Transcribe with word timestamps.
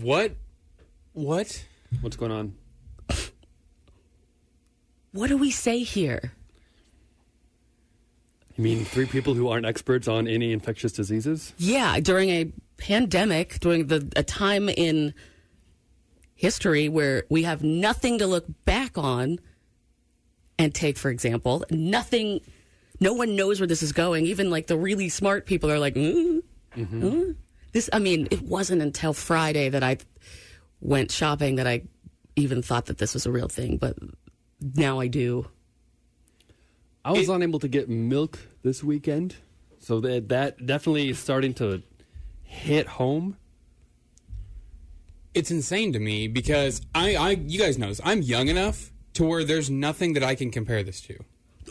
What? 0.00 0.32
What? 1.12 1.64
What's 2.00 2.16
going 2.16 2.32
on? 2.32 2.54
What 5.12 5.28
do 5.28 5.36
we 5.36 5.52
say 5.52 5.84
here? 5.84 6.32
You 8.56 8.64
mean 8.64 8.84
three 8.84 9.06
people 9.06 9.34
who 9.34 9.48
aren't 9.48 9.66
experts 9.66 10.08
on 10.08 10.26
any 10.26 10.52
infectious 10.52 10.92
diseases? 10.92 11.52
Yeah, 11.58 12.00
during 12.00 12.30
a 12.30 12.52
pandemic, 12.76 13.60
during 13.60 13.86
the 13.86 14.10
a 14.16 14.24
time 14.24 14.68
in 14.68 15.14
history 16.34 16.88
where 16.88 17.24
we 17.30 17.44
have 17.44 17.62
nothing 17.62 18.18
to 18.18 18.26
look 18.26 18.46
back 18.64 18.98
on 18.98 19.38
and 20.58 20.74
take, 20.74 20.98
for 20.98 21.10
example, 21.10 21.64
nothing. 21.70 22.40
No 23.00 23.12
one 23.12 23.36
knows 23.36 23.60
where 23.60 23.66
this 23.68 23.82
is 23.82 23.92
going. 23.92 24.26
Even 24.26 24.50
like 24.50 24.66
the 24.66 24.76
really 24.76 25.08
smart 25.08 25.46
people 25.46 25.70
are 25.70 25.78
like, 25.78 25.94
mm, 25.94 26.42
mm. 26.76 27.36
This. 27.74 27.90
I 27.92 27.98
mean, 27.98 28.26
it 28.30 28.40
wasn't 28.42 28.80
until 28.80 29.12
Friday 29.12 29.68
that 29.68 29.82
I 29.82 29.98
went 30.80 31.10
shopping 31.10 31.56
that 31.56 31.66
I 31.66 31.82
even 32.36 32.62
thought 32.62 32.86
that 32.86 32.98
this 32.98 33.12
was 33.12 33.26
a 33.26 33.30
real 33.30 33.48
thing, 33.48 33.76
but 33.76 33.96
now 34.60 34.98
I 35.00 35.08
do. 35.08 35.48
I 37.04 37.12
was 37.12 37.28
unable 37.28 37.58
to 37.58 37.68
get 37.68 37.90
milk 37.90 38.38
this 38.62 38.82
weekend, 38.82 39.36
so 39.78 40.00
that 40.00 40.30
that 40.30 40.64
definitely 40.64 41.10
is 41.10 41.18
starting 41.18 41.52
to 41.54 41.82
hit 42.42 42.86
home. 42.86 43.36
It's 45.34 45.50
insane 45.50 45.92
to 45.92 45.98
me 45.98 46.28
because 46.28 46.80
I, 46.94 47.16
I, 47.16 47.30
you 47.32 47.58
guys 47.58 47.76
know 47.76 47.88
this. 47.88 48.00
I'm 48.04 48.22
young 48.22 48.48
enough 48.48 48.90
to 49.14 49.24
where 49.24 49.44
there's 49.44 49.68
nothing 49.68 50.14
that 50.14 50.22
I 50.22 50.34
can 50.34 50.50
compare 50.50 50.82
this 50.82 51.00
to. 51.02 51.18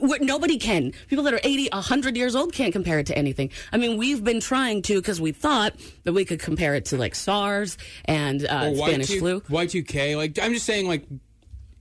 Nobody 0.01 0.57
can. 0.57 0.91
People 1.07 1.23
that 1.25 1.33
are 1.33 1.39
80, 1.43 1.69
100 1.71 2.17
years 2.17 2.35
old 2.35 2.53
can't 2.53 2.71
compare 2.73 2.99
it 2.99 3.05
to 3.07 3.17
anything. 3.17 3.49
I 3.71 3.77
mean, 3.77 3.97
we've 3.97 4.23
been 4.23 4.39
trying 4.39 4.81
to 4.83 4.95
because 4.95 5.19
we 5.21 5.31
thought 5.31 5.73
that 6.03 6.13
we 6.13 6.25
could 6.25 6.39
compare 6.39 6.75
it 6.75 6.85
to 6.85 6.97
like 6.97 7.15
SARS 7.15 7.77
and 8.05 8.45
uh, 8.45 8.71
Or 8.71 8.75
Spanish 8.87 9.09
Y2, 9.11 9.19
flu. 9.19 9.39
Y2K. 9.41 10.17
Like 10.17 10.39
I'm 10.41 10.53
just 10.53 10.65
saying, 10.65 10.87
like 10.87 11.05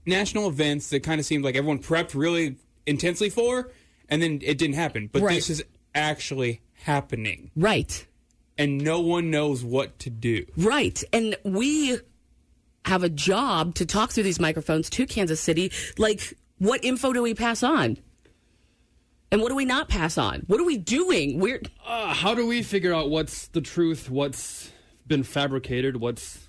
national 0.05 0.47
events 0.49 0.89
that 0.89 1.01
kind 1.03 1.19
of 1.19 1.25
seemed 1.25 1.43
like 1.43 1.55
everyone 1.55 1.79
prepped 1.79 2.13
really 2.13 2.57
intensely 2.85 3.29
for, 3.29 3.71
and 4.09 4.21
then 4.21 4.39
it 4.43 4.57
didn't 4.57 4.75
happen. 4.75 5.09
But 5.11 5.21
Right. 5.21 5.35
this 5.35 5.49
is 5.49 5.63
actually 5.95 6.61
happening, 6.73 7.51
Right. 7.55 8.05
and 8.57 8.77
no 8.79 8.99
one 8.99 9.31
knows 9.31 9.63
what 9.63 9.97
to 9.99 10.09
do. 10.09 10.45
Right. 10.57 11.01
And 11.13 11.35
we 11.43 11.97
have 12.85 13.03
a 13.03 13.09
job 13.09 13.75
to 13.75 13.85
talk 13.85 14.11
through 14.11 14.23
these 14.23 14.39
microphones 14.41 14.89
to 14.89 15.05
Kansas 15.05 15.39
City. 15.39 15.71
Like, 15.97 16.33
what 16.57 16.83
info 16.83 17.13
do 17.13 17.21
we 17.21 17.33
pass 17.33 17.63
on? 17.63 17.97
And 19.31 19.41
what 19.41 19.49
do 19.49 19.55
we 19.55 19.65
not 19.65 19.89
pass 19.89 20.17
on? 20.17 20.43
What 20.47 20.59
are 20.59 20.63
we 20.63 20.77
doing? 20.77 21.39
We're 21.39 21.61
Uh, 21.85 22.13
how 22.13 22.35
do 22.35 22.45
we 22.45 22.61
figure 22.61 22.93
out 22.93 23.09
what's 23.09 23.47
the 23.47 23.61
truth, 23.61 24.09
what's 24.09 24.71
been 25.07 25.23
fabricated, 25.23 25.97
what's 25.97 26.39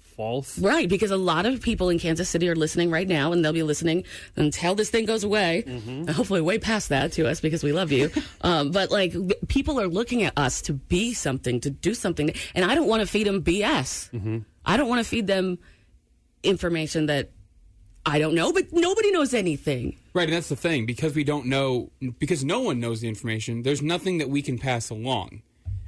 false? 0.00 0.58
right 0.58 0.88
because 0.88 1.10
a 1.10 1.16
lot 1.16 1.46
of 1.46 1.62
people 1.62 1.88
in 1.88 1.98
Kansas 1.98 2.28
City 2.28 2.48
are 2.48 2.56
listening 2.56 2.90
right 2.90 3.06
now, 3.08 3.32
and 3.32 3.44
they'll 3.44 3.52
be 3.52 3.62
listening 3.62 4.04
until 4.36 4.74
this 4.74 4.88
thing 4.90 5.04
goes 5.04 5.22
away. 5.22 5.64
And 5.66 6.08
hopefully, 6.18 6.40
way 6.40 6.58
past 6.58 6.88
that 6.88 7.12
to 7.12 7.28
us 7.28 7.40
because 7.40 7.62
we 7.62 7.72
love 7.72 7.92
you. 7.92 8.10
um, 8.40 8.70
but 8.70 8.90
like, 8.90 9.14
people 9.48 9.78
are 9.78 9.88
looking 9.88 10.22
at 10.22 10.32
us 10.38 10.62
to 10.62 10.72
be 10.72 11.12
something, 11.12 11.60
to 11.60 11.70
do 11.70 11.92
something, 11.94 12.32
and 12.54 12.64
I 12.64 12.74
don't 12.74 12.88
want 12.88 13.00
to 13.02 13.06
feed 13.06 13.26
them 13.26 13.42
BS. 13.42 14.44
I 14.64 14.76
don't 14.78 14.88
want 14.88 15.00
to 15.04 15.08
feed 15.08 15.26
them 15.26 15.58
information 16.42 17.06
that 17.06 17.30
I 18.06 18.18
don't 18.18 18.34
know, 18.34 18.52
but 18.52 18.72
nobody 18.72 19.10
knows 19.10 19.34
anything. 19.34 19.98
Right, 20.14 20.24
and 20.24 20.32
that's 20.32 20.48
the 20.48 20.56
thing 20.56 20.86
because 20.86 21.14
we 21.14 21.24
don't 21.24 21.46
know 21.46 21.90
because 22.18 22.44
no 22.44 22.60
one 22.60 22.80
knows 22.80 23.00
the 23.00 23.08
information. 23.08 23.62
There's 23.62 23.82
nothing 23.82 24.18
that 24.18 24.30
we 24.30 24.42
can 24.42 24.58
pass 24.58 24.90
along. 24.90 25.42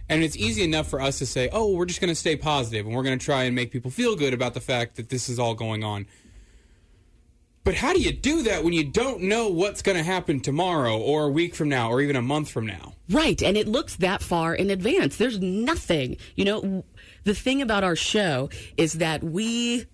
And 0.09 0.23
it's 0.23 0.37
easy 0.37 0.63
enough 0.63 0.89
for 0.89 1.01
us 1.01 1.19
to 1.21 1.27
say, 1.27 1.49
"Oh, 1.53 1.73
we're 1.73 1.87
just 1.87 2.01
going 2.01 2.11
to 2.11 2.15
stay 2.15 2.37
positive 2.37 2.87
and 2.87 2.95
we're 2.95 3.03
going 3.03 3.19
to 3.19 3.25
try 3.25 3.45
and 3.45 3.55
make 3.55 3.71
people 3.71 3.91
feel 3.91 4.15
good 4.15 4.35
about 4.35 4.53
the 4.53 4.61
fact 4.61 4.97
that 4.97 5.09
this 5.09 5.29
is 5.29 5.39
all 5.39 5.55
going 5.55 5.83
on." 5.83 6.07
But 7.65 7.77
how 7.77 7.93
do 7.93 8.01
you 8.01 8.13
do 8.13 8.43
that 8.43 8.65
when 8.65 8.73
you 8.73 8.85
don't 8.85 9.23
know 9.23 9.49
what's 9.49 9.83
going 9.83 9.97
to 9.97 10.03
happen 10.03 10.41
tomorrow 10.41 10.99
or 10.99 11.25
a 11.25 11.29
week 11.29 11.55
from 11.55 11.69
now 11.69 11.91
or 11.91 12.01
even 12.01 12.17
a 12.17 12.23
month 12.23 12.51
from 12.51 12.67
now? 12.67 12.95
Right. 13.09 13.41
And 13.41 13.57
it 13.57 13.69
looks 13.69 13.97
that 13.97 14.21
far 14.21 14.55
in 14.55 14.69
advance. 14.69 15.17
There's 15.17 15.39
nothing. 15.39 16.17
You 16.35 16.45
know, 16.45 16.85
the 17.23 17.35
thing 17.35 17.63
about 17.63 17.85
our 17.85 17.95
show 17.95 18.51
is 18.77 18.95
that 18.95 19.23
we, 19.23 19.87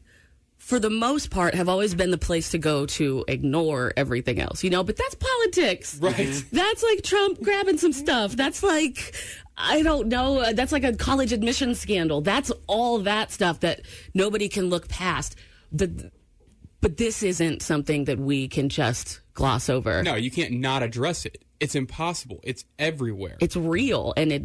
for 0.69 0.79
the 0.79 0.91
most 0.91 1.31
part, 1.31 1.55
have 1.55 1.67
always 1.67 1.95
been 1.95 2.11
the 2.11 2.19
place 2.19 2.51
to 2.51 2.59
go 2.59 2.85
to 2.85 3.25
ignore 3.27 3.91
everything 3.97 4.39
else, 4.39 4.63
you 4.63 4.69
know, 4.69 4.85
but 4.85 4.99
that's 4.99 5.15
politics. 5.15 5.97
Right. 5.99 6.45
That's 6.53 6.83
like 6.83 7.03
Trump 7.03 7.41
grabbing 7.43 7.79
some 7.79 7.95
stuff. 7.95 8.33
That's 8.33 8.63
like, 8.63 9.15
I 9.57 9.81
don't 9.81 10.09
know. 10.09 10.41
uh, 10.41 10.53
That's 10.53 10.71
like 10.71 10.85
a 10.85 10.95
college 10.95 11.33
admission 11.33 11.75
scandal. 11.75 12.21
That's 12.21 12.53
all 12.67 12.99
that 12.99 13.33
stuff 13.33 13.61
that 13.61 13.81
nobody 14.13 14.51
can 14.51 14.69
look 14.69 14.89
past. 14.89 15.37
The, 15.73 16.11
but 16.83 16.99
this 16.99 17.23
isn't 17.23 17.63
something 17.63 18.05
that 18.05 18.19
we 18.19 18.47
can 18.47 18.69
just 18.69 19.21
gloss 19.33 19.71
over. 19.71 20.03
No, 20.03 20.17
you 20.17 20.31
can't 20.31 20.53
not 20.61 20.83
address 20.83 21.25
it. 21.25 21.47
It's 21.61 21.77
impossible. 21.77 22.41
It's 22.43 22.67
everywhere. 22.79 23.39
It's 23.41 23.57
real 23.57 24.13
and 24.19 24.31
it 24.31 24.43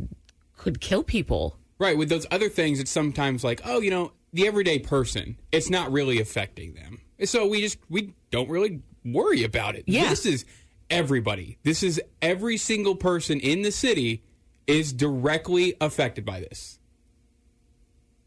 could 0.58 0.80
kill 0.80 1.04
people. 1.04 1.58
Right. 1.80 1.98
With 1.98 2.08
those 2.08 2.26
other 2.32 2.48
things, 2.48 2.80
it's 2.80 2.92
sometimes 2.92 3.44
like, 3.44 3.60
oh, 3.66 3.82
you 3.82 3.92
know, 3.92 4.14
the 4.34 4.48
everyday 4.48 4.80
person, 4.80 5.38
it's 5.52 5.70
not 5.70 5.92
really 5.92 6.20
affecting 6.20 6.74
them. 6.74 7.00
So 7.26 7.48
we 7.48 7.62
just, 7.62 7.78
we 7.90 8.16
don't 8.32 8.50
really 8.50 8.82
worry 9.06 9.44
about 9.44 9.76
it. 9.76 9.84
Yeah. 9.88 10.10
This 10.10 10.26
is 10.26 10.46
everybody. 10.90 11.58
This 11.64 11.84
is 11.84 12.02
every 12.22 12.58
single 12.58 12.96
person 12.96 13.40
in 13.40 13.62
the 13.62 13.72
city 13.72 14.24
is 14.68 14.92
directly 14.92 15.76
affected 15.80 16.26
by 16.26 16.40
this. 16.40 16.80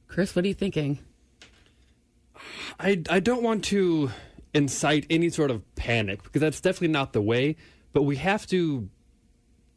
Chris, 0.07 0.35
what 0.35 0.45
are 0.45 0.49
you 0.49 0.55
thinking? 0.55 0.99
I, 2.79 3.03
I 3.11 3.21
don't 3.21 3.43
want 3.43 3.65
to 3.67 4.11
incite 4.55 5.07
any 5.11 5.29
sort 5.29 5.51
of 5.51 5.63
panic 5.75 6.23
because 6.23 6.41
that's 6.41 6.61
definitely 6.61 6.89
not 6.89 7.13
the 7.13 7.21
way, 7.21 7.57
but 7.93 8.03
we 8.03 8.17
have 8.17 8.47
to 8.49 8.89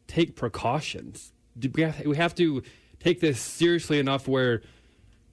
take 0.06 0.36
precautions. 0.36 1.32
We 1.74 1.82
have, 1.82 2.06
we 2.06 2.16
have 2.16 2.34
to 2.36 2.62
take 3.00 3.20
this 3.20 3.40
seriously 3.40 3.98
enough 3.98 4.28
where 4.28 4.62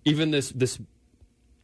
even 0.07 0.31
this, 0.31 0.51
this, 0.51 0.79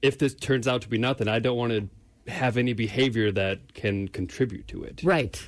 if 0.01 0.17
this 0.17 0.35
turns 0.35 0.67
out 0.67 0.81
to 0.81 0.89
be 0.89 0.97
nothing, 0.97 1.29
I 1.29 1.39
don't 1.39 1.55
want 1.55 1.71
to 1.71 2.31
have 2.31 2.57
any 2.57 2.73
behavior 2.73 3.31
that 3.31 3.73
can 3.73 4.09
contribute 4.09 4.67
to 4.67 4.83
it. 4.83 5.01
Right. 5.01 5.41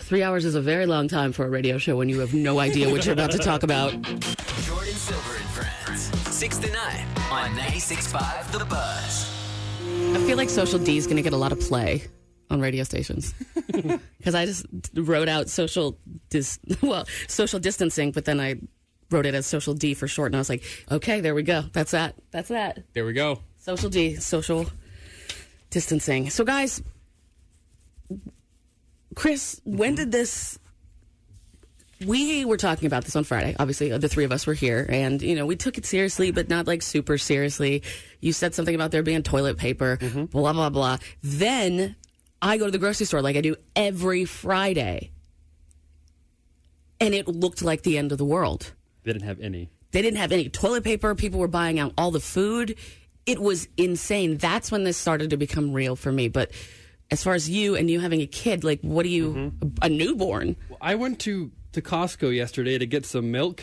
Three 0.00 0.22
hours 0.22 0.46
is 0.46 0.54
a 0.54 0.62
very 0.62 0.86
long 0.86 1.08
time 1.08 1.32
for 1.32 1.44
a 1.44 1.50
radio 1.50 1.76
show 1.76 1.96
when 1.96 2.08
you 2.08 2.20
have 2.20 2.32
no 2.32 2.58
idea 2.58 2.90
what 2.90 3.04
you're 3.04 3.12
about 3.12 3.32
to 3.32 3.38
talk 3.38 3.62
about. 3.62 3.92
Jordan 3.92 4.94
Silver 4.94 5.36
and 5.36 5.48
Friends. 5.50 6.34
6 6.34 6.58
to 6.58 6.72
9 6.72 7.06
on 7.30 7.50
96.5 7.56 8.58
The 8.58 8.64
Buzz. 8.64 9.26
I 10.14 10.26
feel 10.26 10.38
like 10.38 10.48
Social 10.48 10.78
D 10.78 10.96
is 10.96 11.06
going 11.06 11.16
to 11.16 11.22
get 11.22 11.34
a 11.34 11.38
lot 11.38 11.52
of 11.52 11.60
play 11.60 12.04
on 12.48 12.60
radio 12.60 12.82
stations 12.82 13.34
because 14.18 14.34
I 14.34 14.46
just 14.46 14.66
wrote 14.94 15.28
out 15.28 15.48
social 15.48 15.98
dis 16.30 16.58
well 16.82 17.06
social 17.28 17.60
distancing, 17.60 18.10
but 18.10 18.24
then 18.24 18.40
I 18.40 18.56
wrote 19.10 19.26
it 19.26 19.34
as 19.34 19.46
Social 19.46 19.74
D 19.74 19.94
for 19.94 20.08
short, 20.08 20.28
and 20.28 20.36
I 20.36 20.38
was 20.38 20.48
like, 20.48 20.64
okay, 20.90 21.20
there 21.20 21.34
we 21.34 21.42
go. 21.42 21.64
That's 21.72 21.92
that. 21.92 22.14
That's 22.30 22.48
that. 22.48 22.84
There 22.94 23.04
we 23.04 23.12
go. 23.12 23.40
Social 23.58 23.90
D, 23.90 24.16
social 24.16 24.66
distancing. 25.70 26.30
So, 26.30 26.44
guys, 26.44 26.82
Chris, 29.14 29.60
when 29.64 29.94
did 29.94 30.12
this 30.12 30.58
we 32.06 32.44
were 32.44 32.56
talking 32.56 32.86
about 32.86 33.04
this 33.04 33.14
on 33.14 33.24
Friday. 33.24 33.54
Obviously, 33.58 33.92
uh, 33.92 33.98
the 33.98 34.08
three 34.08 34.24
of 34.24 34.32
us 34.32 34.46
were 34.46 34.54
here, 34.54 34.86
and 34.88 35.20
you 35.20 35.34
know, 35.34 35.46
we 35.46 35.56
took 35.56 35.76
it 35.76 35.84
seriously, 35.84 36.30
but 36.30 36.48
not 36.48 36.66
like 36.66 36.82
super 36.82 37.18
seriously. 37.18 37.82
You 38.20 38.32
said 38.32 38.54
something 38.54 38.74
about 38.74 38.90
there 38.90 39.02
being 39.02 39.22
toilet 39.22 39.58
paper, 39.58 39.98
mm-hmm. 40.00 40.24
blah 40.24 40.52
blah 40.52 40.70
blah. 40.70 40.98
Then 41.22 41.96
I 42.40 42.56
go 42.56 42.64
to 42.64 42.70
the 42.70 42.78
grocery 42.78 43.06
store 43.06 43.20
like 43.20 43.36
I 43.36 43.42
do 43.42 43.56
every 43.76 44.24
Friday, 44.24 45.10
and 47.00 47.14
it 47.14 47.28
looked 47.28 47.62
like 47.62 47.82
the 47.82 47.98
end 47.98 48.12
of 48.12 48.18
the 48.18 48.24
world. 48.24 48.72
They 49.02 49.12
didn't 49.12 49.24
have 49.24 49.40
any. 49.40 49.70
They 49.92 50.02
didn't 50.02 50.18
have 50.18 50.32
any 50.32 50.48
toilet 50.48 50.84
paper. 50.84 51.14
People 51.14 51.40
were 51.40 51.48
buying 51.48 51.78
out 51.78 51.92
all 51.98 52.10
the 52.10 52.20
food. 52.20 52.76
It 53.26 53.40
was 53.40 53.68
insane. 53.76 54.36
That's 54.36 54.70
when 54.70 54.84
this 54.84 54.96
started 54.96 55.30
to 55.30 55.36
become 55.36 55.72
real 55.72 55.96
for 55.96 56.12
me. 56.12 56.28
But 56.28 56.52
as 57.10 57.22
far 57.22 57.34
as 57.34 57.50
you 57.50 57.74
and 57.74 57.90
you 57.90 58.00
having 58.00 58.20
a 58.20 58.26
kid, 58.26 58.62
like, 58.62 58.80
what 58.82 59.02
do 59.02 59.08
you, 59.08 59.32
mm-hmm. 59.32 59.68
a 59.82 59.88
newborn? 59.88 60.56
I 60.80 60.94
went 60.94 61.18
to, 61.20 61.50
to 61.72 61.82
Costco 61.82 62.34
yesterday 62.34 62.78
to 62.78 62.86
get 62.86 63.04
some 63.04 63.30
milk, 63.30 63.62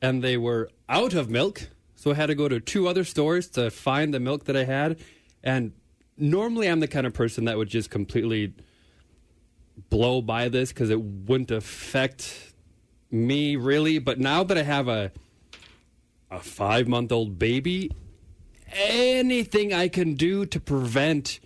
and 0.00 0.22
they 0.22 0.36
were 0.36 0.70
out 0.88 1.14
of 1.14 1.30
milk. 1.30 1.68
So 1.94 2.10
I 2.10 2.14
had 2.14 2.26
to 2.26 2.34
go 2.34 2.48
to 2.48 2.60
two 2.60 2.88
other 2.88 3.04
stores 3.04 3.48
to 3.50 3.70
find 3.70 4.12
the 4.12 4.20
milk 4.20 4.44
that 4.44 4.56
I 4.56 4.64
had. 4.64 4.98
And 5.42 5.72
normally 6.16 6.68
I'm 6.68 6.80
the 6.80 6.88
kind 6.88 7.06
of 7.06 7.14
person 7.14 7.44
that 7.46 7.56
would 7.56 7.68
just 7.68 7.90
completely 7.90 8.54
blow 9.88 10.20
by 10.20 10.48
this 10.48 10.72
because 10.72 10.90
it 10.90 11.00
wouldn't 11.00 11.50
affect 11.50 12.51
me 13.12 13.56
really. 13.56 13.98
But 13.98 14.18
now 14.18 14.42
that 14.42 14.56
I 14.56 14.62
have 14.62 14.88
a 14.88 15.12
a 16.30 16.40
five 16.40 16.88
month 16.88 17.12
old 17.12 17.38
baby, 17.38 17.90
anything 18.72 19.72
I 19.72 19.88
can 19.88 20.14
do 20.14 20.46
to 20.46 20.58
prevent 20.58 21.40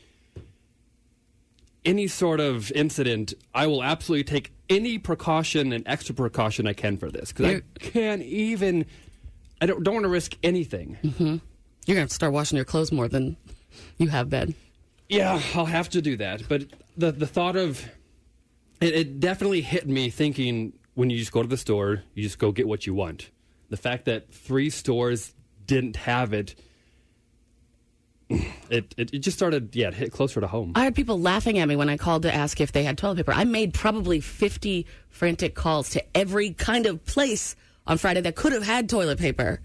any 1.84 2.06
sort 2.06 2.40
of 2.40 2.70
incident, 2.72 3.34
I 3.54 3.66
will 3.66 3.82
absolutely 3.82 4.24
take 4.24 4.52
any 4.68 4.98
precaution 4.98 5.72
and 5.72 5.86
extra 5.86 6.14
precaution 6.14 6.66
I 6.66 6.72
can 6.72 6.96
for 6.96 7.10
this 7.10 7.32
because 7.32 7.56
I 7.56 7.78
can't 7.78 8.22
even. 8.22 8.86
I 9.60 9.66
don't, 9.66 9.82
don't 9.82 9.94
want 9.94 10.04
to 10.04 10.10
risk 10.10 10.36
anything. 10.42 10.98
Mm-hmm. 11.02 11.24
You're 11.24 11.36
going 11.36 11.40
to 11.86 12.00
have 12.00 12.08
to 12.10 12.14
start 12.14 12.32
washing 12.32 12.56
your 12.56 12.66
clothes 12.66 12.92
more 12.92 13.08
than 13.08 13.38
you 13.96 14.08
have 14.08 14.28
been. 14.28 14.54
Yeah, 15.08 15.40
I'll 15.54 15.64
have 15.64 15.88
to 15.90 16.02
do 16.02 16.16
that. 16.16 16.42
But 16.48 16.64
the 16.96 17.12
the 17.12 17.26
thought 17.26 17.56
of 17.56 17.84
it, 18.80 18.94
it 18.94 19.20
definitely 19.20 19.62
hit 19.62 19.88
me 19.88 20.10
thinking 20.10 20.72
when 20.96 21.10
you 21.10 21.18
just 21.18 21.30
go 21.30 21.42
to 21.42 21.48
the 21.48 21.58
store, 21.58 22.02
you 22.14 22.22
just 22.22 22.38
go 22.38 22.50
get 22.50 22.66
what 22.66 22.86
you 22.86 22.94
want. 22.94 23.30
The 23.68 23.76
fact 23.76 24.06
that 24.06 24.32
three 24.32 24.70
stores 24.70 25.34
didn't 25.66 25.96
have 25.96 26.32
it, 26.32 26.54
it 28.28 28.94
it, 28.96 29.14
it 29.14 29.18
just 29.18 29.36
started 29.36 29.76
yeah, 29.76 29.88
it 29.88 29.94
hit 29.94 30.10
closer 30.10 30.40
to 30.40 30.46
home. 30.46 30.72
I 30.74 30.84
had 30.84 30.94
people 30.94 31.20
laughing 31.20 31.58
at 31.58 31.68
me 31.68 31.76
when 31.76 31.90
I 31.90 31.98
called 31.98 32.22
to 32.22 32.34
ask 32.34 32.60
if 32.60 32.72
they 32.72 32.82
had 32.82 32.96
toilet 32.96 33.18
paper. 33.18 33.32
I 33.32 33.44
made 33.44 33.74
probably 33.74 34.20
50 34.20 34.86
frantic 35.10 35.54
calls 35.54 35.90
to 35.90 36.16
every 36.16 36.52
kind 36.52 36.86
of 36.86 37.04
place 37.04 37.54
on 37.86 37.98
Friday 37.98 38.22
that 38.22 38.34
could 38.34 38.52
have 38.52 38.64
had 38.64 38.88
toilet 38.88 39.18
paper, 39.18 39.60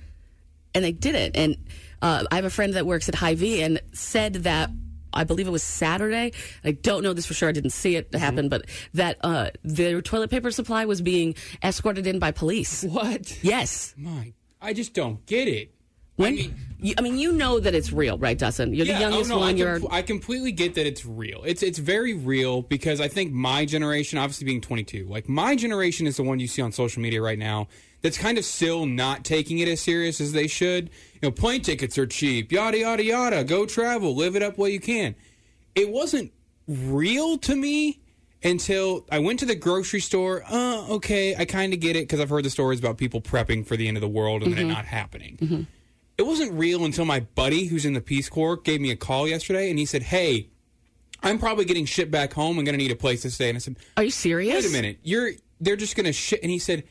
and 0.75 0.83
they 0.83 0.91
didn't. 0.91 1.37
And 1.37 1.57
uh, 2.01 2.25
I 2.29 2.35
have 2.35 2.45
a 2.45 2.49
friend 2.49 2.73
that 2.73 2.85
works 2.85 3.07
at 3.07 3.15
Hy-Vee 3.15 3.63
and 3.63 3.81
said 3.93 4.33
that 4.43 4.69
I 5.13 5.23
believe 5.23 5.47
it 5.47 5.51
was 5.51 5.63
Saturday. 5.63 6.33
I 6.63 6.71
don't 6.71 7.03
know 7.03 7.13
this 7.13 7.25
for 7.25 7.33
sure. 7.33 7.49
I 7.49 7.51
didn't 7.51 7.71
see 7.71 7.95
it 7.95 8.13
happen, 8.13 8.49
but 8.49 8.65
that 8.93 9.17
uh, 9.21 9.51
their 9.63 10.01
toilet 10.01 10.29
paper 10.29 10.51
supply 10.51 10.85
was 10.85 11.01
being 11.01 11.35
escorted 11.63 12.07
in 12.07 12.19
by 12.19 12.31
police. 12.31 12.83
What? 12.83 13.43
Yes. 13.43 13.93
My, 13.97 14.33
I 14.61 14.73
just 14.73 14.93
don't 14.93 15.25
get 15.25 15.47
it. 15.47 15.73
When 16.17 16.33
I 16.33 16.35
mean, 16.35 16.55
you, 16.79 16.93
I 16.97 17.01
mean, 17.01 17.17
you 17.17 17.31
know 17.31 17.59
that 17.59 17.73
it's 17.73 17.91
real, 17.93 18.17
right, 18.17 18.37
Dustin? 18.37 18.73
You're 18.73 18.85
the 18.85 18.95
oh, 18.95 18.99
youngest 18.99 19.29
no, 19.29 19.39
one. 19.39 19.55
I, 19.55 19.57
You're 19.57 19.79
com- 19.79 19.89
I 19.91 20.01
completely 20.01 20.51
get 20.51 20.75
that 20.75 20.85
it's 20.85 21.05
real. 21.05 21.43
It's 21.45 21.63
it's 21.63 21.79
very 21.79 22.13
real 22.13 22.63
because 22.63 22.99
I 22.99 23.07
think 23.07 23.31
my 23.31 23.65
generation, 23.65 24.19
obviously 24.19 24.45
being 24.45 24.61
22, 24.61 25.07
like 25.07 25.29
my 25.29 25.55
generation 25.55 26.07
is 26.07 26.17
the 26.17 26.23
one 26.23 26.39
you 26.39 26.47
see 26.47 26.61
on 26.61 26.71
social 26.71 27.01
media 27.01 27.21
right 27.21 27.39
now 27.39 27.67
that's 28.01 28.17
kind 28.17 28.37
of 28.37 28.45
still 28.45 28.85
not 28.85 29.23
taking 29.23 29.59
it 29.59 29.67
as 29.67 29.79
serious 29.79 30.19
as 30.19 30.31
they 30.33 30.47
should. 30.47 30.89
You 31.21 31.29
know, 31.29 31.31
plane 31.31 31.61
tickets 31.61 31.97
are 31.97 32.07
cheap, 32.07 32.51
yada 32.51 32.79
yada 32.79 33.03
yada. 33.03 33.43
Go 33.43 33.65
travel, 33.65 34.15
live 34.15 34.35
it 34.35 34.43
up 34.43 34.57
while 34.57 34.69
you 34.69 34.79
can. 34.79 35.15
It 35.75 35.89
wasn't 35.89 36.31
real 36.67 37.37
to 37.39 37.55
me 37.55 38.01
until 38.43 39.05
I 39.11 39.19
went 39.19 39.39
to 39.39 39.45
the 39.45 39.55
grocery 39.55 39.99
store. 39.99 40.43
Uh, 40.49 40.87
okay, 40.95 41.35
I 41.35 41.45
kind 41.45 41.73
of 41.73 41.79
get 41.79 41.95
it 41.95 42.03
because 42.03 42.19
I've 42.19 42.29
heard 42.29 42.45
the 42.45 42.49
stories 42.49 42.79
about 42.79 42.97
people 42.97 43.21
prepping 43.21 43.65
for 43.65 43.77
the 43.77 43.87
end 43.87 43.97
of 43.97 44.01
the 44.01 44.09
world 44.09 44.43
and 44.43 44.53
then 44.53 44.65
it 44.65 44.73
not 44.73 44.85
happening. 44.85 45.67
It 46.21 46.27
wasn't 46.27 46.51
real 46.53 46.85
until 46.85 47.03
my 47.03 47.21
buddy, 47.21 47.65
who's 47.65 47.83
in 47.83 47.93
the 47.93 47.99
Peace 47.99 48.29
Corps, 48.29 48.55
gave 48.55 48.79
me 48.79 48.91
a 48.91 48.95
call 48.95 49.27
yesterday 49.27 49.71
and 49.71 49.79
he 49.79 49.87
said, 49.87 50.03
Hey, 50.03 50.49
I'm 51.23 51.39
probably 51.39 51.65
getting 51.65 51.85
shipped 51.85 52.11
back 52.11 52.31
home. 52.31 52.59
I'm 52.59 52.63
going 52.63 52.77
to 52.77 52.77
need 52.77 52.91
a 52.91 52.95
place 52.95 53.23
to 53.23 53.31
stay. 53.31 53.49
And 53.49 53.55
I 53.55 53.59
said, 53.59 53.75
are 53.97 54.03
you 54.03 54.11
serious? 54.11 54.63
Wait 54.63 54.69
a 54.69 54.71
minute. 54.71 54.99
You're 55.01 55.31
they're 55.59 55.75
just 55.75 55.95
going 55.95 56.05
to 56.05 56.13
ship. 56.13 56.39
And 56.43 56.51
he 56.51 56.59
said, 56.59 56.83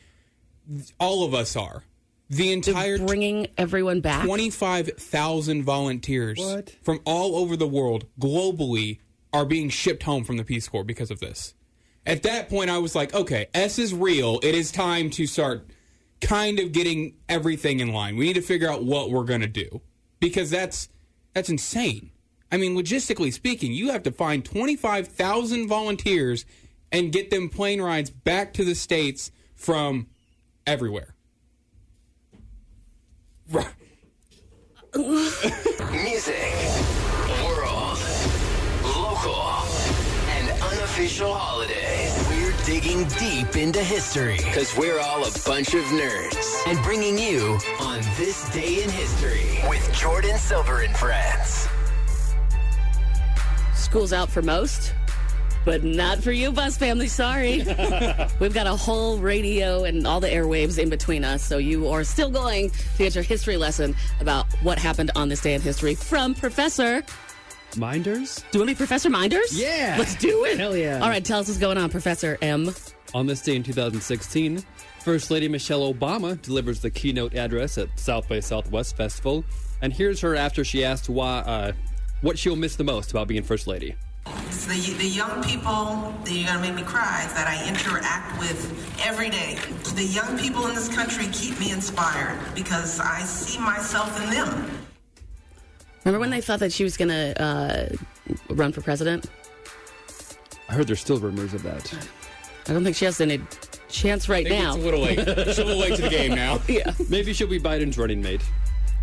All 0.99 1.23
of 1.23 1.33
us 1.33 1.55
are. 1.55 1.85
The 2.29 2.51
entire 2.51 2.97
Bringing 2.97 3.47
everyone 3.57 4.01
back. 4.01 4.25
25,000 4.25 5.63
volunteers 5.63 6.37
What? 6.37 6.75
from 6.83 6.99
all 7.05 7.37
over 7.37 7.55
the 7.55 7.67
world, 7.69 8.07
globally, 8.19 8.99
are 9.31 9.45
being 9.45 9.69
shipped 9.69 10.03
home 10.03 10.25
from 10.25 10.35
the 10.35 10.43
Peace 10.43 10.67
Corps 10.67 10.83
because 10.83 11.09
of 11.09 11.21
this. 11.21 11.53
At 12.05 12.23
that 12.23 12.49
point, 12.49 12.69
I 12.69 12.79
was 12.79 12.95
like, 12.95 13.13
okay, 13.13 13.47
S 13.53 13.79
is 13.79 13.93
real. 13.93 14.41
It 14.43 14.55
is 14.55 14.73
time 14.73 15.09
to 15.11 15.25
start 15.25 15.67
kind 16.21 16.59
of 16.59 16.71
getting 16.71 17.15
everything 17.27 17.79
in 17.79 17.91
line. 17.91 18.15
We 18.15 18.25
need 18.27 18.35
to 18.35 18.41
figure 18.41 18.69
out 18.69 18.83
what 18.83 19.09
we're 19.11 19.23
going 19.23 19.41
to 19.41 19.47
do 19.47 19.81
because 20.19 20.49
that's 20.49 20.89
that's 21.33 21.49
insane. 21.49 22.11
I 22.51 22.57
mean, 22.57 22.75
logistically 22.75 23.31
speaking, 23.31 23.71
you 23.71 23.91
have 23.91 24.03
to 24.03 24.11
find 24.11 24.43
25,000 24.43 25.67
volunteers 25.67 26.45
and 26.91 27.11
get 27.11 27.29
them 27.29 27.47
plane 27.49 27.81
rides 27.81 28.09
back 28.09 28.53
to 28.53 28.65
the 28.65 28.75
states 28.75 29.31
from 29.55 30.07
everywhere. 30.67 31.15
Right. 33.49 33.67
Music, 34.93 36.35
world, 37.43 37.97
local, 38.83 39.63
and 40.27 40.49
unofficial 40.61 41.33
holidays. 41.33 42.30
We're 42.61 42.65
digging 42.65 43.07
deep 43.19 43.55
into 43.55 43.79
history 43.79 44.37
because 44.37 44.75
we're 44.77 44.99
all 44.99 45.23
a 45.23 45.31
bunch 45.45 45.73
of 45.73 45.83
nerds 45.85 46.67
and 46.67 46.81
bringing 46.83 47.17
you 47.17 47.57
on 47.79 47.99
this 48.17 48.49
day 48.53 48.83
in 48.83 48.89
history 48.89 49.59
with 49.67 49.91
Jordan 49.93 50.37
Silver 50.37 50.81
and 50.81 50.95
friends. 50.95 51.67
School's 53.73 54.13
out 54.13 54.29
for 54.29 54.41
most, 54.41 54.93
but 55.65 55.83
not 55.83 56.19
for 56.19 56.31
you, 56.31 56.51
bus 56.51 56.77
family. 56.77 57.07
Sorry. 57.07 57.63
We've 58.39 58.53
got 58.53 58.67
a 58.67 58.75
whole 58.75 59.17
radio 59.17 59.83
and 59.85 60.05
all 60.05 60.19
the 60.19 60.29
airwaves 60.29 60.77
in 60.77 60.89
between 60.89 61.23
us, 61.23 61.43
so 61.43 61.57
you 61.57 61.87
are 61.87 62.03
still 62.03 62.29
going 62.29 62.69
to 62.69 62.97
get 62.97 63.15
your 63.15 63.23
history 63.23 63.57
lesson 63.57 63.95
about 64.19 64.45
what 64.61 64.77
happened 64.77 65.11
on 65.15 65.29
this 65.29 65.41
day 65.41 65.53
in 65.53 65.61
history 65.61 65.95
from 65.95 66.35
Professor. 66.35 67.03
Minders? 67.77 68.43
Do 68.51 68.57
you 68.57 68.59
want 68.61 68.69
to 68.69 68.75
be 68.75 68.77
Professor 68.77 69.09
Minders? 69.09 69.57
Yeah. 69.59 69.95
Let's 69.97 70.15
do 70.15 70.45
it. 70.45 70.57
Hell 70.57 70.75
yeah. 70.75 70.99
All 71.01 71.09
right, 71.09 71.23
tell 71.23 71.39
us 71.39 71.47
what's 71.47 71.59
going 71.59 71.77
on, 71.77 71.89
Professor 71.89 72.37
M. 72.41 72.73
On 73.13 73.25
this 73.27 73.41
day 73.41 73.55
in 73.55 73.63
2016, 73.63 74.63
First 74.99 75.31
Lady 75.31 75.47
Michelle 75.47 75.93
Obama 75.93 76.41
delivers 76.41 76.79
the 76.79 76.89
keynote 76.89 77.33
address 77.33 77.77
at 77.77 77.87
South 77.99 78.29
by 78.29 78.39
Southwest 78.39 78.95
Festival. 78.95 79.43
And 79.81 79.91
here's 79.91 80.21
her 80.21 80.35
after 80.35 80.63
she 80.63 80.83
asked 80.83 81.09
why, 81.09 81.39
uh, 81.39 81.71
what 82.21 82.37
she'll 82.37 82.55
miss 82.55 82.75
the 82.75 82.83
most 82.83 83.11
about 83.11 83.27
being 83.27 83.43
First 83.43 83.67
Lady. 83.67 83.95
It's 84.27 84.65
the, 84.65 84.93
the 84.99 85.07
young 85.07 85.43
people 85.43 86.13
that 86.23 86.31
you're 86.31 86.45
going 86.47 86.61
to 86.61 86.67
make 86.67 86.75
me 86.75 86.83
cry 86.83 87.27
that 87.33 87.47
I 87.47 87.67
interact 87.67 88.37
with 88.39 88.99
every 89.03 89.29
day. 89.29 89.57
The 89.95 90.03
young 90.03 90.37
people 90.37 90.67
in 90.67 90.75
this 90.75 90.87
country 90.87 91.25
keep 91.31 91.59
me 91.59 91.71
inspired 91.71 92.39
because 92.53 92.99
I 92.99 93.21
see 93.21 93.59
myself 93.59 94.21
in 94.23 94.29
them. 94.29 94.71
Remember 96.03 96.19
when 96.19 96.29
they 96.31 96.41
thought 96.41 96.59
that 96.59 96.71
she 96.71 96.83
was 96.83 96.97
going 96.97 97.09
to 97.09 97.41
uh, 97.41 97.89
run 98.49 98.71
for 98.71 98.81
president? 98.81 99.27
I 100.69 100.73
heard 100.73 100.87
there's 100.87 101.01
still 101.01 101.19
rumors 101.19 101.53
of 101.53 101.63
that. 101.63 101.93
I 102.67 102.73
don't 102.73 102.83
think 102.83 102.95
she 102.95 103.05
has 103.05 103.19
any 103.21 103.41
chance 103.89 104.29
right 104.29 104.43
Maybe 104.43 104.57
now. 104.57 104.75
it's 104.75 104.81
a 104.81 104.85
little 104.85 105.01
late. 105.01 105.19
It's 105.19 105.59
a 105.59 105.63
little 105.63 105.79
late 105.81 105.95
to 105.95 106.01
the 106.01 106.09
game 106.09 106.33
now. 106.33 106.59
yeah. 106.67 106.93
Maybe 107.09 107.33
she'll 107.33 107.47
be 107.47 107.59
Biden's 107.59 107.97
running 107.97 108.21
mate. 108.21 108.41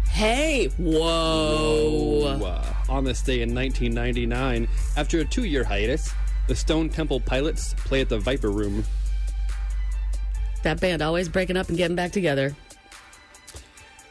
Hey, 0.08 0.68
whoa. 0.78 2.38
Uh, 2.42 2.64
on 2.88 3.04
this 3.04 3.20
day 3.20 3.42
in 3.42 3.54
1999, 3.54 4.66
after 4.96 5.20
a 5.20 5.24
two 5.24 5.44
year 5.44 5.62
hiatus, 5.62 6.12
the 6.46 6.56
Stone 6.56 6.88
Temple 6.88 7.20
Pilots 7.20 7.74
play 7.78 8.00
at 8.00 8.08
the 8.08 8.18
Viper 8.18 8.50
Room. 8.50 8.84
That 10.62 10.80
band 10.80 11.02
always 11.02 11.28
breaking 11.28 11.56
up 11.56 11.68
and 11.68 11.76
getting 11.76 11.94
back 11.94 12.10
together. 12.10 12.56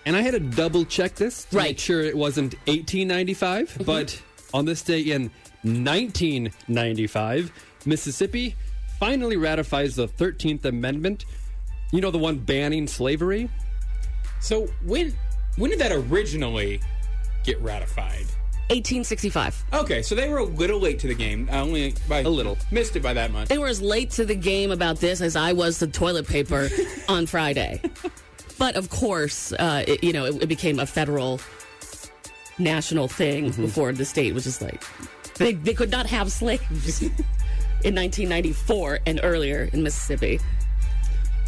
And 0.07 0.15
I 0.15 0.21
had 0.21 0.31
to 0.35 0.39
double 0.39 0.85
check 0.85 1.15
this 1.15 1.43
to 1.51 1.57
Right. 1.57 1.63
make 1.71 1.79
sure 1.79 2.01
it 2.01 2.15
wasn't 2.15 2.53
1895, 2.67 3.79
but 3.85 4.17
on 4.53 4.63
this 4.63 4.81
day 4.81 5.01
in 5.01 5.29
1995, 5.63 7.51
Mississippi 7.85 8.55
finally 9.01 9.35
ratifies 9.35 9.97
the 9.97 10.07
13th 10.07 10.63
Amendment. 10.63 11.25
You 11.91 11.99
know, 11.99 12.09
the 12.09 12.17
one 12.17 12.37
banning 12.37 12.87
slavery? 12.87 13.49
So 14.39 14.67
when 14.85 15.13
when 15.57 15.71
did 15.71 15.79
that 15.79 15.91
originally 15.91 16.79
get 17.43 17.59
ratified? 17.61 18.27
1865. 18.69 19.65
Okay, 19.73 20.01
so 20.01 20.15
they 20.15 20.29
were 20.29 20.37
a 20.37 20.43
little 20.45 20.79
late 20.79 20.99
to 20.99 21.07
the 21.07 21.15
game. 21.15 21.49
Uh, 21.51 21.61
only 21.61 21.95
by 22.07 22.19
A 22.19 22.29
little. 22.29 22.57
Missed 22.71 22.95
it 22.95 23.01
by 23.03 23.13
that 23.13 23.31
much. 23.31 23.49
They 23.49 23.57
were 23.57 23.67
as 23.67 23.81
late 23.81 24.11
to 24.11 24.25
the 24.25 24.35
game 24.35 24.71
about 24.71 25.01
this 25.01 25.19
as 25.19 25.35
I 25.35 25.51
was 25.53 25.79
the 25.79 25.87
toilet 25.87 26.27
paper 26.27 26.69
on 27.09 27.25
Friday. 27.25 27.81
But 28.57 28.75
of 28.75 28.89
course, 28.89 29.53
uh, 29.53 29.83
it, 29.87 30.03
you 30.03 30.13
know, 30.13 30.25
it, 30.25 30.43
it 30.43 30.47
became 30.47 30.79
a 30.79 30.85
federal 30.85 31.39
national 32.57 33.07
thing 33.07 33.51
before 33.51 33.91
the 33.91 34.05
state 34.05 34.33
was 34.33 34.43
just 34.45 34.61
like, 34.61 34.83
they, 35.35 35.53
they 35.53 35.73
could 35.73 35.91
not 35.91 36.07
have 36.07 36.31
slaves 36.31 37.01
in 37.83 37.95
1994 37.95 38.99
and 39.05 39.19
earlier 39.23 39.69
in 39.73 39.83
Mississippi. 39.83 40.39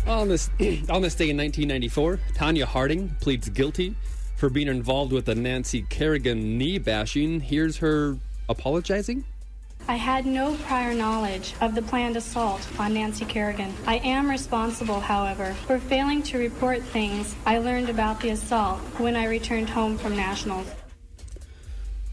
On 0.07 0.27
this 0.27 0.49
on 0.89 1.01
this 1.01 1.15
day 1.15 1.29
in 1.29 1.37
1994, 1.37 2.19
Tonya 2.35 2.63
Harding 2.63 3.15
pleads 3.19 3.49
guilty 3.49 3.95
for 4.35 4.49
being 4.49 4.67
involved 4.67 5.11
with 5.11 5.25
the 5.25 5.35
Nancy 5.35 5.81
Kerrigan 5.89 6.57
knee 6.57 6.77
bashing. 6.77 7.41
Here's 7.41 7.77
her 7.77 8.17
apologizing. 8.47 9.25
I 9.87 9.95
had 9.95 10.25
no 10.27 10.55
prior 10.67 10.93
knowledge 10.93 11.55
of 11.61 11.73
the 11.73 11.81
planned 11.81 12.15
assault 12.15 12.67
on 12.79 12.93
Nancy 12.93 13.25
Kerrigan. 13.25 13.73
I 13.87 13.95
am 13.97 14.29
responsible, 14.29 14.99
however, 14.99 15.53
for 15.65 15.79
failing 15.79 16.21
to 16.23 16.37
report 16.37 16.81
things 16.83 17.35
I 17.45 17.57
learned 17.57 17.89
about 17.89 18.21
the 18.21 18.29
assault 18.29 18.79
when 18.99 19.15
I 19.15 19.25
returned 19.25 19.69
home 19.69 19.97
from 19.97 20.15
nationals. 20.15 20.67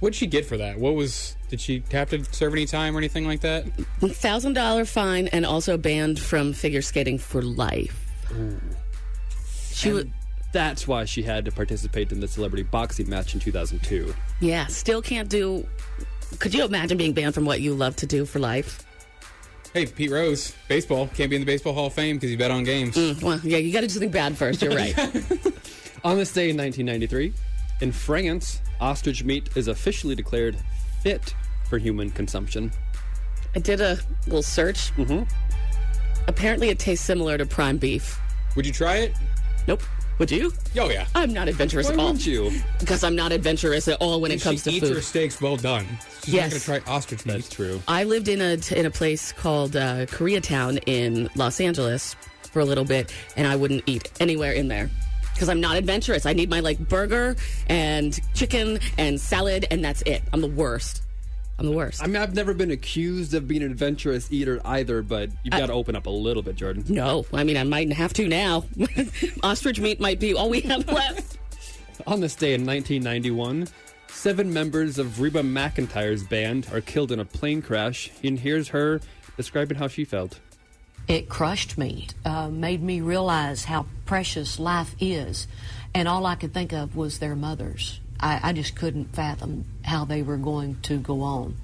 What'd 0.00 0.14
she 0.14 0.26
get 0.26 0.46
for 0.46 0.56
that? 0.56 0.78
What 0.78 0.94
was? 0.94 1.36
Did 1.48 1.60
she 1.60 1.82
have 1.92 2.10
to 2.10 2.24
serve 2.32 2.52
any 2.54 2.66
time 2.66 2.94
or 2.94 2.98
anything 2.98 3.26
like 3.26 3.40
that? 3.40 3.64
Thousand 4.00 4.54
dollar 4.54 4.84
fine 4.84 5.28
and 5.28 5.44
also 5.46 5.76
banned 5.76 6.18
from 6.18 6.52
figure 6.52 6.82
skating 6.82 7.18
for 7.18 7.40
life. 7.42 8.04
She 9.72 9.92
was, 9.92 10.04
That's 10.52 10.86
why 10.88 11.04
she 11.06 11.22
had 11.22 11.44
to 11.46 11.52
participate 11.52 12.10
in 12.12 12.20
the 12.20 12.28
celebrity 12.28 12.62
boxing 12.62 13.08
match 13.08 13.34
in 13.34 13.40
2002. 13.40 14.14
yeah, 14.40 14.66
still 14.66 15.00
can't 15.02 15.28
do. 15.28 15.66
Could 16.38 16.54
you 16.54 16.64
imagine 16.64 16.98
being 16.98 17.12
banned 17.12 17.34
from 17.34 17.44
what 17.44 17.60
you 17.60 17.74
love 17.74 17.96
to 17.96 18.06
do 18.06 18.24
for 18.24 18.38
life? 18.38 18.84
Hey, 19.72 19.86
Pete 19.86 20.10
Rose, 20.10 20.54
baseball 20.68 21.08
can't 21.08 21.28
be 21.28 21.36
in 21.36 21.42
the 21.42 21.46
Baseball 21.46 21.74
Hall 21.74 21.86
of 21.86 21.92
Fame 21.92 22.16
because 22.16 22.30
he 22.30 22.36
bet 22.36 22.50
on 22.50 22.64
games. 22.64 22.96
Well, 23.22 23.38
yeah, 23.42 23.58
you 23.58 23.72
got 23.72 23.82
to 23.82 23.86
do 23.86 23.92
something 23.92 24.10
bad 24.10 24.36
first. 24.36 24.62
You're 24.62 24.74
right. 24.74 24.96
On 26.04 26.16
this 26.16 26.32
day 26.32 26.50
in 26.50 26.56
1993, 26.56 27.32
in 27.80 27.92
France, 27.92 28.62
ostrich 28.80 29.24
meat 29.24 29.50
is 29.56 29.68
officially 29.68 30.14
declared 30.14 30.56
fit 31.02 31.34
for 31.68 31.78
human 31.78 32.10
consumption. 32.10 32.70
I 33.54 33.58
did 33.58 33.80
a 33.80 33.98
little 34.26 34.42
search. 34.42 34.94
Mm-hmm. 34.96 35.24
Apparently, 36.26 36.68
it 36.68 36.78
tastes 36.78 37.04
similar 37.04 37.36
to 37.36 37.44
prime 37.44 37.76
beef. 37.76 38.18
Would 38.54 38.66
you 38.66 38.72
try 38.72 38.96
it? 38.96 39.16
Nope. 39.66 39.82
Would 40.18 40.30
you? 40.30 40.52
Oh 40.78 40.88
yeah. 40.90 41.06
I'm 41.14 41.32
not 41.32 41.46
adventurous 41.48 41.88
Why 41.88 41.92
at 41.94 41.98
all. 41.98 42.06
wouldn't 42.06 42.26
you? 42.26 42.50
Because 42.80 43.04
I'm 43.04 43.14
not 43.14 43.32
adventurous 43.32 43.86
at 43.88 44.00
all 44.00 44.20
when 44.20 44.30
it 44.30 44.38
She 44.40 44.44
comes 44.44 44.62
to 44.64 44.70
eats 44.70 44.88
her 44.88 44.94
food. 44.94 45.04
steaks 45.04 45.40
well 45.42 45.56
done. 45.56 45.86
She's 46.24 46.34
Yes. 46.34 46.44
not 46.44 46.50
going 46.66 46.80
to 46.80 46.84
try 46.86 46.94
ostrich 46.94 47.26
meat. 47.26 47.32
That's 47.34 47.48
true. 47.50 47.82
I 47.86 48.04
lived 48.04 48.28
in 48.28 48.40
a 48.40 48.58
in 48.74 48.86
a 48.86 48.90
place 48.90 49.32
called 49.32 49.76
uh, 49.76 50.06
Koreatown 50.06 50.82
in 50.86 51.28
Los 51.36 51.60
Angeles 51.60 52.16
for 52.52 52.60
a 52.60 52.64
little 52.64 52.84
bit, 52.84 53.12
and 53.36 53.46
I 53.46 53.56
wouldn't 53.56 53.82
eat 53.86 54.10
anywhere 54.18 54.52
in 54.52 54.68
there 54.68 54.88
because 55.34 55.50
I'm 55.50 55.60
not 55.60 55.76
adventurous. 55.76 56.24
I 56.24 56.32
need 56.32 56.48
my 56.48 56.60
like 56.60 56.78
burger 56.88 57.36
and 57.68 58.18
chicken 58.34 58.78
and 58.96 59.20
salad, 59.20 59.66
and 59.70 59.84
that's 59.84 60.00
it. 60.02 60.22
I'm 60.32 60.40
the 60.40 60.46
worst. 60.48 61.02
I'm 61.58 61.66
the 61.66 61.72
worst. 61.72 62.02
I 62.02 62.06
mean, 62.06 62.16
I've 62.16 62.34
never 62.34 62.52
been 62.52 62.70
accused 62.70 63.32
of 63.32 63.48
being 63.48 63.62
an 63.62 63.70
adventurous 63.70 64.30
eater 64.30 64.60
either, 64.64 65.00
but 65.02 65.30
you've 65.42 65.52
got 65.52 65.66
to 65.66 65.72
open 65.72 65.96
up 65.96 66.06
a 66.06 66.10
little 66.10 66.42
bit, 66.42 66.56
Jordan. 66.56 66.84
no, 66.88 67.24
I 67.32 67.44
mean 67.44 67.56
I 67.56 67.64
might 67.64 67.90
have 67.92 68.12
to 68.14 68.28
now. 68.28 68.64
Ostrich 69.42 69.80
meat 69.80 69.98
might 69.98 70.20
be 70.20 70.34
all 70.34 70.50
we 70.50 70.60
have 70.62 70.86
left. 70.92 71.38
On 72.06 72.20
this 72.20 72.34
day 72.34 72.52
in 72.52 72.66
1991, 72.66 73.68
seven 74.08 74.52
members 74.52 74.98
of 74.98 75.20
Reba 75.20 75.42
McEntire's 75.42 76.24
band 76.24 76.68
are 76.72 76.82
killed 76.82 77.10
in 77.10 77.20
a 77.20 77.24
plane 77.24 77.62
crash. 77.62 78.10
And 78.22 78.38
here's 78.38 78.68
her 78.68 79.00
describing 79.38 79.78
how 79.78 79.88
she 79.88 80.04
felt. 80.04 80.38
It 81.08 81.28
crushed 81.28 81.78
me, 81.78 82.08
uh, 82.24 82.48
made 82.48 82.82
me 82.82 83.00
realize 83.00 83.64
how 83.64 83.86
precious 84.04 84.58
life 84.58 84.94
is. 85.00 85.46
And 85.94 86.06
all 86.06 86.26
I 86.26 86.34
could 86.34 86.52
think 86.52 86.72
of 86.72 86.96
was 86.96 87.18
their 87.18 87.36
mothers. 87.36 88.00
I, 88.20 88.40
I 88.42 88.52
just 88.52 88.76
couldn't 88.76 89.14
fathom 89.14 89.64
how 89.84 90.04
they 90.04 90.22
were 90.22 90.36
going 90.36 90.78
to 90.82 90.98
go 90.98 91.22
on. 91.22 91.56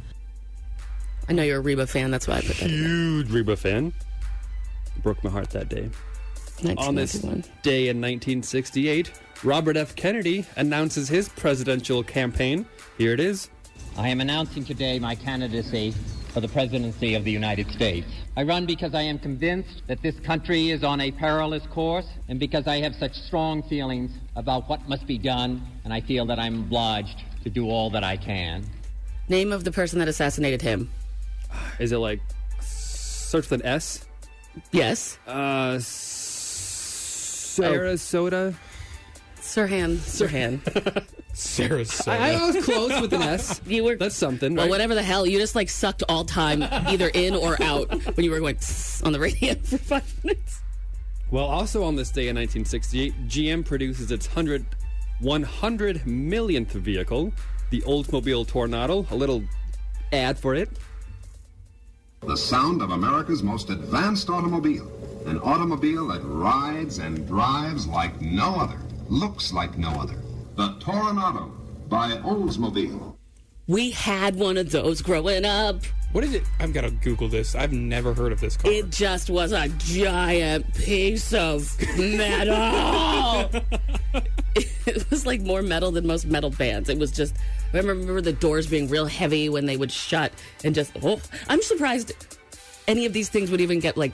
I 1.28 1.32
know 1.32 1.42
you're 1.42 1.58
a 1.58 1.60
Reba 1.60 1.86
fan. 1.86 2.10
That's 2.10 2.26
why 2.26 2.36
I 2.36 2.40
put 2.40 2.56
that. 2.56 2.70
in 2.70 2.70
Huge 2.70 3.30
Reba 3.30 3.56
fan. 3.56 3.92
Broke 5.02 5.22
my 5.24 5.30
heart 5.30 5.50
that 5.50 5.68
day. 5.68 5.88
On 6.78 6.94
this 6.94 7.14
day 7.62 7.88
in 7.88 8.00
1968, 8.00 9.10
Robert 9.42 9.76
F. 9.76 9.96
Kennedy 9.96 10.44
announces 10.56 11.08
his 11.08 11.28
presidential 11.28 12.02
campaign. 12.04 12.66
Here 12.98 13.12
it 13.12 13.20
is. 13.20 13.50
I 13.96 14.08
am 14.08 14.20
announcing 14.20 14.64
today 14.64 14.98
my 14.98 15.14
candidacy 15.14 15.92
for 16.32 16.40
the 16.40 16.48
presidency 16.48 17.14
of 17.14 17.24
the 17.24 17.30
United 17.30 17.70
States. 17.70 18.06
I 18.36 18.42
run 18.44 18.64
because 18.66 18.94
I 18.94 19.02
am 19.02 19.18
convinced 19.18 19.82
that 19.86 20.00
this 20.02 20.18
country 20.20 20.70
is 20.70 20.82
on 20.82 21.00
a 21.00 21.10
perilous 21.10 21.66
course 21.66 22.06
and 22.28 22.40
because 22.40 22.66
I 22.66 22.76
have 22.80 22.94
such 22.94 23.14
strong 23.14 23.62
feelings 23.64 24.10
about 24.34 24.68
what 24.68 24.88
must 24.88 25.06
be 25.06 25.18
done, 25.18 25.62
and 25.84 25.92
I 25.92 26.00
feel 26.00 26.24
that 26.26 26.38
I'm 26.38 26.60
obliged 26.60 27.22
to 27.44 27.50
do 27.50 27.68
all 27.68 27.90
that 27.90 28.02
I 28.02 28.16
can. 28.16 28.64
Name 29.28 29.52
of 29.52 29.64
the 29.64 29.72
person 29.72 29.98
that 29.98 30.08
assassinated 30.08 30.62
him. 30.62 30.90
Is 31.78 31.92
it 31.92 31.98
like 31.98 32.20
starts 32.60 33.50
with 33.50 33.60
an 33.60 33.66
S? 33.66 34.06
Yes, 34.70 35.18
Uh, 35.26 35.76
Sarasota. 37.52 38.54
Sirhan. 39.40 39.96
Sirhan. 39.96 40.60
Sarasota. 41.34 42.08
I, 42.08 42.34
I 42.34 42.46
was 42.46 42.64
close 42.64 43.00
with 43.00 43.12
an 43.12 43.22
S. 43.22 43.60
You 43.66 43.84
were 43.84 43.96
That's 43.96 44.14
something. 44.14 44.54
Well, 44.54 44.66
right? 44.66 44.70
whatever 44.70 44.94
the 44.94 45.02
hell, 45.02 45.26
you 45.26 45.38
just 45.38 45.54
like 45.54 45.70
sucked 45.70 46.02
all 46.08 46.24
time, 46.24 46.62
either 46.62 47.08
in 47.08 47.34
or 47.34 47.60
out, 47.62 47.88
when 48.16 48.24
you 48.24 48.30
were 48.30 48.40
going 48.40 48.58
on 49.04 49.12
the 49.12 49.20
radio 49.20 49.54
for 49.54 49.78
five 49.78 50.24
minutes. 50.24 50.60
Well, 51.30 51.46
also 51.46 51.82
on 51.84 51.96
this 51.96 52.10
day 52.10 52.28
in 52.28 52.36
1968, 52.36 53.26
GM 53.26 53.64
produces 53.64 54.10
its 54.10 54.26
100, 54.26 54.66
100 55.20 56.06
millionth 56.06 56.72
vehicle, 56.72 57.32
the 57.70 57.80
Oldsmobile 57.82 58.46
Tornado. 58.46 59.06
A 59.10 59.16
little 59.16 59.42
ad 60.12 60.38
for 60.38 60.54
it. 60.54 60.68
The 62.20 62.36
sound 62.36 62.82
of 62.82 62.90
America's 62.90 63.42
most 63.42 63.70
advanced 63.70 64.28
automobile. 64.28 64.92
An 65.26 65.38
automobile 65.40 66.08
that 66.08 66.20
rides 66.22 66.98
and 66.98 67.26
drives 67.26 67.86
like 67.86 68.20
no 68.20 68.56
other, 68.56 68.78
looks 69.08 69.52
like 69.52 69.78
no 69.78 69.88
other. 69.88 70.16
The 70.54 70.68
Toronado 70.80 71.50
by 71.88 72.10
Oldsmobile. 72.18 73.16
We 73.68 73.90
had 73.90 74.36
one 74.36 74.58
of 74.58 74.70
those 74.70 75.00
growing 75.00 75.44
up. 75.44 75.76
What 76.12 76.24
is 76.24 76.34
it? 76.34 76.42
I've 76.60 76.74
got 76.74 76.82
to 76.82 76.90
Google 76.90 77.28
this. 77.28 77.54
I've 77.54 77.72
never 77.72 78.12
heard 78.12 78.32
of 78.32 78.40
this 78.40 78.56
car. 78.58 78.70
It 78.70 78.90
just 78.90 79.30
was 79.30 79.52
a 79.52 79.68
giant 79.78 80.74
piece 80.74 81.32
of 81.32 81.74
metal. 81.96 83.62
it 84.54 85.08
was 85.10 85.24
like 85.24 85.40
more 85.40 85.62
metal 85.62 85.90
than 85.90 86.06
most 86.06 86.26
metal 86.26 86.50
bands. 86.50 86.90
It 86.90 86.98
was 86.98 87.12
just, 87.12 87.34
I 87.72 87.78
remember 87.78 88.20
the 88.20 88.34
doors 88.34 88.66
being 88.66 88.88
real 88.88 89.06
heavy 89.06 89.48
when 89.48 89.64
they 89.64 89.78
would 89.78 89.90
shut 89.90 90.32
and 90.64 90.74
just, 90.74 90.92
oh, 91.02 91.18
I'm 91.48 91.62
surprised 91.62 92.12
any 92.86 93.06
of 93.06 93.14
these 93.14 93.30
things 93.30 93.50
would 93.50 93.62
even 93.62 93.80
get 93.80 93.96
like 93.96 94.12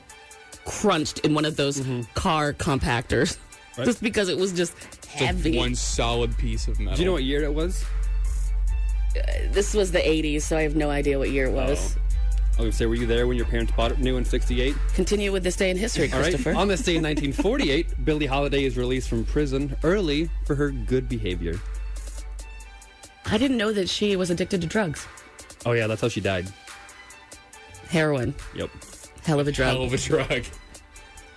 crunched 0.64 1.20
in 1.20 1.34
one 1.34 1.44
of 1.44 1.56
those 1.56 1.80
mm-hmm. 1.80 2.02
car 2.14 2.52
compactors. 2.52 3.38
Right. 3.76 3.86
Just 3.86 4.02
because 4.02 4.28
it 4.28 4.36
was 4.36 4.52
just 4.52 4.76
Just 4.76 4.97
heavy. 5.08 5.56
one 5.56 5.74
solid 5.74 6.36
piece 6.36 6.68
of 6.68 6.78
metal. 6.78 6.94
Do 6.94 7.02
you 7.02 7.06
know 7.06 7.12
what 7.12 7.24
year 7.24 7.44
it 7.44 7.52
was? 7.52 7.84
Uh, 9.16 9.22
this 9.50 9.74
was 9.74 9.92
the 9.92 10.00
80s, 10.00 10.42
so 10.42 10.56
I 10.56 10.62
have 10.62 10.76
no 10.76 10.90
idea 10.90 11.18
what 11.18 11.30
year 11.30 11.46
it 11.46 11.50
oh. 11.50 11.68
was. 11.68 11.96
I 12.58 12.62
was 12.62 12.64
going 12.64 12.70
to 12.70 12.76
say, 12.76 12.86
were 12.86 12.94
you 12.96 13.06
there 13.06 13.28
when 13.28 13.36
your 13.36 13.46
parents 13.46 13.72
bought 13.76 13.92
it 13.92 14.00
new 14.00 14.16
in 14.16 14.24
68? 14.24 14.74
Continue 14.94 15.30
with 15.30 15.44
this 15.44 15.54
day 15.54 15.70
in 15.70 15.76
history, 15.76 16.10
All 16.12 16.18
right. 16.18 16.30
Christopher. 16.30 16.54
On 16.56 16.66
this 16.66 16.82
day 16.82 16.96
in 16.96 17.02
1948, 17.04 17.86
Billie 18.04 18.26
Holiday 18.26 18.64
is 18.64 18.76
released 18.76 19.08
from 19.08 19.24
prison 19.24 19.76
early 19.84 20.28
for 20.44 20.56
her 20.56 20.70
good 20.70 21.08
behavior. 21.08 21.60
I 23.26 23.38
didn't 23.38 23.58
know 23.58 23.72
that 23.72 23.88
she 23.88 24.16
was 24.16 24.30
addicted 24.30 24.60
to 24.62 24.66
drugs. 24.66 25.06
Oh, 25.66 25.72
yeah, 25.72 25.86
that's 25.86 26.00
how 26.00 26.08
she 26.08 26.20
died. 26.20 26.52
Heroin. 27.88 28.34
Yep. 28.56 28.70
Hell 29.24 29.38
of 29.38 29.46
a 29.46 29.52
drug. 29.52 29.68
Hell 29.68 29.84
of 29.84 29.92
a 29.92 29.98
drug. 29.98 30.44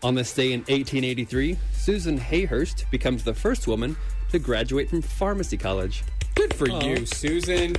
On 0.03 0.15
this 0.15 0.34
day 0.34 0.53
in 0.53 0.62
1883, 0.62 1.58
Susan 1.74 2.20
Hayhurst 2.20 2.89
becomes 2.89 3.24
the 3.24 3.34
first 3.34 3.67
woman 3.67 3.96
to 4.31 4.39
graduate 4.39 4.89
from 4.89 5.01
pharmacy 5.01 5.58
college. 5.58 6.03
Good 6.34 6.53
for 6.53 6.70
Oh. 6.72 6.79
you, 6.81 7.05
Susan. 7.05 7.75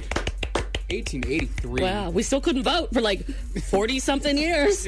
1883. 0.91 1.83
Wow, 1.83 2.11
we 2.11 2.23
still 2.23 2.41
couldn't 2.41 2.62
vote 2.62 2.93
for 2.93 3.00
like 3.00 3.26
40 3.26 3.99
something 3.99 4.37
years. 4.38 4.87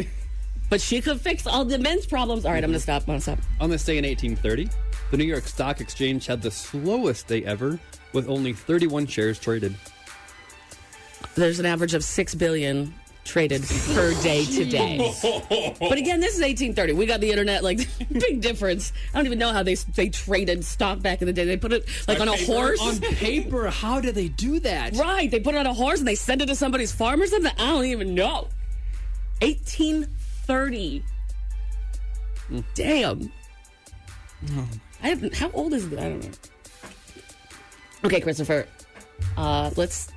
But 0.71 0.81
she 0.81 1.01
could 1.01 1.21
fix 1.21 1.47
all 1.47 1.65
the 1.65 1.79
men's 1.79 2.07
problems. 2.07 2.45
All 2.45 2.53
right, 2.53 2.63
I'm 2.63 2.71
going 2.71 2.75
to 2.75 2.81
stop. 2.81 3.03
I'm 3.03 3.07
going 3.07 3.19
to 3.19 3.23
stop. 3.23 3.39
On 3.61 3.69
this 3.71 3.85
day 3.85 3.99
in 3.99 4.05
1830, 4.05 4.69
the 5.11 5.17
New 5.17 5.25
York 5.25 5.47
Stock 5.47 5.81
Exchange 5.81 6.27
had 6.27 6.41
the 6.41 6.51
slowest 6.51 7.27
day 7.27 7.45
ever, 7.45 7.79
with 8.13 8.29
only 8.29 8.53
31 8.53 9.07
shares 9.07 9.39
traded. 9.39 9.75
There's 11.35 11.59
an 11.59 11.67
average 11.67 11.95
of 11.95 12.05
6 12.05 12.35
billion 12.37 12.95
traded 13.25 13.63
per 13.95 14.15
day 14.23 14.45
today. 14.45 14.99
But 15.23 15.99
again, 15.99 16.21
this 16.21 16.35
is 16.35 16.41
1830. 16.41 16.93
We 16.93 17.07
got 17.07 17.21
the 17.21 17.31
internet. 17.31 17.65
Like 17.65 17.89
big 18.13 18.41
difference. 18.41 18.93
I 19.13 19.19
don't 19.19 19.27
even 19.27 19.39
know 19.39 19.53
how 19.53 19.63
they 19.63 19.75
they 19.75 20.09
traded 20.09 20.65
stock 20.65 21.01
back 21.01 21.21
in 21.23 21.27
the 21.27 21.33
day. 21.33 21.45
They 21.45 21.57
put 21.57 21.73
it 21.73 21.89
like 22.07 22.21
on, 22.21 22.29
a 22.29 22.37
horse. 22.37 22.81
On 22.81 23.01
paper, 23.01 23.69
how 23.71 24.01
do 24.01 24.13
they 24.13 24.29
do 24.29 24.61
that? 24.61 24.97
Right. 24.97 25.31
They 25.31 25.41
put 25.41 25.55
it 25.55 25.59
on 25.59 25.67
a 25.67 25.75
horse 25.75 25.99
and 25.99 26.09
they 26.09 26.15
send 26.15 26.43
it 26.43 26.47
to 26.47 26.55
somebody's 26.55 26.93
farm 26.93 27.21
or 27.21 27.27
something. 27.27 27.53
I 27.59 27.67
don't 27.73 27.87
even 27.87 28.15
know. 28.15 28.49
1830. 29.41 31.03
Damn. 32.75 33.33
I 35.03 35.09
haven't. 35.09 35.35
How 35.35 35.51
old 35.51 35.73
is 35.73 35.91
it? 35.91 35.99
I 35.99 36.03
don't 36.11 36.23
know. 36.23 36.31
Okay, 38.05 38.21
Christopher. 38.21 38.67
Uh, 39.37 39.71
let's 39.77 40.13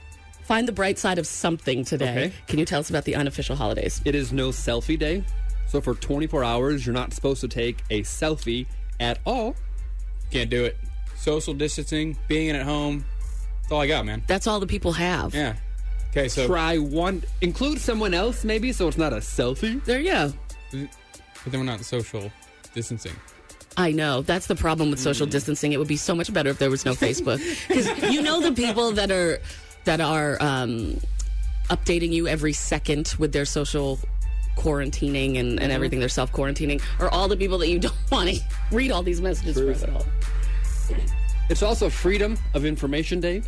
find 0.48 0.66
the 0.66 0.72
bright 0.72 0.98
side 0.98 1.20
of 1.20 1.27
something 1.27 1.84
today. 1.84 2.27
Okay. 2.27 2.34
Can 2.48 2.58
you 2.58 2.66
tell 2.66 2.80
us 2.80 2.89
about 2.89 3.04
the 3.04 3.16
unofficial 3.16 3.58
holidays? 3.58 4.01
It 4.06 4.16
is 4.16 4.32
no 4.32 4.50
selfie 4.50 4.98
day. 4.98 5.25
So 5.68 5.82
for 5.82 5.94
24 5.94 6.44
hours, 6.44 6.86
you're 6.86 6.94
not 6.94 7.12
supposed 7.13 7.42
to 7.42 7.50
take 7.50 7.84
a 7.89 8.01
selfie 8.04 8.66
at 9.01 9.20
all. 9.25 9.56
Can't 10.32 10.50
do 10.50 10.63
it. 10.63 10.77
Social 11.18 11.54
distancing, 11.54 12.18
being 12.30 12.56
at 12.56 12.66
home. 12.66 13.04
That's 13.62 13.74
all 13.74 13.82
I 13.82 13.88
got, 13.88 14.06
man. 14.06 14.24
That's 14.25 14.48
all 14.48 14.62
the 14.62 14.68
people 14.68 14.94
have. 14.94 15.36
Yeah. 15.36 15.58
Okay, 16.12 16.30
so 16.30 16.48
Try 16.48 16.77
one, 16.77 17.24
include 17.42 17.80
someone 17.80 18.13
else 18.13 18.46
maybe, 18.46 18.72
so 18.72 18.88
it's 18.88 18.98
not 18.98 19.12
a 19.12 19.18
selfie. 19.18 19.84
There 19.84 20.00
you 20.00 20.12
go. 20.12 20.34
but 20.72 21.51
then 21.51 21.60
we're 21.60 21.66
not 21.66 21.82
social 21.82 22.32
distancing. 22.74 23.13
I 23.75 23.92
know. 23.92 24.22
That's 24.22 24.48
the 24.48 24.56
problem 24.56 24.89
with 24.89 25.00
social 25.00 25.27
mm. 25.27 25.32
distancing. 25.32 25.74
It 25.74 25.77
would 25.77 25.88
be 25.88 25.98
so 25.98 26.16
much 26.16 26.34
better 26.34 26.50
if 26.50 26.58
there 26.58 26.70
was 26.70 26.86
no 26.86 26.94
Facebook. 26.94 27.38
Because 27.68 28.13
you 28.13 28.22
know 28.22 28.39
the 28.39 28.54
people 28.54 28.94
that 28.94 29.12
are 29.12 29.39
that 29.88 30.01
are 30.01 30.38
um, 30.41 31.00
updating 31.70 32.12
you 32.12 32.27
every 32.27 32.51
second 32.51 33.15
with 33.17 33.32
their 33.32 33.46
social 33.46 33.98
quarantining 34.58 35.39
and, 35.39 35.62
and 35.62 35.72
everything, 35.72 36.00
they're 36.00 36.10
self 36.10 36.29
quarantining, 36.34 36.82
are 37.00 37.10
all 37.10 37.29
the 37.29 37.38
people 37.38 37.58
that 37.58 37.70
you 37.70 37.79
don't 37.88 37.96
want 38.12 38.29
to 38.29 38.41
read 38.72 38.91
all 38.91 39.01
these 39.01 39.22
messages 39.22 39.58
from 39.58 39.89
at 39.89 39.96
all. 39.96 40.06
It's 41.50 41.63
also 41.63 41.89
Freedom 41.89 42.38
of 42.53 42.65
Information 42.65 43.22
Day, 43.22 43.41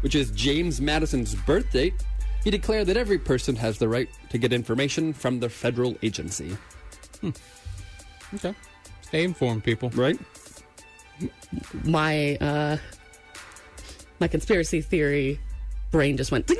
which 0.00 0.16
is 0.16 0.32
James 0.32 0.80
Madison's 0.80 1.36
birth 1.36 1.70
date. 1.70 1.94
He 2.42 2.50
declared 2.50 2.88
that 2.88 2.96
every 2.96 3.18
person 3.18 3.54
has 3.54 3.78
the 3.78 3.88
right 3.88 4.08
to 4.30 4.38
get 4.38 4.52
information 4.52 5.12
from 5.12 5.38
the 5.38 5.48
federal 5.48 5.96
agency. 6.02 6.56
Okay. 8.34 8.54
Stay 9.02 9.22
informed, 9.22 9.62
people. 9.62 9.90
Right? 9.90 10.18
My 11.84 12.36
uh, 12.36 12.76
my 14.18 14.26
conspiracy 14.26 14.80
theory 14.80 15.38
brain 15.96 16.18
just 16.18 16.30
went, 16.30 16.46
"Ding." 16.46 16.58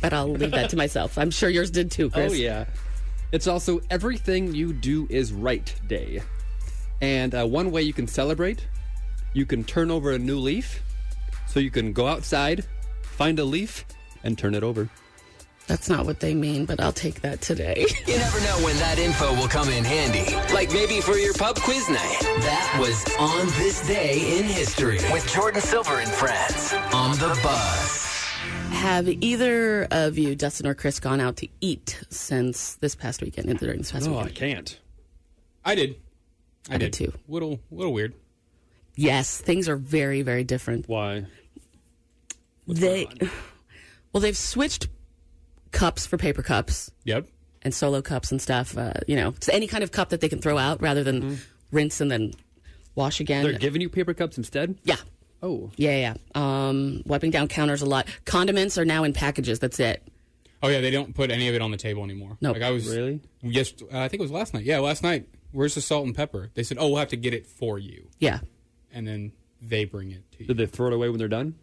but 0.00 0.12
I'll 0.12 0.28
leave 0.28 0.50
that 0.50 0.70
to 0.70 0.76
myself. 0.76 1.16
I'm 1.16 1.30
sure 1.30 1.48
yours 1.48 1.70
did 1.70 1.90
too, 1.90 2.10
Chris. 2.10 2.32
Oh, 2.32 2.34
yeah. 2.34 2.64
It's 3.30 3.46
also 3.46 3.80
Everything 3.90 4.52
You 4.52 4.72
Do 4.72 5.06
Is 5.08 5.32
Right 5.32 5.72
Day. 5.86 6.20
And 7.00 7.32
uh, 7.32 7.46
one 7.46 7.70
way 7.70 7.82
you 7.82 7.92
can 7.92 8.08
celebrate, 8.08 8.66
you 9.34 9.46
can 9.46 9.62
turn 9.62 9.90
over 9.90 10.10
a 10.10 10.18
new 10.18 10.38
leaf. 10.38 10.82
So 11.46 11.60
you 11.60 11.70
can 11.70 11.92
go 11.92 12.08
outside, 12.08 12.64
find 13.02 13.38
a 13.38 13.44
leaf, 13.44 13.84
and 14.24 14.36
turn 14.36 14.54
it 14.54 14.64
over. 14.64 14.88
That's 15.66 15.88
not 15.88 16.04
what 16.04 16.18
they 16.18 16.34
mean, 16.34 16.64
but 16.64 16.80
I'll 16.80 16.92
take 16.92 17.20
that 17.20 17.40
today. 17.40 17.86
You 18.08 18.18
never 18.18 18.40
know 18.40 18.64
when 18.64 18.76
that 18.78 18.98
info 18.98 19.32
will 19.34 19.46
come 19.46 19.68
in 19.68 19.84
handy. 19.84 20.34
Like 20.52 20.72
maybe 20.72 21.00
for 21.00 21.16
your 21.16 21.34
pub 21.34 21.54
quiz 21.60 21.88
night. 21.88 22.18
That 22.20 22.76
was 22.80 23.04
On 23.20 23.46
This 23.62 23.86
Day 23.86 24.38
in 24.38 24.44
History 24.44 24.98
with 25.12 25.24
Jordan 25.32 25.60
Silver 25.60 26.00
and 26.00 26.10
friends 26.10 26.72
on 26.92 27.12
the 27.12 27.38
bus. 27.44 27.89
Have 28.70 29.08
either 29.08 29.86
of 29.90 30.16
you, 30.16 30.34
Dustin 30.34 30.66
or 30.66 30.74
Chris, 30.74 31.00
gone 31.00 31.20
out 31.20 31.36
to 31.36 31.48
eat 31.60 32.02
since 32.08 32.74
this 32.76 32.94
past 32.94 33.20
weekend? 33.22 33.58
During 33.58 33.78
this 33.78 33.92
past 33.92 34.08
Oh, 34.08 34.18
I 34.18 34.30
can't. 34.30 34.78
I 35.64 35.74
did. 35.74 35.96
I, 36.70 36.74
I 36.76 36.78
did 36.78 36.92
too. 36.92 37.12
Little, 37.28 37.60
little 37.70 37.92
weird. 37.92 38.14
Yes, 38.96 39.38
things 39.40 39.68
are 39.68 39.76
very, 39.76 40.22
very 40.22 40.44
different. 40.44 40.88
Why? 40.88 41.26
they, 42.66 43.06
well, 44.12 44.20
they've 44.20 44.36
switched 44.36 44.88
cups 45.72 46.06
for 46.06 46.16
paper 46.16 46.42
cups 46.42 46.90
Yep. 47.04 47.26
and 47.62 47.74
solo 47.74 48.00
cups 48.02 48.30
and 48.30 48.40
stuff. 48.40 48.76
Uh, 48.78 48.94
you 49.06 49.16
know, 49.16 49.28
it's 49.30 49.48
any 49.48 49.66
kind 49.66 49.84
of 49.84 49.92
cup 49.92 50.08
that 50.10 50.20
they 50.20 50.28
can 50.28 50.40
throw 50.40 50.56
out 50.58 50.80
rather 50.80 51.04
than 51.04 51.38
rinse 51.70 52.00
and 52.00 52.10
then 52.10 52.32
wash 52.94 53.20
again. 53.20 53.42
They're 53.44 53.52
giving 53.58 53.80
you 53.82 53.88
paper 53.88 54.14
cups 54.14 54.38
instead? 54.38 54.76
yeah. 54.84 54.96
Oh. 55.42 55.70
Yeah, 55.76 55.96
yeah. 55.96 56.14
Um, 56.68 57.02
wiping 57.06 57.30
down 57.30 57.48
counters 57.48 57.82
a 57.82 57.86
lot. 57.86 58.06
Condiments 58.24 58.76
are 58.78 58.84
now 58.84 59.04
in 59.04 59.12
packages. 59.12 59.58
That's 59.58 59.80
it. 59.80 60.02
Oh 60.62 60.68
yeah, 60.68 60.80
they 60.80 60.90
don't 60.90 61.14
put 61.14 61.30
any 61.30 61.48
of 61.48 61.54
it 61.54 61.62
on 61.62 61.70
the 61.70 61.76
table 61.78 62.04
anymore. 62.04 62.36
Nope. 62.40 62.54
Like 62.54 62.62
I 62.62 62.70
was 62.70 62.86
Really? 62.94 63.20
Yes, 63.42 63.72
uh, 63.92 63.98
I 63.98 64.08
think 64.08 64.20
it 64.20 64.24
was 64.24 64.30
last 64.30 64.52
night. 64.52 64.64
Yeah, 64.64 64.78
last 64.80 65.02
night. 65.02 65.26
Where's 65.52 65.74
the 65.74 65.80
salt 65.80 66.04
and 66.06 66.14
pepper? 66.14 66.50
They 66.54 66.62
said, 66.62 66.76
"Oh, 66.78 66.88
we'll 66.88 66.98
have 66.98 67.08
to 67.08 67.16
get 67.16 67.32
it 67.34 67.46
for 67.46 67.78
you," 67.78 68.08
Yeah. 68.20 68.40
and 68.92 69.06
then 69.08 69.32
they 69.60 69.84
bring 69.84 70.10
it 70.12 70.22
to 70.32 70.40
you. 70.40 70.46
Did 70.46 70.58
they 70.58 70.66
throw 70.66 70.88
it 70.88 70.92
away 70.92 71.08
when 71.08 71.18
they're 71.18 71.26
done? 71.28 71.54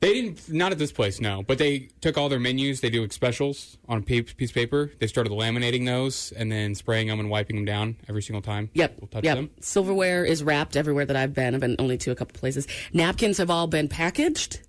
They 0.00 0.12
didn't. 0.12 0.48
Not 0.48 0.70
at 0.70 0.78
this 0.78 0.92
place, 0.92 1.20
no. 1.20 1.42
But 1.42 1.58
they 1.58 1.88
took 2.00 2.16
all 2.16 2.28
their 2.28 2.38
menus. 2.38 2.80
They 2.80 2.90
do 2.90 3.02
like 3.02 3.12
specials 3.12 3.78
on 3.88 3.98
a 3.98 4.02
piece 4.02 4.30
of 4.30 4.54
paper. 4.54 4.92
They 5.00 5.08
started 5.08 5.32
laminating 5.32 5.86
those 5.86 6.30
and 6.32 6.52
then 6.52 6.76
spraying 6.76 7.08
them 7.08 7.18
and 7.18 7.28
wiping 7.28 7.56
them 7.56 7.64
down 7.64 7.96
every 8.08 8.22
single 8.22 8.40
time. 8.42 8.70
Yep. 8.74 8.96
We'll 9.00 9.08
touch 9.08 9.24
yep. 9.24 9.36
them. 9.36 9.50
Silverware 9.60 10.24
is 10.24 10.44
wrapped 10.44 10.76
everywhere 10.76 11.04
that 11.04 11.16
I've 11.16 11.34
been. 11.34 11.54
I've 11.54 11.60
been 11.60 11.74
only 11.80 11.98
to 11.98 12.12
a 12.12 12.14
couple 12.14 12.38
places. 12.38 12.68
Napkins 12.92 13.38
have 13.38 13.50
all 13.50 13.66
been 13.66 13.88
packaged, 13.88 14.60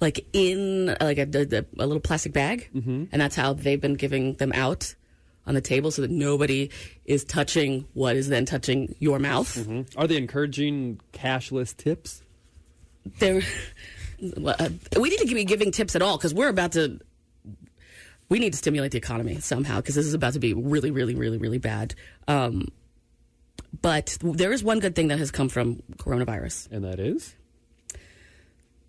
like 0.00 0.26
in 0.32 0.96
like 1.00 1.18
a, 1.18 1.28
a, 1.34 1.64
a 1.78 1.86
little 1.86 2.00
plastic 2.00 2.32
bag, 2.32 2.70
mm-hmm. 2.74 3.04
and 3.12 3.20
that's 3.20 3.36
how 3.36 3.52
they've 3.52 3.80
been 3.80 3.94
giving 3.94 4.34
them 4.34 4.52
out 4.54 4.94
on 5.46 5.54
the 5.54 5.60
table, 5.60 5.90
so 5.90 6.02
that 6.02 6.10
nobody 6.10 6.70
is 7.04 7.24
touching 7.24 7.86
what 7.92 8.16
is 8.16 8.28
then 8.28 8.46
touching 8.46 8.94
your 8.98 9.18
mouth. 9.18 9.68
Are 9.96 10.06
they 10.06 10.16
encouraging 10.16 10.98
cashless 11.12 11.76
tips? 11.76 12.22
They're. 13.18 13.42
Uh, 14.22 14.68
we 14.98 15.10
need 15.10 15.18
to 15.18 15.34
be 15.34 15.44
giving 15.44 15.70
tips 15.70 15.94
at 15.94 16.02
all 16.02 16.16
because 16.16 16.34
we're 16.34 16.48
about 16.48 16.72
to. 16.72 17.00
We 18.28 18.38
need 18.38 18.52
to 18.52 18.58
stimulate 18.58 18.90
the 18.90 18.98
economy 18.98 19.38
somehow 19.40 19.76
because 19.76 19.94
this 19.94 20.06
is 20.06 20.14
about 20.14 20.32
to 20.32 20.40
be 20.40 20.52
really, 20.52 20.90
really, 20.90 21.14
really, 21.14 21.38
really 21.38 21.58
bad. 21.58 21.94
Um, 22.26 22.68
but 23.82 24.16
there 24.20 24.52
is 24.52 24.64
one 24.64 24.80
good 24.80 24.94
thing 24.94 25.08
that 25.08 25.18
has 25.18 25.30
come 25.30 25.48
from 25.48 25.82
coronavirus. 25.96 26.70
And 26.72 26.84
that 26.84 26.98
is? 26.98 27.34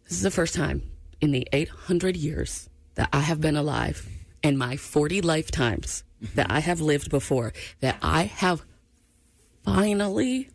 This 0.06 0.18
is 0.18 0.22
the 0.22 0.32
first 0.32 0.56
time 0.56 0.84
in 1.22 1.32
the 1.32 1.48
800 1.52 2.16
years 2.16 2.70
that 2.96 3.10
I 3.12 3.20
have 3.20 3.42
been 3.42 3.56
alive 3.56 4.08
and 4.44 4.58
my 4.58 4.78
40 4.78 5.22
lifetimes 5.22 6.04
that 6.36 6.50
I 6.50 6.60
have 6.60 6.82
lived 6.82 7.10
before 7.10 7.54
that 7.82 7.98
I 8.02 8.24
have 8.24 8.64
finally 9.64 10.50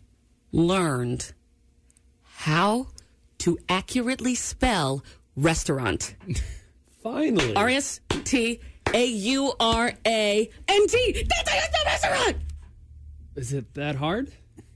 learned 0.50 1.32
how 2.22 2.88
to 3.42 3.58
accurately 3.68 4.34
spell 4.34 5.04
restaurant. 5.36 6.14
Finally. 7.02 7.54
R 7.56 7.68
E 7.70 7.76
S 7.76 8.00
T 8.24 8.60
A 8.94 9.04
U 9.06 9.52
R 9.58 9.92
A 10.06 10.50
N 10.68 10.86
T. 10.88 11.26
That's 11.28 11.48
how 11.50 11.56
you 11.56 11.62
spell 11.62 11.84
restaurant. 11.86 12.36
Is 13.36 13.52
it 13.52 13.74
that 13.74 13.96
hard? 13.96 14.30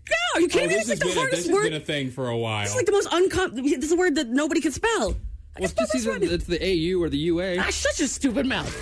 No, 0.09 0.17
are 0.35 0.41
you 0.41 0.49
kidding 0.49 0.69
Oh, 0.69 0.71
me? 0.71 0.75
this 0.77 0.89
It's 0.91 0.91
like 0.91 0.99
the 1.01 1.05
been 1.05 1.11
a, 1.11 1.15
this 1.15 1.19
hardest 1.19 1.47
has 1.47 1.53
word. 1.55 1.63
been 1.65 1.73
a 1.75 1.85
thing 1.85 2.11
for 2.11 2.29
a 2.29 2.37
while. 2.37 2.65
It's 2.65 2.75
like 2.77 2.87
the 2.87 2.93
most 2.93 3.09
uncom. 3.11 3.55
This 3.63 3.85
is 3.85 3.93
a 3.93 3.97
word 3.97 4.15
that 4.17 4.29
nobody 4.29 4.61
can 4.61 4.73
spell. 4.73 4.91
I 4.91 5.03
Well, 5.03 5.15
can 5.57 5.65
it's, 5.65 5.75
just 5.75 6.07
either, 6.09 6.27
it's 6.35 6.45
the 6.45 6.61
AU 6.63 7.01
or 7.01 7.09
the 7.09 7.19
UA. 7.19 7.59
Ah, 7.59 7.71
shut 7.71 7.99
your 7.99 8.09
stupid 8.09 8.47
mouth. 8.47 8.73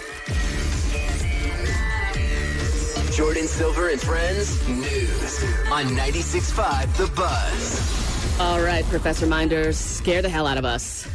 Jordan 3.14 3.46
Silver 3.46 3.90
and 3.90 4.00
Friends 4.00 4.68
News 4.68 5.44
on 5.70 5.84
96.5 5.96 6.96
The 6.96 7.06
Buzz. 7.14 8.03
All 8.40 8.60
right, 8.60 8.84
Professor 8.86 9.26
Minders, 9.26 9.76
scare 9.78 10.20
the 10.20 10.28
hell 10.28 10.46
out 10.46 10.58
of 10.58 10.64
us. 10.64 11.08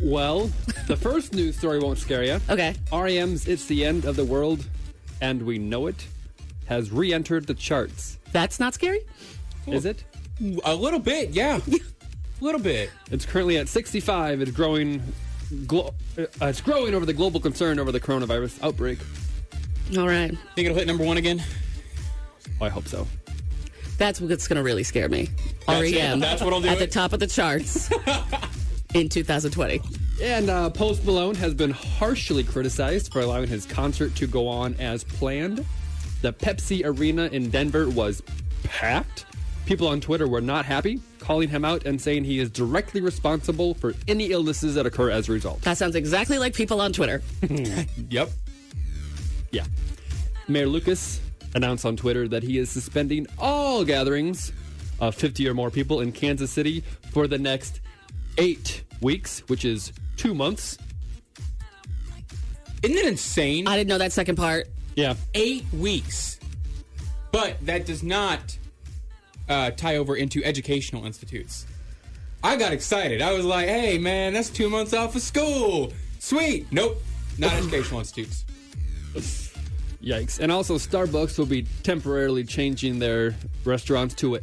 Well, 0.00 0.50
the 0.86 0.96
first 0.96 1.32
news 1.32 1.56
story 1.56 1.78
won't 1.78 1.98
scare 1.98 2.22
you. 2.22 2.38
Okay. 2.50 2.74
REM's 2.92 3.48
It's 3.48 3.64
the 3.64 3.84
End 3.84 4.04
of 4.04 4.14
the 4.16 4.24
World, 4.24 4.64
and 5.22 5.42
We 5.42 5.58
Know 5.58 5.86
It 5.86 6.06
has 6.66 6.90
re 6.92 7.14
entered 7.14 7.46
the 7.46 7.54
charts. 7.54 8.18
That's 8.32 8.60
not 8.60 8.74
scary? 8.74 9.00
Is 9.66 9.86
it? 9.86 10.04
a 10.64 10.74
little 10.74 10.98
bit, 10.98 11.30
yeah. 11.30 11.60
A 11.66 11.80
little 12.44 12.60
bit. 12.60 12.90
It's 13.10 13.24
currently 13.24 13.56
at 13.56 13.68
65. 13.68 14.42
It's 14.42 14.50
growing. 14.50 15.02
Glo- 15.66 15.94
uh, 16.18 16.24
it's 16.42 16.60
growing 16.60 16.94
over 16.94 17.06
the 17.06 17.14
global 17.14 17.40
concern 17.40 17.78
over 17.78 17.90
the 17.90 18.00
coronavirus 18.00 18.62
outbreak. 18.62 18.98
All 19.96 20.06
right. 20.06 20.36
Think 20.54 20.66
it'll 20.66 20.76
hit 20.76 20.86
number 20.86 21.04
one 21.04 21.16
again? 21.16 21.42
Oh, 22.60 22.66
I 22.66 22.68
hope 22.68 22.86
so. 22.86 23.06
That's 23.98 24.20
what's 24.20 24.46
going 24.46 24.56
to 24.56 24.62
really 24.62 24.82
scare 24.84 25.08
me. 25.08 25.28
That's 25.66 25.90
it. 25.90 25.96
REM. 25.96 26.20
That's 26.20 26.42
what'll 26.42 26.60
do 26.60 26.68
At 26.68 26.78
the 26.78 26.86
top 26.86 27.12
of 27.12 27.20
the 27.20 27.26
charts 27.26 27.90
in 28.94 29.08
2020. 29.08 29.80
And 30.22 30.50
uh, 30.50 30.70
Post 30.70 31.04
Malone 31.04 31.34
has 31.36 31.54
been 31.54 31.70
harshly 31.70 32.44
criticized 32.44 33.12
for 33.12 33.20
allowing 33.20 33.48
his 33.48 33.66
concert 33.66 34.14
to 34.16 34.26
go 34.26 34.48
on 34.48 34.74
as 34.74 35.04
planned. 35.04 35.64
The 36.22 36.32
Pepsi 36.32 36.82
Arena 36.84 37.26
in 37.26 37.50
Denver 37.50 37.88
was 37.88 38.22
packed. 38.64 39.26
People 39.66 39.88
on 39.88 40.00
Twitter 40.00 40.28
were 40.28 40.40
not 40.40 40.64
happy, 40.64 41.00
calling 41.18 41.48
him 41.48 41.64
out 41.64 41.86
and 41.86 42.00
saying 42.00 42.24
he 42.24 42.38
is 42.38 42.50
directly 42.50 43.00
responsible 43.00 43.74
for 43.74 43.94
any 44.06 44.26
illnesses 44.26 44.74
that 44.76 44.86
occur 44.86 45.10
as 45.10 45.28
a 45.28 45.32
result. 45.32 45.60
That 45.62 45.76
sounds 45.76 45.96
exactly 45.96 46.38
like 46.38 46.54
people 46.54 46.80
on 46.80 46.92
Twitter. 46.92 47.22
Yep. 48.10 48.30
Yeah. 49.50 49.64
Mayor 50.48 50.66
Lucas 50.66 51.20
announced 51.56 51.84
on 51.86 51.96
Twitter 51.96 52.28
that 52.28 52.42
he 52.42 52.58
is 52.58 52.70
suspending 52.70 53.26
all 53.38 53.84
gatherings 53.84 54.52
of 55.00 55.14
50 55.14 55.48
or 55.48 55.54
more 55.54 55.70
people 55.70 56.00
in 56.00 56.12
Kansas 56.12 56.50
City 56.50 56.84
for 57.10 57.26
the 57.26 57.38
next 57.38 57.80
eight 58.38 58.84
weeks, 59.00 59.40
which 59.48 59.64
is 59.64 59.92
two 60.16 60.34
months. 60.34 60.78
Isn't 62.82 62.96
it 62.96 63.06
insane? 63.06 63.66
I 63.66 63.76
didn't 63.76 63.88
know 63.88 63.98
that 63.98 64.12
second 64.12 64.36
part. 64.36 64.68
Yeah. 64.94 65.14
Eight 65.34 65.64
weeks. 65.72 66.38
But 67.32 67.56
that 67.66 67.86
does 67.86 68.02
not 68.02 68.56
uh, 69.48 69.70
tie 69.70 69.96
over 69.96 70.14
into 70.16 70.44
educational 70.44 71.06
institutes. 71.06 71.66
I 72.44 72.56
got 72.56 72.72
excited. 72.72 73.22
I 73.22 73.32
was 73.32 73.44
like, 73.44 73.66
hey, 73.66 73.98
man, 73.98 74.34
that's 74.34 74.50
two 74.50 74.68
months 74.68 74.92
off 74.92 75.16
of 75.16 75.22
school. 75.22 75.92
Sweet. 76.18 76.66
Nope. 76.70 77.02
Not 77.38 77.54
educational 77.54 78.00
institutes. 78.00 78.44
Yikes. 80.06 80.38
And 80.38 80.52
also, 80.52 80.76
Starbucks 80.76 81.36
will 81.36 81.46
be 81.46 81.66
temporarily 81.82 82.44
changing 82.44 83.00
their 83.00 83.34
restaurants 83.64 84.14
to 84.16 84.36
a 84.36 84.40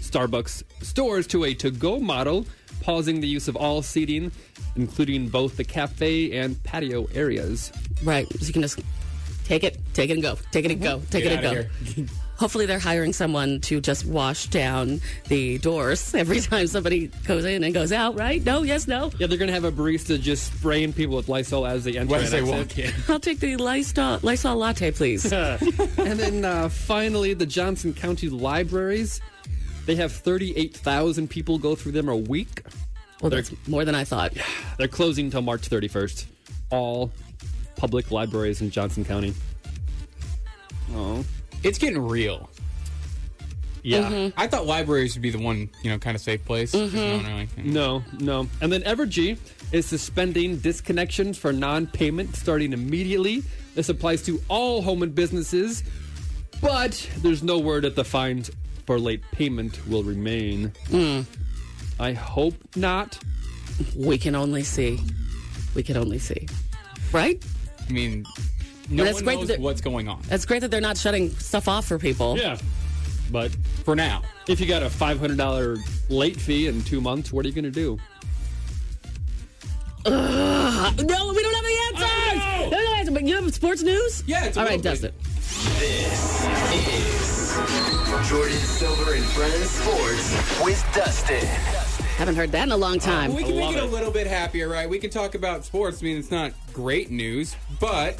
Starbucks 0.00 0.64
stores 0.82 1.26
to 1.28 1.44
a 1.44 1.54
to 1.54 1.70
go 1.70 1.98
model, 1.98 2.46
pausing 2.80 3.20
the 3.20 3.28
use 3.28 3.46
of 3.46 3.54
all 3.54 3.82
seating, 3.82 4.32
including 4.74 5.28
both 5.28 5.58
the 5.58 5.64
cafe 5.64 6.32
and 6.32 6.60
patio 6.64 7.06
areas. 7.14 7.72
Right. 8.02 8.26
So 8.40 8.46
you 8.46 8.52
can 8.54 8.62
just 8.62 8.80
take 9.44 9.64
it, 9.64 9.78
take 9.92 10.08
it 10.08 10.14
and 10.14 10.22
go. 10.22 10.38
Take 10.50 10.64
it 10.64 10.70
and 10.70 10.82
go. 10.82 10.98
Mm-hmm. 10.98 11.10
Take 11.10 11.24
Get 11.24 11.44
it 11.44 11.44
and 11.44 12.06
go. 12.08 12.14
Hopefully 12.42 12.66
they're 12.66 12.80
hiring 12.80 13.12
someone 13.12 13.60
to 13.60 13.80
just 13.80 14.04
wash 14.04 14.48
down 14.48 15.00
the 15.28 15.58
doors 15.58 16.12
every 16.16 16.40
time 16.40 16.66
somebody 16.66 17.06
goes 17.24 17.44
in 17.44 17.62
and 17.62 17.72
goes 17.72 17.92
out, 17.92 18.18
right? 18.18 18.44
No, 18.44 18.64
yes, 18.64 18.88
no. 18.88 19.12
Yeah, 19.16 19.28
they're 19.28 19.38
going 19.38 19.46
to 19.46 19.54
have 19.54 19.62
a 19.62 19.70
barista 19.70 20.20
just 20.20 20.52
spraying 20.52 20.92
people 20.92 21.14
with 21.14 21.28
Lysol 21.28 21.64
as 21.64 21.84
they 21.84 21.96
enter 21.96 22.16
As 22.16 22.32
they 22.32 22.42
walk 22.42 22.76
in. 22.76 22.92
I'll 23.08 23.20
take 23.20 23.38
the 23.38 23.54
Lysol, 23.58 24.18
Lysol 24.22 24.56
latte, 24.56 24.90
please. 24.90 25.32
and 25.32 25.60
then 26.18 26.44
uh, 26.44 26.68
finally, 26.68 27.32
the 27.32 27.46
Johnson 27.46 27.94
County 27.94 28.28
libraries. 28.28 29.20
They 29.86 29.94
have 29.94 30.10
38,000 30.10 31.30
people 31.30 31.58
go 31.58 31.76
through 31.76 31.92
them 31.92 32.08
a 32.08 32.16
week. 32.16 32.64
Well, 33.20 33.30
that's 33.30 33.52
more 33.68 33.84
than 33.84 33.94
I 33.94 34.02
thought. 34.02 34.32
They're 34.78 34.88
closing 34.88 35.26
until 35.26 35.42
March 35.42 35.70
31st. 35.70 36.24
All 36.70 37.12
public 37.76 38.10
libraries 38.10 38.62
in 38.62 38.72
Johnson 38.72 39.04
County. 39.04 39.32
Oh. 40.92 41.24
It's 41.62 41.78
getting 41.78 42.00
real. 42.00 42.48
Yeah. 43.82 44.08
Mm-hmm. 44.08 44.40
I 44.40 44.46
thought 44.46 44.66
libraries 44.66 45.14
would 45.14 45.22
be 45.22 45.30
the 45.30 45.38
one, 45.38 45.68
you 45.82 45.90
know, 45.90 45.98
kind 45.98 46.14
of 46.14 46.20
safe 46.20 46.44
place. 46.44 46.72
No, 46.72 46.86
no, 46.86 47.46
No, 47.56 48.04
no. 48.20 48.48
And 48.60 48.72
then 48.72 48.82
Evergy 48.82 49.38
is 49.72 49.86
suspending 49.86 50.58
disconnections 50.58 51.36
for 51.36 51.52
non 51.52 51.86
payment 51.86 52.36
starting 52.36 52.72
immediately. 52.72 53.42
This 53.74 53.88
applies 53.88 54.22
to 54.22 54.40
all 54.48 54.82
home 54.82 55.02
and 55.02 55.14
businesses, 55.14 55.82
but 56.60 57.08
there's 57.18 57.42
no 57.42 57.58
word 57.58 57.84
that 57.84 57.96
the 57.96 58.04
fines 58.04 58.50
for 58.86 58.98
late 58.98 59.22
payment 59.32 59.84
will 59.88 60.04
remain. 60.04 60.72
I 61.98 62.12
hope 62.12 62.54
not. 62.76 63.18
We 63.96 64.18
can 64.18 64.34
only 64.34 64.62
see. 64.62 65.00
We 65.74 65.82
can 65.82 65.96
only 65.96 66.18
see. 66.18 66.46
Right? 67.12 67.42
I 67.88 67.92
mean, 67.92 68.24
no 68.92 69.04
that's 69.04 69.16
one 69.16 69.24
great 69.24 69.38
knows 69.38 69.48
that- 69.48 69.60
what's 69.60 69.80
going 69.80 70.08
on. 70.08 70.20
It's 70.30 70.44
great 70.44 70.60
that 70.60 70.70
they're 70.70 70.80
not 70.80 70.96
shutting 70.98 71.30
stuff 71.30 71.68
off 71.68 71.86
for 71.86 71.98
people. 71.98 72.36
Yeah. 72.38 72.58
But 73.30 73.50
for 73.84 73.96
now, 73.96 74.22
if 74.46 74.60
you 74.60 74.66
got 74.66 74.82
a 74.82 74.90
$500 74.90 75.80
late 76.10 76.36
fee 76.38 76.66
in 76.66 76.82
two 76.82 77.00
months, 77.00 77.32
what 77.32 77.44
are 77.46 77.48
you 77.48 77.54
going 77.54 77.64
to 77.64 77.70
do? 77.70 77.98
Ugh. 80.04 81.06
no, 81.06 81.32
we 81.32 81.42
don't 81.42 81.54
have 81.54 81.64
any 81.64 81.78
answers. 81.88 82.70
No, 82.72 82.78
no 82.78 82.94
answer. 82.94 83.12
But 83.12 83.22
you 83.22 83.34
have 83.36 83.54
sports 83.54 83.82
news? 83.82 84.22
Yeah, 84.26 84.44
it's 84.44 84.56
a 84.56 84.60
All 84.60 84.66
right, 84.66 84.76
little 84.84 84.92
Dustin. 84.92 85.12
This 85.78 86.44
is 86.88 88.28
Jordan 88.28 88.58
Silver 88.58 89.14
and 89.14 89.24
Friends 89.24 89.70
Sports 89.70 90.62
with 90.64 90.92
Dustin. 90.94 91.46
Haven't 92.16 92.34
heard 92.36 92.52
that 92.52 92.64
in 92.64 92.72
a 92.72 92.76
long 92.76 92.96
uh, 92.96 93.00
time. 93.00 93.34
we 93.34 93.44
can 93.44 93.56
make 93.56 93.76
it, 93.76 93.82
a 93.82 93.86
little 93.86 94.10
bit 94.10 94.26
happier, 94.26 94.68
right? 94.68 94.88
We 94.88 94.98
can 94.98 95.10
talk 95.10 95.34
about 95.34 95.64
sports. 95.64 96.02
I 96.02 96.04
mean, 96.04 96.18
it's 96.18 96.30
not 96.30 96.52
great 96.72 97.10
news, 97.10 97.56
but 97.80 98.18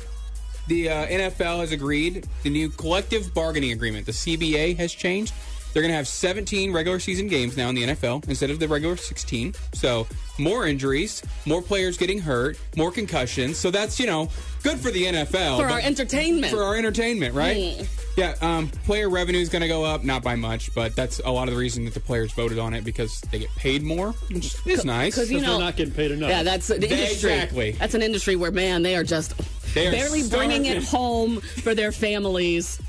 the 0.68 0.88
uh, 0.88 1.06
NFL 1.06 1.60
has 1.60 1.72
agreed 1.72 2.26
the 2.42 2.50
new 2.50 2.68
collective 2.68 3.34
bargaining 3.34 3.72
agreement, 3.72 4.06
the 4.06 4.12
CBA, 4.12 4.76
has 4.76 4.92
changed. 4.92 5.34
They're 5.72 5.82
going 5.82 5.90
to 5.90 5.96
have 5.96 6.08
17 6.08 6.72
regular 6.72 6.98
season 6.98 7.28
games 7.28 7.56
now 7.56 7.68
in 7.68 7.74
the 7.74 7.84
NFL 7.84 8.28
instead 8.28 8.50
of 8.50 8.58
the 8.58 8.68
regular 8.68 8.96
16. 8.96 9.54
So 9.72 10.06
more 10.38 10.66
injuries, 10.66 11.22
more 11.46 11.62
players 11.62 11.96
getting 11.96 12.18
hurt, 12.18 12.58
more 12.76 12.90
concussions. 12.90 13.58
So 13.58 13.70
that's 13.70 13.98
you 13.98 14.06
know 14.06 14.28
good 14.62 14.78
for 14.78 14.90
the 14.90 15.04
NFL 15.04 15.58
For 15.58 15.68
our 15.68 15.80
entertainment. 15.80 16.52
For 16.52 16.62
our 16.62 16.76
entertainment, 16.76 17.34
right? 17.34 17.56
Mm. 17.56 17.88
Yeah, 18.16 18.34
um, 18.42 18.68
player 18.68 19.08
revenue 19.08 19.40
is 19.40 19.48
going 19.48 19.62
to 19.62 19.68
go 19.68 19.84
up, 19.84 20.04
not 20.04 20.22
by 20.22 20.34
much, 20.34 20.74
but 20.74 20.94
that's 20.94 21.20
a 21.24 21.30
lot 21.30 21.48
of 21.48 21.54
the 21.54 21.60
reason 21.60 21.86
that 21.86 21.94
the 21.94 22.00
players 22.00 22.30
voted 22.32 22.58
on 22.58 22.74
it 22.74 22.84
because 22.84 23.20
they 23.30 23.38
get 23.38 23.54
paid 23.56 23.82
more, 23.82 24.12
which 24.30 24.54
is 24.66 24.84
nice. 24.84 25.14
Because 25.14 25.32
you 25.32 25.40
know, 25.40 25.52
they're 25.52 25.60
not 25.60 25.76
getting 25.76 25.94
paid 25.94 26.10
enough. 26.10 26.28
Yeah, 26.28 26.42
that's 26.42 26.66
the 26.66 26.74
industry. 26.74 27.32
Exactly. 27.32 27.72
That's 27.72 27.94
an 27.94 28.02
industry 28.02 28.36
where 28.36 28.50
man, 28.50 28.82
they 28.82 28.96
are 28.96 29.04
just 29.04 29.34
They 29.74 29.88
are 29.88 29.92
barely 29.92 30.28
bringing 30.28 30.66
it 30.66 30.84
home 30.84 31.40
for 31.40 31.74
their 31.74 31.90
families 31.90 32.80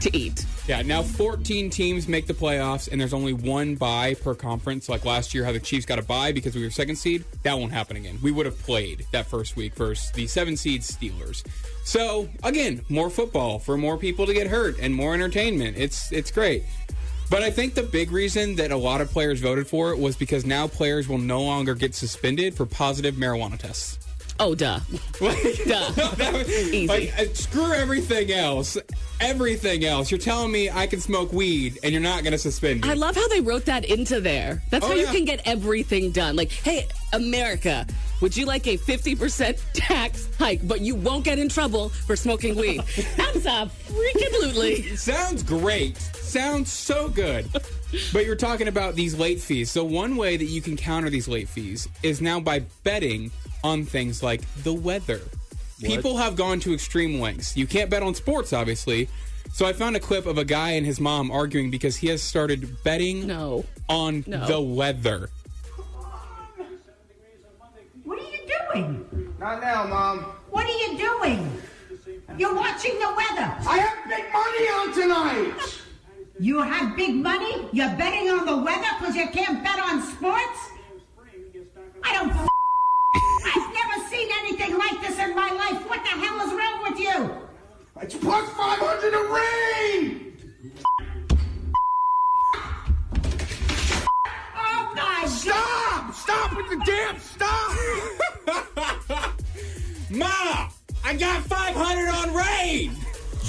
to 0.00 0.16
eat. 0.16 0.44
Yeah, 0.66 0.82
now 0.82 1.02
14 1.02 1.70
teams 1.70 2.08
make 2.08 2.26
the 2.26 2.34
playoffs, 2.34 2.90
and 2.90 3.00
there's 3.00 3.14
only 3.14 3.32
one 3.32 3.74
bye 3.74 4.14
per 4.14 4.34
conference. 4.34 4.88
Like 4.88 5.04
last 5.04 5.34
year, 5.34 5.44
how 5.44 5.52
the 5.52 5.60
Chiefs 5.60 5.86
got 5.86 5.98
a 5.98 6.02
bye 6.02 6.32
because 6.32 6.54
we 6.54 6.62
were 6.62 6.70
second 6.70 6.96
seed. 6.96 7.24
That 7.42 7.58
won't 7.58 7.72
happen 7.72 7.96
again. 7.96 8.18
We 8.22 8.30
would 8.30 8.46
have 8.46 8.58
played 8.60 9.06
that 9.12 9.26
first 9.26 9.56
week 9.56 9.74
versus 9.74 10.10
the 10.12 10.26
seven 10.26 10.56
seed 10.56 10.82
Steelers. 10.82 11.44
So 11.84 12.28
again, 12.42 12.82
more 12.88 13.10
football 13.10 13.58
for 13.58 13.76
more 13.78 13.96
people 13.96 14.26
to 14.26 14.34
get 14.34 14.46
hurt 14.46 14.78
and 14.80 14.94
more 14.94 15.14
entertainment. 15.14 15.76
It's 15.76 16.12
it's 16.12 16.30
great. 16.30 16.64
But 17.30 17.42
I 17.42 17.50
think 17.50 17.74
the 17.74 17.82
big 17.82 18.10
reason 18.10 18.56
that 18.56 18.70
a 18.70 18.76
lot 18.76 19.02
of 19.02 19.10
players 19.10 19.40
voted 19.40 19.66
for 19.66 19.92
it 19.92 19.98
was 19.98 20.16
because 20.16 20.46
now 20.46 20.66
players 20.66 21.08
will 21.08 21.18
no 21.18 21.42
longer 21.42 21.74
get 21.74 21.94
suspended 21.94 22.54
for 22.54 22.64
positive 22.64 23.16
marijuana 23.16 23.58
tests. 23.58 23.98
Oh, 24.40 24.54
duh. 24.54 24.80
duh. 25.66 26.44
Easy. 26.46 26.86
Like, 26.86 27.12
uh, 27.18 27.24
screw 27.34 27.72
everything 27.72 28.32
else. 28.32 28.78
Everything 29.20 29.84
else. 29.84 30.10
You're 30.10 30.18
telling 30.20 30.52
me 30.52 30.70
I 30.70 30.86
can 30.86 31.00
smoke 31.00 31.32
weed 31.32 31.78
and 31.82 31.92
you're 31.92 32.00
not 32.02 32.22
going 32.22 32.32
to 32.32 32.38
suspend 32.38 32.82
me. 32.82 32.88
I 32.90 32.94
love 32.94 33.16
how 33.16 33.26
they 33.28 33.40
wrote 33.40 33.64
that 33.66 33.84
into 33.84 34.20
there. 34.20 34.62
That's 34.70 34.84
Oh, 34.84 34.88
how 34.88 34.94
you 34.94 35.02
yeah. 35.04 35.12
can 35.12 35.24
get 35.24 35.40
everything 35.44 36.10
done. 36.12 36.36
Like, 36.36 36.52
hey, 36.52 36.86
America, 37.12 37.86
would 38.20 38.36
you 38.36 38.46
like 38.46 38.66
a 38.66 38.78
50% 38.78 39.60
tax 39.74 40.28
hike, 40.38 40.66
but 40.66 40.80
you 40.80 40.94
won't 40.94 41.24
get 41.24 41.38
in 41.38 41.48
trouble 41.48 41.88
for 41.88 42.14
smoking 42.16 42.54
weed? 42.56 42.80
That's 43.16 43.44
a 43.44 43.70
freaking 43.88 44.32
lootly. 44.42 44.96
Sounds 44.96 45.42
great. 45.42 45.96
Sounds 45.96 46.70
so 46.72 47.08
good. 47.08 47.46
But 48.12 48.24
you're 48.26 48.36
talking 48.36 48.68
about 48.68 48.94
these 48.94 49.16
late 49.18 49.40
fees. 49.40 49.70
So 49.70 49.82
one 49.84 50.16
way 50.16 50.36
that 50.36 50.44
you 50.44 50.60
can 50.60 50.76
counter 50.76 51.10
these 51.10 51.26
late 51.26 51.48
fees 51.48 51.88
is 52.02 52.20
now 52.20 52.38
by 52.38 52.60
betting 52.84 53.30
on 53.64 53.84
things 53.84 54.22
like 54.22 54.42
the 54.62 54.72
weather. 54.74 55.20
People 55.80 56.16
have 56.16 56.34
gone 56.36 56.60
to 56.60 56.74
extreme 56.74 57.20
lengths. 57.20 57.56
You 57.56 57.66
can't 57.66 57.88
bet 57.90 58.02
on 58.02 58.14
sports, 58.14 58.52
obviously. 58.52 59.08
So 59.52 59.64
I 59.66 59.72
found 59.72 59.96
a 59.96 60.00
clip 60.00 60.26
of 60.26 60.36
a 60.38 60.44
guy 60.44 60.70
and 60.72 60.84
his 60.84 61.00
mom 61.00 61.30
arguing 61.30 61.70
because 61.70 61.96
he 61.96 62.08
has 62.08 62.22
started 62.22 62.82
betting 62.84 63.26
no. 63.26 63.64
on 63.88 64.24
No. 64.26 64.46
the 64.46 64.60
weather. 64.60 65.30
What 68.04 68.18
are 68.18 68.22
you 68.22 68.40
doing? 68.74 69.34
Not 69.38 69.60
now, 69.60 69.86
Mom. 69.86 70.18
What 70.50 70.66
are 70.66 70.92
you 70.92 70.98
doing? 70.98 71.50
You're 72.36 72.54
watching 72.54 72.98
the 72.98 73.08
weather. 73.16 73.54
I 73.68 73.78
have 73.78 74.08
big 74.08 74.24
money 74.32 74.68
on 74.68 74.94
tonight. 74.94 75.78
You 76.40 76.60
have 76.62 76.96
big 76.96 77.14
money? 77.14 77.68
You're 77.72 77.94
betting 77.96 78.28
on 78.30 78.46
the 78.46 78.56
weather 78.58 78.86
because 78.98 79.16
you 79.16 79.28
can't 79.30 79.62
bet 79.64 79.78
on 79.80 80.02
sports? 80.02 80.58
I 82.04 82.14
don't. 82.14 82.30
F- 82.30 82.48
I've 83.56 83.74
never 83.74 83.97
seen 84.18 84.28
anything 84.40 84.76
like 84.76 85.00
this 85.00 85.18
in 85.18 85.34
my 85.34 85.50
life. 85.50 85.88
What 85.88 86.02
the 86.02 86.10
hell 86.10 86.40
is 86.46 86.52
wrong 86.52 86.82
with 86.82 86.98
you? 86.98 87.30
It's 88.00 88.14
plus 88.16 88.48
500 88.50 89.10
to 89.10 89.18
rain. 89.34 90.36
Oh 94.56 94.92
my 94.96 95.26
Stop! 95.26 96.14
Stop 96.14 96.56
with 96.56 96.68
the 96.68 96.82
damn 96.84 97.18
stop! 97.18 97.70
Ma! 100.10 100.68
I 101.04 101.14
got 101.16 101.42
500 101.44 102.08
on 102.08 102.34
rain! 102.34 102.92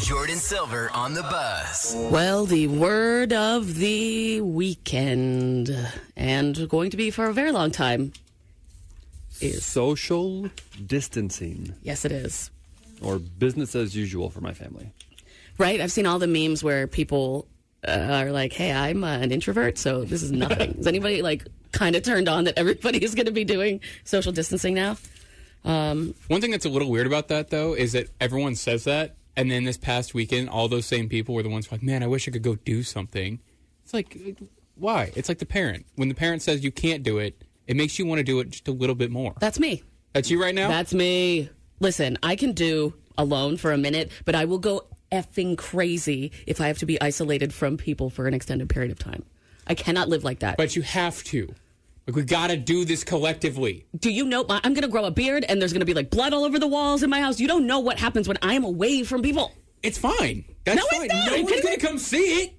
Jordan 0.03 0.37
Silver 0.37 0.89
on 0.93 1.13
the 1.13 1.23
bus. 1.23 1.95
Well, 2.11 2.45
the 2.45 2.67
word 2.67 3.33
of 3.33 3.75
the 3.75 4.41
weekend, 4.41 5.75
and 6.15 6.69
going 6.69 6.89
to 6.91 6.97
be 6.97 7.11
for 7.11 7.25
a 7.25 7.33
very 7.33 7.51
long 7.51 7.71
time. 7.71 8.13
Is 9.41 9.65
social 9.65 10.49
distancing. 10.85 11.73
Yes, 11.81 12.05
it 12.05 12.11
is. 12.11 12.51
Or 13.01 13.19
business 13.19 13.75
as 13.75 13.95
usual 13.95 14.29
for 14.29 14.41
my 14.41 14.53
family. 14.53 14.91
Right? 15.57 15.79
I've 15.79 15.91
seen 15.91 16.05
all 16.05 16.19
the 16.19 16.27
memes 16.27 16.63
where 16.63 16.87
people 16.87 17.47
uh, 17.87 17.91
are 17.91 18.31
like, 18.31 18.53
hey, 18.53 18.71
I'm 18.73 19.03
uh, 19.03 19.17
an 19.17 19.31
introvert, 19.31 19.77
so 19.77 20.03
this 20.03 20.23
is 20.23 20.31
nothing. 20.31 20.71
is 20.79 20.87
anybody 20.87 21.21
like 21.21 21.47
kind 21.71 21.95
of 21.95 22.03
turned 22.03 22.27
on 22.27 22.45
that 22.45 22.57
everybody 22.57 23.03
is 23.03 23.15
going 23.15 23.27
to 23.27 23.31
be 23.31 23.45
doing 23.45 23.79
social 24.03 24.31
distancing 24.31 24.73
now? 24.73 24.97
Um, 25.63 26.15
One 26.27 26.41
thing 26.41 26.51
that's 26.51 26.65
a 26.65 26.69
little 26.69 26.89
weird 26.89 27.07
about 27.07 27.27
that, 27.29 27.49
though, 27.49 27.73
is 27.73 27.93
that 27.93 28.07
everyone 28.19 28.55
says 28.55 28.83
that, 28.85 29.15
And 29.35 29.49
then 29.51 29.63
this 29.63 29.77
past 29.77 30.13
weekend, 30.13 30.49
all 30.49 30.67
those 30.67 30.85
same 30.85 31.07
people 31.09 31.35
were 31.35 31.43
the 31.43 31.49
ones 31.49 31.71
like, 31.71 31.83
man, 31.83 32.03
I 32.03 32.07
wish 32.07 32.27
I 32.27 32.31
could 32.31 32.43
go 32.43 32.55
do 32.55 32.83
something. 32.83 33.39
It's 33.83 33.93
like, 33.93 34.17
why? 34.75 35.11
It's 35.15 35.29
like 35.29 35.39
the 35.39 35.45
parent. 35.45 35.85
When 35.95 36.09
the 36.09 36.15
parent 36.15 36.41
says 36.41 36.63
you 36.63 36.71
can't 36.71 37.03
do 37.03 37.17
it, 37.17 37.43
it 37.69 37.77
makes 37.77 37.99
you 37.99 38.05
want 38.05 38.17
to 38.17 38.23
do 38.23 38.39
it 38.39 38.49
just 38.49 38.67
a 38.67 38.71
little 38.71 38.95
bit 38.95 39.11
more. 39.11 39.35
That's 39.39 39.59
me. 39.59 39.83
That's 40.13 40.31
you 40.31 40.41
right 40.41 40.55
now? 40.55 40.67
That's 40.67 40.91
me. 40.91 41.49
Listen, 41.79 42.17
I 42.23 42.35
can 42.35 42.53
do 42.53 42.95
alone 43.15 43.57
for 43.57 43.71
a 43.71 43.77
minute, 43.77 44.11
but 44.25 44.33
I 44.33 44.45
will 44.45 44.57
go 44.57 44.87
effing 45.11 45.55
crazy 45.55 46.31
if 46.47 46.59
I 46.59 46.67
have 46.67 46.79
to 46.79 46.87
be 46.87 46.99
isolated 46.99 47.53
from 47.53 47.77
people 47.77 48.09
for 48.09 48.27
an 48.27 48.33
extended 48.33 48.69
period 48.69 48.91
of 48.91 48.97
time. 48.97 49.23
I 49.67 49.75
cannot 49.75 50.09
live 50.09 50.23
like 50.23 50.39
that. 50.39 50.57
But 50.57 50.75
you 50.75 50.81
have 50.81 51.23
to. 51.25 51.53
Like, 52.07 52.15
we 52.15 52.23
got 52.23 52.47
to 52.47 52.57
do 52.57 52.85
this 52.85 53.03
collectively. 53.03 53.85
Do 53.95 54.09
you 54.09 54.25
know 54.25 54.43
I'm 54.49 54.73
going 54.73 54.81
to 54.81 54.87
grow 54.87 55.05
a 55.05 55.11
beard 55.11 55.45
and 55.47 55.61
there's 55.61 55.71
going 55.71 55.81
to 55.81 55.85
be 55.85 55.93
like 55.93 56.09
blood 56.09 56.33
all 56.33 56.45
over 56.45 56.57
the 56.57 56.67
walls 56.67 57.03
in 57.03 57.09
my 57.11 57.21
house? 57.21 57.39
You 57.39 57.47
don't 57.47 57.67
know 57.67 57.79
what 57.79 57.99
happens 57.99 58.27
when 58.27 58.37
I 58.41 58.55
am 58.55 58.63
away 58.63 59.03
from 59.03 59.21
people. 59.21 59.53
It's 59.83 59.99
fine. 59.99 60.43
That's 60.65 60.77
no, 60.77 60.97
fine. 60.97 61.05
It's 61.05 61.13
not. 61.13 61.37
Nobody's 61.37 61.61
going 61.61 61.79
to 61.79 61.85
come 61.85 61.99
see 61.99 62.17
it. 62.17 62.58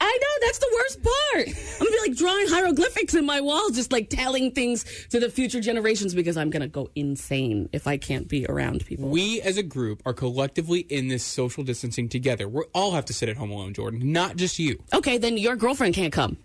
I 0.00 0.18
know 0.20 0.46
that's 0.46 0.58
the 0.58 0.70
worst 0.74 1.02
part. 1.02 1.48
I'm 1.48 1.86
gonna 1.86 1.90
be 1.90 2.08
like 2.08 2.16
drawing 2.16 2.48
hieroglyphics 2.48 3.14
in 3.14 3.26
my 3.26 3.40
walls, 3.40 3.72
just 3.72 3.92
like 3.92 4.08
telling 4.10 4.52
things 4.52 4.84
to 5.10 5.18
the 5.20 5.28
future 5.30 5.60
generations 5.60 6.14
because 6.14 6.36
I'm 6.36 6.50
gonna 6.50 6.68
go 6.68 6.88
insane 6.94 7.68
if 7.72 7.86
I 7.86 7.96
can't 7.96 8.28
be 8.28 8.46
around 8.46 8.86
people. 8.86 9.08
We 9.08 9.40
as 9.40 9.56
a 9.56 9.62
group 9.62 10.02
are 10.06 10.14
collectively 10.14 10.80
in 10.80 11.08
this 11.08 11.24
social 11.24 11.64
distancing 11.64 12.08
together. 12.08 12.48
We 12.48 12.62
all 12.74 12.92
have 12.92 13.06
to 13.06 13.12
sit 13.12 13.28
at 13.28 13.36
home 13.36 13.50
alone, 13.50 13.74
Jordan, 13.74 14.12
not 14.12 14.36
just 14.36 14.58
you. 14.58 14.82
Okay, 14.94 15.18
then 15.18 15.36
your 15.36 15.56
girlfriend 15.56 15.94
can't 15.94 16.12
come. 16.12 16.36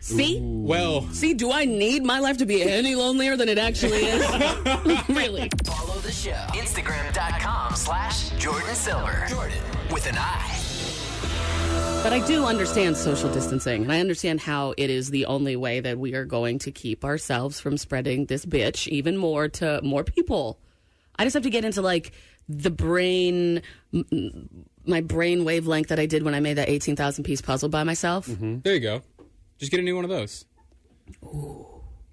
See? 0.00 0.38
Well, 0.40 1.02
See, 1.12 1.34
do 1.34 1.52
I 1.52 1.66
need 1.66 2.04
my 2.04 2.20
life 2.20 2.38
to 2.38 2.46
be 2.46 2.62
any 2.62 2.94
lonelier 2.94 3.36
than 3.36 3.48
it 3.48 3.58
actually 3.58 4.04
is? 4.06 4.22
really? 5.08 5.50
Follow 5.64 5.98
the 6.00 6.10
show. 6.10 6.30
Instagram.com 6.54 7.74
slash 7.76 8.30
Jordan 8.30 8.74
Silver. 8.74 9.26
Jordan 9.28 9.58
with 9.92 10.06
an 10.06 10.16
I. 10.16 10.69
But 12.02 12.14
I 12.14 12.26
do 12.26 12.44
understand 12.46 12.96
social 12.96 13.30
distancing, 13.30 13.82
and 13.82 13.92
I 13.92 14.00
understand 14.00 14.40
how 14.40 14.72
it 14.78 14.88
is 14.88 15.10
the 15.10 15.26
only 15.26 15.54
way 15.54 15.80
that 15.80 15.98
we 15.98 16.14
are 16.14 16.24
going 16.24 16.58
to 16.60 16.72
keep 16.72 17.04
ourselves 17.04 17.60
from 17.60 17.76
spreading 17.76 18.24
this 18.24 18.46
bitch 18.46 18.88
even 18.88 19.18
more 19.18 19.48
to 19.48 19.80
more 19.82 20.02
people. 20.02 20.58
I 21.18 21.24
just 21.24 21.34
have 21.34 21.42
to 21.42 21.50
get 21.50 21.64
into 21.64 21.82
like 21.82 22.12
the 22.48 22.70
brain, 22.70 23.60
m- 23.92 24.64
my 24.86 25.02
brain 25.02 25.44
wavelength 25.44 25.88
that 25.88 25.98
I 26.00 26.06
did 26.06 26.22
when 26.22 26.34
I 26.34 26.40
made 26.40 26.54
that 26.54 26.70
18,000 26.70 27.22
piece 27.22 27.42
puzzle 27.42 27.68
by 27.68 27.84
myself. 27.84 28.26
Mm-hmm. 28.26 28.60
there 28.60 28.74
you 28.74 28.80
go. 28.80 29.02
Just 29.58 29.70
get 29.70 29.78
a 29.78 29.82
new 29.82 29.94
one 29.94 30.04
of 30.04 30.10
those. 30.10 30.46
Ooh. 31.22 31.66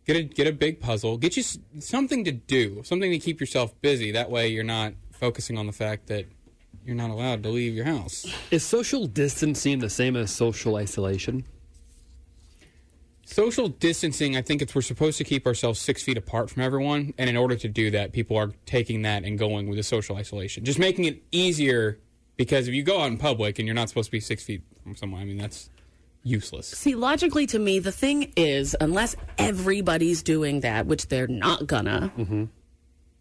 Get 0.06 0.17
a 0.17 0.23
get 0.23 0.47
a 0.47 0.52
big 0.54 0.80
puzzle. 0.82 1.17
Get 1.17 1.38
you 1.38 1.41
s- 1.43 1.58
something 1.80 2.23
to 2.26 2.32
do, 2.34 2.82
something 2.84 3.10
to 3.12 3.19
keep 3.19 3.39
yourself 3.39 3.73
busy. 3.82 4.12
That 4.12 4.30
way, 4.30 4.50
you're 4.50 4.63
not 4.65 4.93
focusing 5.12 5.58
on 5.58 5.65
the 5.65 5.73
fact 5.73 6.08
that 6.08 6.26
you're 6.88 6.95
not 6.95 7.10
allowed 7.10 7.43
to 7.43 7.50
leave 7.50 7.76
your 7.76 7.84
house. 7.84 8.26
Is 8.50 8.63
social 8.63 9.08
distancing 9.08 9.80
the 9.80 9.89
same 9.89 10.15
as 10.15 10.32
social 10.32 10.78
isolation? 10.78 11.43
Social 13.26 13.67
distancing, 13.67 14.38
I 14.38 14.41
think 14.41 14.62
it's 14.62 14.73
we're 14.73 14.82
supposed 14.82 15.17
to 15.17 15.26
keep 15.26 15.45
ourselves 15.45 15.82
six 15.82 16.02
feet 16.02 16.17
apart 16.17 16.50
from 16.50 16.63
everyone, 16.63 17.13
and 17.17 17.30
in 17.30 17.36
order 17.36 17.58
to 17.58 17.67
do 17.67 17.91
that, 17.91 18.13
people 18.13 18.38
are 18.38 18.54
taking 18.65 19.02
that 19.02 19.26
and 19.26 19.38
going 19.38 19.67
with 19.67 19.78
the 19.78 19.84
social 19.84 20.15
isolation, 20.15 20.63
just 20.63 20.80
making 20.80 21.04
it 21.04 21.21
easier. 21.34 22.00
Because 22.38 22.69
if 22.69 22.73
you 22.73 22.84
go 22.84 23.02
out 23.02 23.08
in 23.08 23.17
public 23.17 23.60
and 23.60 23.67
you're 23.67 23.76
not 23.76 23.89
supposed 23.89 24.08
to 24.08 24.12
be 24.12 24.21
six 24.21 24.43
feet 24.43 24.62
from 24.82 24.95
someone, 24.95 25.19
I 25.21 25.26
mean 25.26 25.38
that's 25.38 25.69
useless. 26.23 26.67
See, 26.67 26.95
logically 26.95 27.47
to 27.47 27.60
me, 27.60 27.80
the 27.80 27.91
thing 27.91 28.32
is, 28.38 28.78
unless 28.80 29.17
everybody's 29.38 30.23
doing 30.23 30.62
that, 30.62 30.86
which 30.86 31.08
they're 31.08 31.28
not 31.28 31.67
gonna, 31.67 32.13
mm-hmm. 32.17 32.45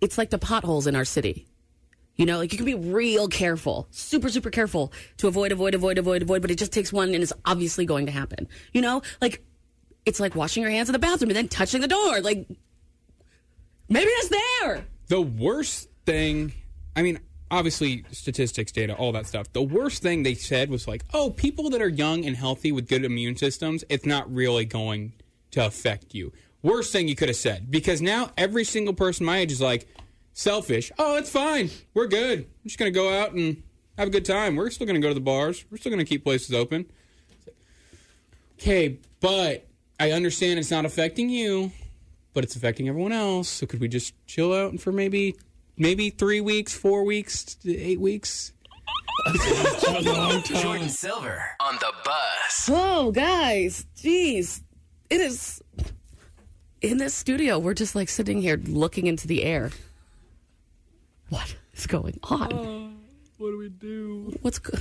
it's 0.00 0.18
like 0.18 0.30
the 0.30 0.38
potholes 0.38 0.86
in 0.86 0.94
our 0.94 1.04
city. 1.04 1.48
You 2.16 2.24
know, 2.24 2.38
like 2.38 2.52
you 2.52 2.58
can 2.58 2.64
be 2.64 2.74
real 2.74 3.28
careful, 3.28 3.88
super, 3.90 4.28
super 4.30 4.50
careful 4.50 4.92
to 5.18 5.28
avoid, 5.28 5.52
avoid, 5.52 5.74
avoid, 5.74 5.98
avoid, 5.98 6.22
avoid, 6.22 6.42
but 6.42 6.50
it 6.50 6.56
just 6.58 6.72
takes 6.72 6.92
one 6.92 7.14
and 7.14 7.22
it's 7.22 7.32
obviously 7.44 7.84
going 7.84 8.06
to 8.06 8.12
happen. 8.12 8.48
You 8.72 8.80
know, 8.80 9.02
like 9.20 9.44
it's 10.06 10.18
like 10.18 10.34
washing 10.34 10.62
your 10.62 10.70
hands 10.70 10.88
in 10.88 10.94
the 10.94 10.98
bathroom 10.98 11.30
and 11.30 11.36
then 11.36 11.48
touching 11.48 11.82
the 11.82 11.88
door. 11.88 12.20
Like 12.20 12.46
maybe 13.88 14.08
it's 14.08 14.28
there. 14.28 14.86
The 15.08 15.20
worst 15.20 15.88
thing, 16.06 16.52
I 16.94 17.02
mean, 17.02 17.20
obviously 17.50 18.04
statistics, 18.12 18.72
data, 18.72 18.94
all 18.94 19.12
that 19.12 19.26
stuff. 19.26 19.52
The 19.52 19.62
worst 19.62 20.02
thing 20.02 20.22
they 20.22 20.34
said 20.34 20.70
was 20.70 20.88
like, 20.88 21.04
oh, 21.12 21.30
people 21.30 21.70
that 21.70 21.82
are 21.82 21.88
young 21.88 22.24
and 22.24 22.36
healthy 22.36 22.72
with 22.72 22.88
good 22.88 23.04
immune 23.04 23.36
systems, 23.36 23.84
it's 23.88 24.06
not 24.06 24.32
really 24.32 24.64
going 24.64 25.12
to 25.52 25.64
affect 25.66 26.14
you. 26.14 26.32
Worst 26.62 26.92
thing 26.92 27.08
you 27.08 27.14
could 27.14 27.28
have 27.28 27.36
said 27.36 27.70
because 27.70 28.00
now 28.00 28.30
every 28.36 28.64
single 28.64 28.94
person 28.94 29.26
my 29.26 29.38
age 29.38 29.52
is 29.52 29.60
like 29.60 29.86
selfish. 30.36 30.92
Oh, 30.98 31.16
it's 31.16 31.30
fine. 31.30 31.70
We're 31.94 32.06
good. 32.06 32.40
I'm 32.40 32.62
just 32.64 32.78
going 32.78 32.92
to 32.92 32.94
go 32.94 33.10
out 33.12 33.32
and 33.32 33.62
have 33.98 34.08
a 34.08 34.10
good 34.10 34.26
time. 34.26 34.54
We're 34.54 34.70
still 34.70 34.86
going 34.86 35.00
to 35.00 35.00
go 35.00 35.08
to 35.08 35.14
the 35.14 35.20
bars. 35.20 35.64
We're 35.70 35.78
still 35.78 35.90
going 35.90 36.04
to 36.04 36.08
keep 36.08 36.22
places 36.22 36.54
open. 36.54 36.86
Okay, 38.60 38.98
but 39.20 39.66
I 39.98 40.12
understand 40.12 40.58
it's 40.58 40.70
not 40.70 40.84
affecting 40.84 41.30
you, 41.30 41.72
but 42.34 42.44
it's 42.44 42.54
affecting 42.54 42.88
everyone 42.88 43.12
else. 43.12 43.48
So 43.48 43.66
could 43.66 43.80
we 43.80 43.88
just 43.88 44.14
chill 44.26 44.52
out 44.52 44.78
for 44.78 44.92
maybe 44.92 45.34
maybe 45.76 46.10
3 46.10 46.40
weeks, 46.42 46.74
4 46.74 47.04
weeks, 47.04 47.56
8 47.66 48.00
weeks? 48.00 48.52
Jordan 50.44 50.88
Silver 50.88 51.42
on 51.60 51.74
the 51.76 51.92
bus. 52.04 52.70
Oh, 52.70 53.10
guys, 53.10 53.86
jeez, 53.96 54.60
it 55.10 55.20
is 55.20 55.62
in 56.82 56.98
this 56.98 57.14
studio. 57.14 57.58
We're 57.58 57.74
just 57.74 57.94
like 57.94 58.08
sitting 58.08 58.42
here 58.42 58.56
looking 58.56 59.06
into 59.06 59.26
the 59.26 59.42
air. 59.42 59.70
What 61.28 61.56
is 61.74 61.86
going 61.86 62.18
on? 62.24 62.98
what 63.38 63.50
do 63.50 63.58
we 63.58 63.68
do? 63.68 64.32
What's 64.42 64.58
go- 64.58 64.78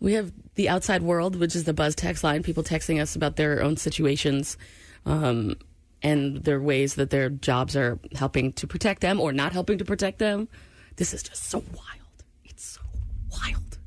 we 0.00 0.14
have 0.14 0.32
the 0.56 0.68
outside 0.68 1.02
world, 1.02 1.36
which 1.36 1.54
is 1.54 1.64
the 1.64 1.72
buzz 1.72 1.94
text 1.94 2.24
line. 2.24 2.42
People 2.42 2.64
texting 2.64 3.00
us 3.00 3.14
about 3.14 3.36
their 3.36 3.62
own 3.62 3.76
situations, 3.76 4.56
um, 5.06 5.56
and 6.02 6.38
their 6.44 6.60
ways 6.60 6.96
that 6.96 7.10
their 7.10 7.30
jobs 7.30 7.76
are 7.76 7.98
helping 8.14 8.52
to 8.54 8.66
protect 8.66 9.00
them 9.00 9.20
or 9.20 9.32
not 9.32 9.52
helping 9.52 9.78
to 9.78 9.84
protect 9.84 10.18
them. 10.18 10.48
This 10.96 11.14
is 11.14 11.22
just 11.22 11.44
so 11.44 11.58
wild. 11.58 12.24
It's 12.44 12.64
so 12.64 12.80
wild. 13.30 13.78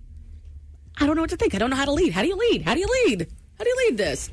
I 0.98 1.06
don't 1.06 1.16
know 1.16 1.22
what 1.24 1.32
to 1.32 1.38
think. 1.38 1.54
I 1.54 1.58
don't 1.58 1.70
know 1.70 1.76
how 1.76 1.86
to 1.86 1.92
lead. 1.92 2.14
How 2.14 2.22
do 2.22 2.30
you 2.30 2.38
lead? 2.38 2.62
How 2.62 2.74
do 2.74 2.80
you 2.80 2.88
lead? 3.06 3.28
How 3.58 3.64
do 3.66 3.70
you 3.70 3.78
lead 3.90 3.98
this? 3.98 4.30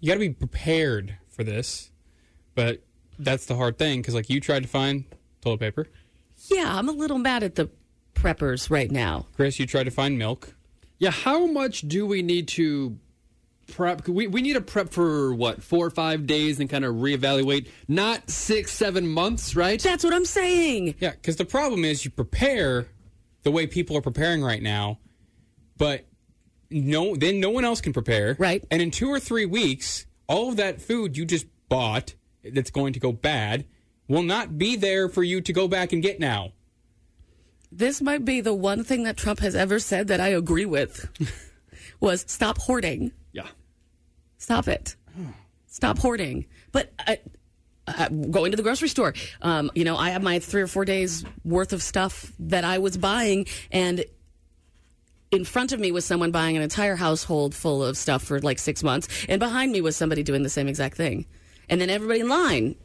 You 0.00 0.08
got 0.08 0.14
to 0.14 0.20
be 0.20 0.30
prepared 0.30 1.16
for 1.28 1.44
this. 1.44 1.90
But 2.54 2.82
that's 3.18 3.46
the 3.46 3.54
hard 3.54 3.78
thing 3.78 4.02
cuz 4.02 4.14
like 4.14 4.28
you 4.28 4.40
tried 4.40 4.64
to 4.64 4.68
find 4.68 5.04
toilet 5.44 5.60
paper. 5.60 5.86
Yeah, 6.50 6.76
I'm 6.76 6.88
a 6.88 6.92
little 6.92 7.18
mad 7.18 7.42
at 7.42 7.54
the 7.54 7.70
preppers 8.14 8.70
right 8.70 8.90
now. 8.90 9.26
Chris, 9.36 9.58
you 9.58 9.66
tried 9.66 9.84
to 9.84 9.90
find 9.90 10.18
milk. 10.18 10.54
Yeah, 10.98 11.10
how 11.10 11.46
much 11.46 11.82
do 11.82 12.06
we 12.06 12.22
need 12.22 12.48
to 12.48 12.98
prep? 13.72 14.08
We, 14.08 14.26
we 14.26 14.42
need 14.42 14.54
to 14.54 14.60
prep 14.60 14.90
for 14.90 15.34
what, 15.34 15.62
four 15.62 15.86
or 15.86 15.90
five 15.90 16.26
days 16.26 16.60
and 16.60 16.68
kind 16.70 16.84
of 16.84 16.94
reevaluate, 16.96 17.68
not 17.88 18.30
six, 18.30 18.72
seven 18.72 19.06
months, 19.06 19.54
right? 19.54 19.80
That's 19.80 20.04
what 20.04 20.14
I'm 20.14 20.24
saying. 20.24 20.96
Yeah, 20.98 21.12
cuz 21.22 21.36
the 21.36 21.44
problem 21.44 21.84
is 21.84 22.04
you 22.04 22.10
prepare 22.10 22.86
the 23.42 23.50
way 23.50 23.66
people 23.66 23.96
are 23.96 24.02
preparing 24.02 24.42
right 24.42 24.62
now, 24.62 24.98
but 25.76 26.06
no 26.70 27.14
then 27.14 27.40
no 27.40 27.50
one 27.50 27.64
else 27.64 27.80
can 27.80 27.92
prepare. 27.92 28.36
Right. 28.38 28.64
And 28.70 28.80
in 28.80 28.90
2 28.90 29.08
or 29.08 29.20
3 29.20 29.44
weeks, 29.46 30.06
all 30.26 30.48
of 30.48 30.56
that 30.56 30.80
food 30.80 31.16
you 31.16 31.24
just 31.24 31.46
bought 31.68 32.14
that's 32.42 32.70
going 32.70 32.92
to 32.92 33.00
go 33.00 33.12
bad 33.12 33.66
will 34.08 34.22
not 34.22 34.58
be 34.58 34.76
there 34.76 35.08
for 35.08 35.22
you 35.22 35.40
to 35.40 35.52
go 35.52 35.68
back 35.68 35.92
and 35.92 36.02
get 36.02 36.20
now. 36.20 36.52
This 37.72 38.00
might 38.00 38.24
be 38.24 38.40
the 38.40 38.54
one 38.54 38.84
thing 38.84 39.02
that 39.04 39.16
Trump 39.16 39.40
has 39.40 39.56
ever 39.56 39.78
said 39.78 40.08
that 40.08 40.20
I 40.20 40.28
agree 40.28 40.66
with. 40.66 41.08
was 42.00 42.24
stop 42.28 42.58
hoarding. 42.58 43.12
Yeah. 43.32 43.48
Stop 44.38 44.68
it. 44.68 44.96
Stop 45.66 45.98
hoarding. 45.98 46.46
But 46.70 46.92
I, 46.98 47.18
uh, 47.86 48.08
going 48.08 48.52
to 48.52 48.56
the 48.56 48.62
grocery 48.62 48.88
store, 48.88 49.14
um, 49.42 49.70
you 49.74 49.84
know, 49.84 49.96
I 49.96 50.10
have 50.10 50.22
my 50.22 50.38
three 50.38 50.62
or 50.62 50.66
four 50.66 50.84
days 50.84 51.24
worth 51.44 51.72
of 51.72 51.82
stuff 51.82 52.32
that 52.38 52.64
I 52.64 52.78
was 52.78 52.96
buying, 52.96 53.46
and 53.72 54.04
in 55.30 55.44
front 55.44 55.72
of 55.72 55.80
me 55.80 55.90
was 55.90 56.04
someone 56.04 56.30
buying 56.30 56.56
an 56.56 56.62
entire 56.62 56.94
household 56.94 57.54
full 57.54 57.82
of 57.82 57.96
stuff 57.96 58.22
for 58.22 58.40
like 58.40 58.58
six 58.58 58.82
months, 58.82 59.08
and 59.28 59.40
behind 59.40 59.72
me 59.72 59.80
was 59.80 59.96
somebody 59.96 60.22
doing 60.22 60.42
the 60.42 60.48
same 60.48 60.68
exact 60.68 60.96
thing, 60.96 61.26
and 61.68 61.80
then 61.80 61.90
everybody 61.90 62.20
in 62.20 62.28
line. 62.28 62.76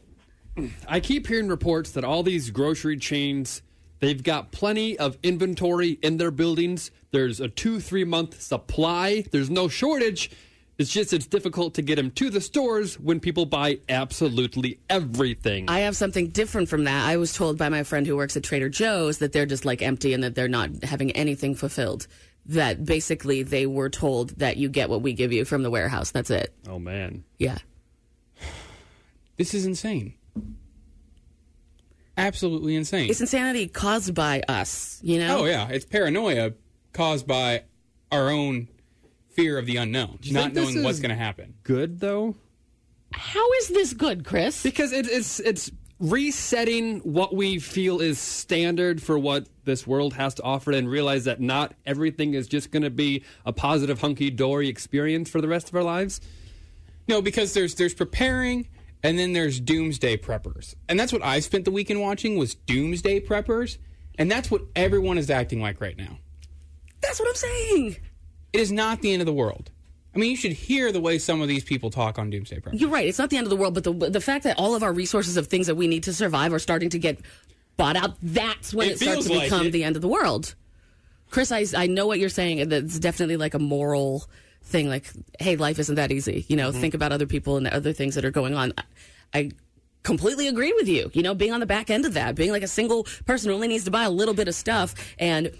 I 0.88 1.00
keep 1.00 1.26
hearing 1.26 1.48
reports 1.48 1.92
that 1.92 2.04
all 2.04 2.22
these 2.22 2.50
grocery 2.50 2.96
chains, 2.96 3.62
they've 4.00 4.22
got 4.22 4.52
plenty 4.52 4.98
of 4.98 5.18
inventory 5.22 5.98
in 6.02 6.16
their 6.16 6.30
buildings. 6.30 6.90
There's 7.10 7.40
a 7.40 7.48
two, 7.48 7.80
three 7.80 8.04
month 8.04 8.40
supply. 8.40 9.24
There's 9.30 9.50
no 9.50 9.68
shortage. 9.68 10.30
It's 10.78 10.90
just 10.90 11.12
it's 11.12 11.26
difficult 11.26 11.74
to 11.74 11.82
get 11.82 11.96
them 11.96 12.10
to 12.12 12.30
the 12.30 12.40
stores 12.40 12.98
when 12.98 13.20
people 13.20 13.44
buy 13.44 13.80
absolutely 13.90 14.78
everything. 14.88 15.68
I 15.68 15.80
have 15.80 15.94
something 15.94 16.28
different 16.28 16.70
from 16.70 16.84
that. 16.84 17.06
I 17.06 17.18
was 17.18 17.34
told 17.34 17.58
by 17.58 17.68
my 17.68 17.82
friend 17.82 18.06
who 18.06 18.16
works 18.16 18.34
at 18.36 18.44
Trader 18.44 18.70
Joe's 18.70 19.18
that 19.18 19.32
they're 19.32 19.44
just 19.44 19.66
like 19.66 19.82
empty 19.82 20.14
and 20.14 20.22
that 20.24 20.34
they're 20.34 20.48
not 20.48 20.82
having 20.82 21.10
anything 21.10 21.54
fulfilled. 21.54 22.06
That 22.46 22.86
basically 22.86 23.42
they 23.42 23.66
were 23.66 23.90
told 23.90 24.30
that 24.38 24.56
you 24.56 24.70
get 24.70 24.88
what 24.88 25.02
we 25.02 25.12
give 25.12 25.32
you 25.34 25.44
from 25.44 25.62
the 25.62 25.70
warehouse. 25.70 26.12
That's 26.12 26.30
it. 26.30 26.54
oh 26.66 26.78
man. 26.78 27.24
Yeah. 27.38 27.58
This 29.36 29.52
is 29.52 29.66
insane. 29.66 30.14
Absolutely 32.16 32.74
insane. 32.76 33.10
It's 33.10 33.20
insanity 33.20 33.68
caused 33.68 34.14
by 34.14 34.42
us, 34.48 34.98
you 35.02 35.18
know? 35.18 35.40
Oh 35.40 35.44
yeah, 35.44 35.68
it's 35.68 35.84
paranoia 35.84 36.52
caused 36.92 37.26
by 37.26 37.64
our 38.12 38.30
own 38.30 38.68
fear 39.30 39.58
of 39.58 39.66
the 39.66 39.76
unknown, 39.76 40.18
you 40.22 40.32
not 40.32 40.44
think 40.44 40.54
this 40.54 40.74
knowing 40.74 40.84
what's 40.84 40.98
going 41.00 41.10
to 41.10 41.14
happen. 41.16 41.54
Good 41.62 42.00
though, 42.00 42.34
How 43.12 43.52
is 43.54 43.68
this 43.68 43.92
good, 43.94 44.24
Chris? 44.24 44.62
because 44.62 44.92
it, 44.92 45.06
it's 45.08 45.38
it's 45.40 45.70
resetting 46.00 46.98
what 47.00 47.34
we 47.34 47.58
feel 47.58 48.00
is 48.00 48.18
standard 48.18 49.02
for 49.02 49.18
what 49.18 49.46
this 49.64 49.86
world 49.86 50.14
has 50.14 50.34
to 50.34 50.42
offer, 50.42 50.72
and 50.72 50.88
realize 50.88 51.24
that 51.24 51.40
not 51.40 51.74
everything 51.86 52.34
is 52.34 52.48
just 52.48 52.70
going 52.72 52.82
to 52.82 52.90
be 52.90 53.22
a 53.46 53.52
positive 53.52 54.00
hunky 54.00 54.30
dory 54.30 54.68
experience 54.68 55.30
for 55.30 55.40
the 55.40 55.48
rest 55.48 55.68
of 55.68 55.76
our 55.76 55.82
lives. 55.84 56.20
No, 57.06 57.22
because 57.22 57.54
there's 57.54 57.76
there's 57.76 57.94
preparing 57.94 58.66
and 59.02 59.18
then 59.18 59.32
there's 59.32 59.60
doomsday 59.60 60.16
preppers. 60.18 60.74
And 60.88 60.98
that's 60.98 61.12
what 61.12 61.24
I 61.24 61.40
spent 61.40 61.64
the 61.64 61.70
weekend 61.70 62.00
watching 62.00 62.36
was 62.36 62.54
doomsday 62.54 63.20
preppers, 63.20 63.78
and 64.18 64.30
that's 64.30 64.50
what 64.50 64.62
everyone 64.76 65.18
is 65.18 65.30
acting 65.30 65.60
like 65.60 65.80
right 65.80 65.96
now. 65.96 66.18
That's 67.00 67.18
what 67.18 67.28
I'm 67.28 67.34
saying. 67.34 67.96
It 68.52 68.60
is 68.60 68.70
not 68.72 69.00
the 69.00 69.12
end 69.12 69.22
of 69.22 69.26
the 69.26 69.32
world. 69.32 69.70
I 70.14 70.18
mean, 70.18 70.30
you 70.30 70.36
should 70.36 70.52
hear 70.52 70.90
the 70.90 71.00
way 71.00 71.18
some 71.18 71.40
of 71.40 71.46
these 71.48 71.62
people 71.62 71.88
talk 71.88 72.18
on 72.18 72.30
doomsday 72.30 72.58
preppers. 72.60 72.80
You're 72.80 72.90
right. 72.90 73.06
It's 73.06 73.18
not 73.18 73.30
the 73.30 73.36
end 73.36 73.46
of 73.46 73.50
the 73.50 73.56
world, 73.56 73.74
but 73.74 73.84
the 73.84 73.92
the 73.92 74.20
fact 74.20 74.42
that 74.44 74.58
all 74.58 74.74
of 74.74 74.82
our 74.82 74.92
resources 74.92 75.36
of 75.36 75.46
things 75.46 75.68
that 75.68 75.76
we 75.76 75.86
need 75.86 76.02
to 76.04 76.12
survive 76.12 76.52
are 76.52 76.58
starting 76.58 76.90
to 76.90 76.98
get 76.98 77.20
bought 77.76 77.96
out, 77.96 78.16
that's 78.20 78.74
when 78.74 78.88
It 78.88 78.92
it, 78.94 78.98
starts 78.98 79.26
to 79.26 79.32
like 79.32 79.44
become 79.44 79.68
it. 79.68 79.70
the 79.70 79.84
end 79.84 79.94
of 79.96 80.02
the 80.02 80.08
world. 80.08 80.54
Chris, 81.30 81.52
I, 81.52 81.64
I 81.76 81.86
know 81.86 82.08
what 82.08 82.18
you're 82.18 82.28
saying. 82.28 82.60
and 82.60 82.72
It's 82.72 82.98
definitely 82.98 83.36
like 83.36 83.54
a 83.54 83.60
moral 83.60 84.24
thing. 84.62 84.88
Like, 84.88 85.10
hey, 85.38 85.56
life 85.56 85.78
isn't 85.78 85.94
that 85.96 86.10
easy. 86.12 86.44
You 86.48 86.56
know, 86.56 86.70
Mm-hmm. 86.70 86.80
think 86.80 86.94
about 86.94 87.12
other 87.12 87.26
people 87.26 87.56
and 87.56 87.66
the 87.66 87.74
other 87.74 87.92
things 87.92 88.14
that 88.14 88.24
are 88.24 88.30
going 88.30 88.54
on. 88.54 88.72
I, 89.34 89.50
completely 90.02 90.48
agree 90.48 90.72
with 90.72 90.88
you. 90.88 91.10
You 91.12 91.22
know, 91.22 91.34
being 91.34 91.52
on 91.52 91.60
the 91.60 91.66
back 91.66 91.90
end 91.90 92.06
of 92.06 92.14
that, 92.14 92.34
being 92.34 92.50
like 92.52 92.62
a 92.62 92.68
single 92.68 93.06
person 93.26 93.50
who 93.50 93.54
only 93.54 93.68
needs 93.68 93.84
to 93.84 93.90
buy 93.90 94.04
a 94.04 94.10
little 94.10 94.32
bit 94.32 94.48
of 94.48 94.54
stuff. 94.54 94.94
And 95.18 95.50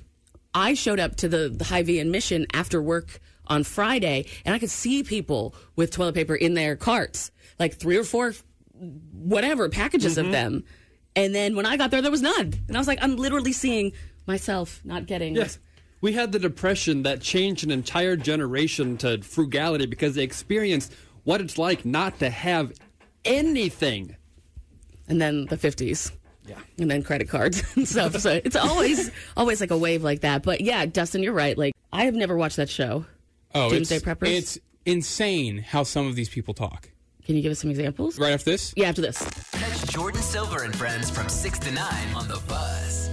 I 0.54 0.72
showed 0.72 0.98
up 0.98 1.16
to 1.16 1.28
the, 1.28 1.50
the 1.50 1.64
Hy-Vee 1.64 2.02
Mission 2.04 2.46
after 2.54 2.80
work 2.80 3.20
on 3.48 3.64
Friday, 3.64 4.24
and 4.46 4.54
I 4.54 4.58
could 4.58 4.70
see 4.70 5.02
people 5.02 5.54
with 5.76 5.90
toilet 5.90 6.14
paper 6.14 6.34
in 6.34 6.54
their 6.54 6.74
carts, 6.74 7.30
like 7.58 7.74
three 7.74 7.98
or 7.98 8.02
four, 8.04 8.32
whatever 9.12 9.68
packages 9.68 10.16
Mm-hmm. 10.16 10.26
of 10.26 10.32
them. 10.32 10.64
And 11.16 11.34
then 11.34 11.54
when 11.56 11.66
I 11.66 11.76
got 11.76 11.90
there, 11.90 12.00
there 12.00 12.10
was 12.10 12.22
none. 12.22 12.54
And 12.68 12.76
I 12.76 12.80
was 12.80 12.86
like, 12.86 13.00
I'm 13.02 13.16
literally 13.16 13.52
seeing 13.52 13.92
myself 14.26 14.80
not 14.84 15.06
getting. 15.06 15.34
Yes. 15.34 15.58
We 16.00 16.12
had 16.12 16.32
the 16.32 16.38
depression 16.38 17.02
that 17.02 17.20
changed 17.20 17.64
an 17.64 17.70
entire 17.70 18.16
generation 18.16 18.96
to 18.98 19.22
frugality 19.22 19.86
because 19.86 20.14
they 20.14 20.22
experienced 20.22 20.94
what 21.24 21.40
it's 21.40 21.58
like 21.58 21.84
not 21.84 22.18
to 22.20 22.30
have 22.30 22.72
anything. 23.24 24.16
And 25.08 25.20
then 25.20 25.46
the 25.46 25.56
50s. 25.56 26.12
Yeah. 26.46 26.58
And 26.78 26.90
then 26.90 27.02
credit 27.02 27.28
cards 27.28 27.62
and 27.76 27.86
stuff. 27.86 28.16
So 28.18 28.40
it's 28.42 28.56
always, 28.56 29.10
always 29.36 29.60
like 29.60 29.70
a 29.70 29.78
wave 29.78 30.02
like 30.02 30.20
that. 30.20 30.42
But 30.42 30.62
yeah, 30.62 30.86
Dustin, 30.86 31.22
you're 31.22 31.34
right. 31.34 31.56
Like, 31.56 31.74
I 31.92 32.04
have 32.04 32.14
never 32.14 32.36
watched 32.36 32.56
that 32.56 32.70
show. 32.70 33.04
Oh, 33.54 33.68
Doomsday 33.70 33.96
it's, 33.96 34.04
Preppers? 34.04 34.28
it's 34.28 34.58
insane 34.86 35.58
how 35.58 35.82
some 35.82 36.06
of 36.06 36.14
these 36.14 36.28
people 36.28 36.54
talk. 36.54 36.90
Can 37.24 37.36
you 37.36 37.42
give 37.42 37.52
us 37.52 37.60
some 37.60 37.70
examples? 37.70 38.18
Right 38.18 38.32
after 38.32 38.50
this? 38.50 38.72
Yeah, 38.76 38.88
after 38.88 39.02
this. 39.02 39.18
Catch 39.18 39.92
Jordin 39.92 40.16
Silver 40.16 40.62
and 40.62 40.74
friends 40.74 41.10
from 41.10 41.28
6 41.28 41.58
to 41.60 41.70
9 41.70 42.14
on 42.14 42.26
the 42.26 42.40
buzz. 42.48 43.10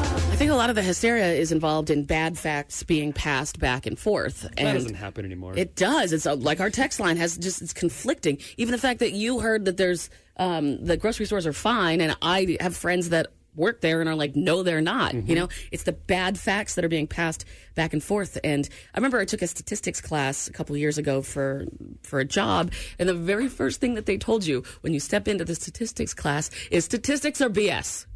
I 0.00 0.36
think 0.36 0.50
a 0.50 0.54
lot 0.54 0.70
of 0.70 0.76
the 0.76 0.82
hysteria 0.82 1.32
is 1.32 1.52
involved 1.52 1.90
in 1.90 2.04
bad 2.04 2.38
facts 2.38 2.82
being 2.82 3.12
passed 3.12 3.58
back 3.58 3.84
and 3.86 3.98
forth. 3.98 4.42
That 4.42 4.58
and 4.58 4.78
doesn't 4.78 4.94
happen 4.94 5.24
anymore. 5.24 5.52
It 5.56 5.76
does. 5.76 6.12
It's 6.12 6.26
uh, 6.26 6.36
like 6.36 6.60
our 6.60 6.70
text 6.70 6.98
line 6.98 7.18
has 7.18 7.36
just 7.36 7.60
it's 7.60 7.74
conflicting. 7.74 8.38
Even 8.56 8.72
the 8.72 8.78
fact 8.78 9.00
that 9.00 9.12
you 9.12 9.40
heard 9.40 9.66
that 9.66 9.76
there's 9.76 10.08
um, 10.38 10.82
the 10.84 10.96
grocery 10.96 11.26
stores 11.26 11.46
are 11.46 11.52
fine, 11.52 12.00
and 12.00 12.16
I 12.22 12.56
have 12.60 12.74
friends 12.76 13.10
that 13.10 13.26
work 13.54 13.80
there 13.80 14.00
and 14.00 14.08
are 14.08 14.14
like, 14.14 14.36
no, 14.36 14.62
they're 14.62 14.80
not. 14.80 15.12
You 15.14 15.34
know, 15.34 15.48
it's 15.70 15.82
the 15.82 15.92
bad 15.92 16.38
facts 16.38 16.74
that 16.76 16.84
are 16.84 16.88
being 16.88 17.06
passed 17.06 17.44
back 17.74 17.92
and 17.92 18.02
forth. 18.02 18.38
And 18.44 18.68
I 18.94 18.98
remember 18.98 19.18
I 19.18 19.24
took 19.24 19.42
a 19.42 19.46
statistics 19.46 20.00
class 20.00 20.48
a 20.48 20.52
couple 20.52 20.76
years 20.76 20.98
ago 20.98 21.20
for 21.22 21.66
for 22.02 22.20
a 22.20 22.24
job, 22.24 22.72
and 22.98 23.08
the 23.08 23.14
very 23.14 23.48
first 23.48 23.80
thing 23.80 23.94
that 23.94 24.06
they 24.06 24.16
told 24.16 24.46
you 24.46 24.62
when 24.80 24.94
you 24.94 25.00
step 25.00 25.28
into 25.28 25.44
the 25.44 25.54
statistics 25.54 26.14
class 26.14 26.50
is 26.70 26.84
statistics 26.84 27.40
are 27.40 27.50
BS. 27.50 28.06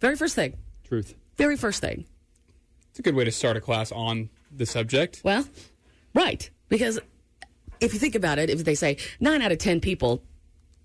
Very 0.00 0.16
first 0.16 0.34
thing. 0.34 0.56
Truth. 0.84 1.14
Very 1.38 1.56
first 1.56 1.80
thing. 1.80 2.04
It's 2.90 2.98
a 2.98 3.02
good 3.02 3.14
way 3.14 3.24
to 3.24 3.32
start 3.32 3.56
a 3.56 3.60
class 3.60 3.90
on 3.92 4.28
the 4.54 4.66
subject. 4.66 5.20
Well, 5.24 5.46
right. 6.14 6.48
Because 6.68 6.98
if 7.80 7.94
you 7.94 8.00
think 8.00 8.14
about 8.14 8.38
it, 8.38 8.50
if 8.50 8.64
they 8.64 8.74
say 8.74 8.98
nine 9.20 9.40
out 9.40 9.52
of 9.52 9.58
10 9.58 9.80
people 9.80 10.22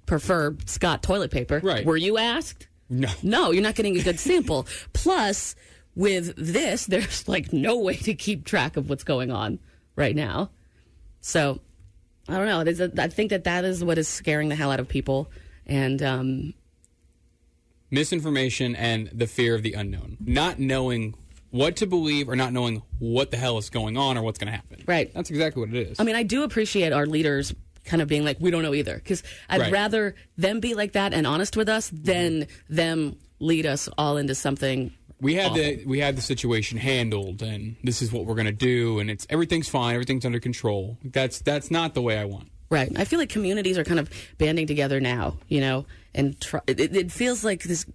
prefer 0.05 0.55
Scott 0.65 1.01
toilet 1.03 1.31
paper, 1.31 1.59
Right. 1.63 1.85
were 1.85 1.97
you 1.97 2.17
asked? 2.17 2.67
No. 2.89 3.09
No, 3.23 3.51
you're 3.51 3.63
not 3.63 3.75
getting 3.75 3.97
a 3.97 4.03
good 4.03 4.19
sample. 4.19 4.67
Plus, 4.93 5.55
with 5.95 6.35
this, 6.37 6.85
there's 6.87 7.27
like 7.27 7.51
no 7.51 7.77
way 7.79 7.95
to 7.95 8.13
keep 8.13 8.45
track 8.45 8.77
of 8.77 8.89
what's 8.89 9.03
going 9.03 9.31
on 9.31 9.59
right 9.95 10.15
now. 10.15 10.51
So, 11.21 11.61
I 12.27 12.37
don't 12.37 12.45
know. 12.45 12.85
A, 12.85 13.01
I 13.03 13.07
think 13.07 13.31
that 13.31 13.45
that 13.45 13.65
is 13.65 13.83
what 13.83 13.97
is 13.97 14.07
scaring 14.07 14.49
the 14.49 14.55
hell 14.55 14.71
out 14.71 14.79
of 14.79 14.87
people. 14.87 15.31
And 15.65 16.01
um, 16.03 16.53
Misinformation 17.93 18.75
and 18.75 19.09
the 19.13 19.27
fear 19.27 19.55
of 19.55 19.63
the 19.63 19.73
unknown. 19.73 20.17
Not 20.19 20.59
knowing 20.59 21.15
what 21.51 21.75
to 21.77 21.85
believe 21.85 22.27
or 22.27 22.35
not 22.35 22.51
knowing 22.51 22.81
what 22.97 23.29
the 23.29 23.37
hell 23.37 23.59
is 23.59 23.69
going 23.69 23.95
on 23.95 24.17
or 24.17 24.23
what's 24.23 24.39
going 24.39 24.51
to 24.51 24.55
happen. 24.55 24.83
Right. 24.87 25.13
That's 25.13 25.29
exactly 25.29 25.59
what 25.61 25.69
it 25.69 25.87
is. 25.91 25.99
I 25.99 26.03
mean, 26.03 26.15
I 26.15 26.23
do 26.23 26.43
appreciate 26.43 26.91
our 26.91 27.05
leaders 27.05 27.53
kind 27.85 28.01
of 28.01 28.07
being 28.07 28.25
like, 28.25 28.37
we 28.39 28.49
don't 28.49 28.63
know 28.63 28.73
either. 28.73 28.95
Because 28.95 29.21
I'd 29.47 29.61
Right. 29.61 29.71
rather 29.71 30.15
them 30.37 30.59
be 30.59 30.73
like 30.73 30.93
that 30.93 31.13
and 31.13 31.27
honest 31.27 31.55
with 31.55 31.69
us 31.69 31.89
than 31.93 32.41
mm-hmm. 32.41 32.75
them 32.75 33.17
lead 33.39 33.67
us 33.67 33.87
all 33.97 34.17
into 34.17 34.33
something. 34.33 34.91
we 35.21 35.35
had 35.35 35.51
awful. 35.51 35.57
the 35.57 35.85
we 35.85 35.99
had 35.99 36.17
the 36.17 36.21
situation 36.21 36.77
handled 36.77 37.41
and 37.41 37.75
this 37.83 38.01
is 38.01 38.11
what 38.11 38.25
we're 38.25 38.35
going 38.35 38.45
to 38.45 38.51
do 38.51 38.99
and 38.99 39.09
it's 39.09 39.27
everything's 39.29 39.69
fine, 39.69 39.93
everything's 39.93 40.25
under 40.25 40.39
control. 40.39 40.97
That's 41.03 41.39
that's 41.39 41.69
not 41.69 41.93
the 41.93 42.01
way 42.01 42.17
I 42.17 42.25
want. 42.25 42.49
Right. 42.73 42.91
I 42.97 43.05
feel 43.05 43.19
like 43.19 43.29
communities 43.29 43.77
are 43.77 43.83
kind 43.83 43.99
of 43.99 44.09
banding 44.37 44.67
together 44.67 44.99
now, 44.99 45.37
you 45.47 45.61
know, 45.61 45.85
and 46.15 46.39
try, 46.41 46.61
it, 46.67 46.79
it 46.95 47.11
feels 47.11 47.43
like 47.43 47.63
this. 47.63 47.85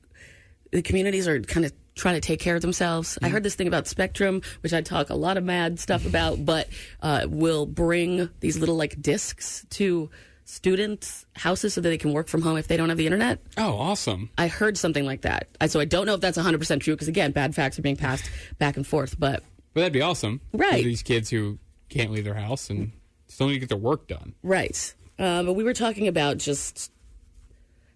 The 0.71 0.83
communities 0.83 1.27
are 1.27 1.41
kind 1.41 1.67
of 1.67 1.73
trying 1.95 2.15
to 2.15 2.21
take 2.21 2.39
care 2.41 2.55
of 2.55 2.63
themselves. 2.63 3.19
I 3.23 3.29
heard 3.29 3.43
this 3.43 3.55
thing 3.57 3.67
about 3.67 3.87
Spectrum, 3.89 4.43
which 4.61 4.73
I 4.73 4.83
talk 4.83 5.11
a 5.11 5.15
lot 5.15 5.37
of 5.37 5.43
mad 5.45 5.81
stuff 5.81 6.07
about, 6.07 6.45
but 6.45 6.69
uh, 7.03 7.27
will 7.29 7.67
bring 7.67 8.31
these 8.41 8.59
little 8.59 8.77
like 8.77 9.01
discs 9.03 9.67
to 9.71 10.11
students' 10.45 11.27
houses 11.35 11.75
so 11.75 11.81
that 11.81 11.89
they 11.89 11.99
can 11.99 12.13
work 12.13 12.29
from 12.29 12.43
home 12.43 12.57
if 12.57 12.69
they 12.69 12.77
don't 12.77 12.89
have 12.89 12.99
the 12.99 13.07
internet. 13.07 13.41
Oh, 13.57 13.77
awesome. 13.79 14.31
I 14.39 14.47
heard 14.49 14.79
something 14.79 15.05
like 15.05 15.23
that. 15.23 15.49
I- 15.61 15.67
So 15.67 15.81
I 15.81 15.85
don't 15.85 16.07
know 16.07 16.15
if 16.15 16.21
that's 16.21 16.39
100% 16.39 16.81
true 16.81 16.95
because, 16.95 17.09
again, 17.09 17.33
bad 17.33 17.55
facts 17.55 17.79
are 17.79 17.83
being 17.83 17.97
passed 17.97 18.31
back 18.59 18.77
and 18.77 18.87
forth. 18.87 19.19
But 19.19 19.43
But 19.75 19.81
that'd 19.81 19.93
be 19.93 20.03
awesome. 20.03 20.41
Right. 20.53 20.83
For 20.83 20.89
these 20.89 21.03
kids 21.03 21.31
who 21.31 21.59
can't 21.89 22.11
leave 22.11 22.25
their 22.25 22.35
house 22.35 22.71
and 22.71 22.93
still 23.29 23.47
need 23.47 23.55
to 23.55 23.61
get 23.61 23.69
their 23.69 23.79
work 23.79 24.09
done. 24.09 24.35
Right. 24.43 24.95
Uh, 25.19 25.43
but 25.43 25.55
we 25.55 25.65
were 25.65 25.75
talking 25.75 26.09
about 26.09 26.39
just 26.39 26.93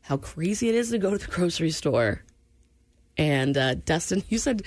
how 0.02 0.16
crazy 0.16 0.68
it 0.68 0.74
is 0.74 0.90
to 0.90 0.98
go 0.98 1.10
to 1.10 1.18
the 1.18 1.30
grocery 1.30 1.70
store. 1.70 2.24
And 3.16 3.56
uh, 3.56 3.74
Dustin, 3.74 4.24
you 4.28 4.38
said 4.38 4.62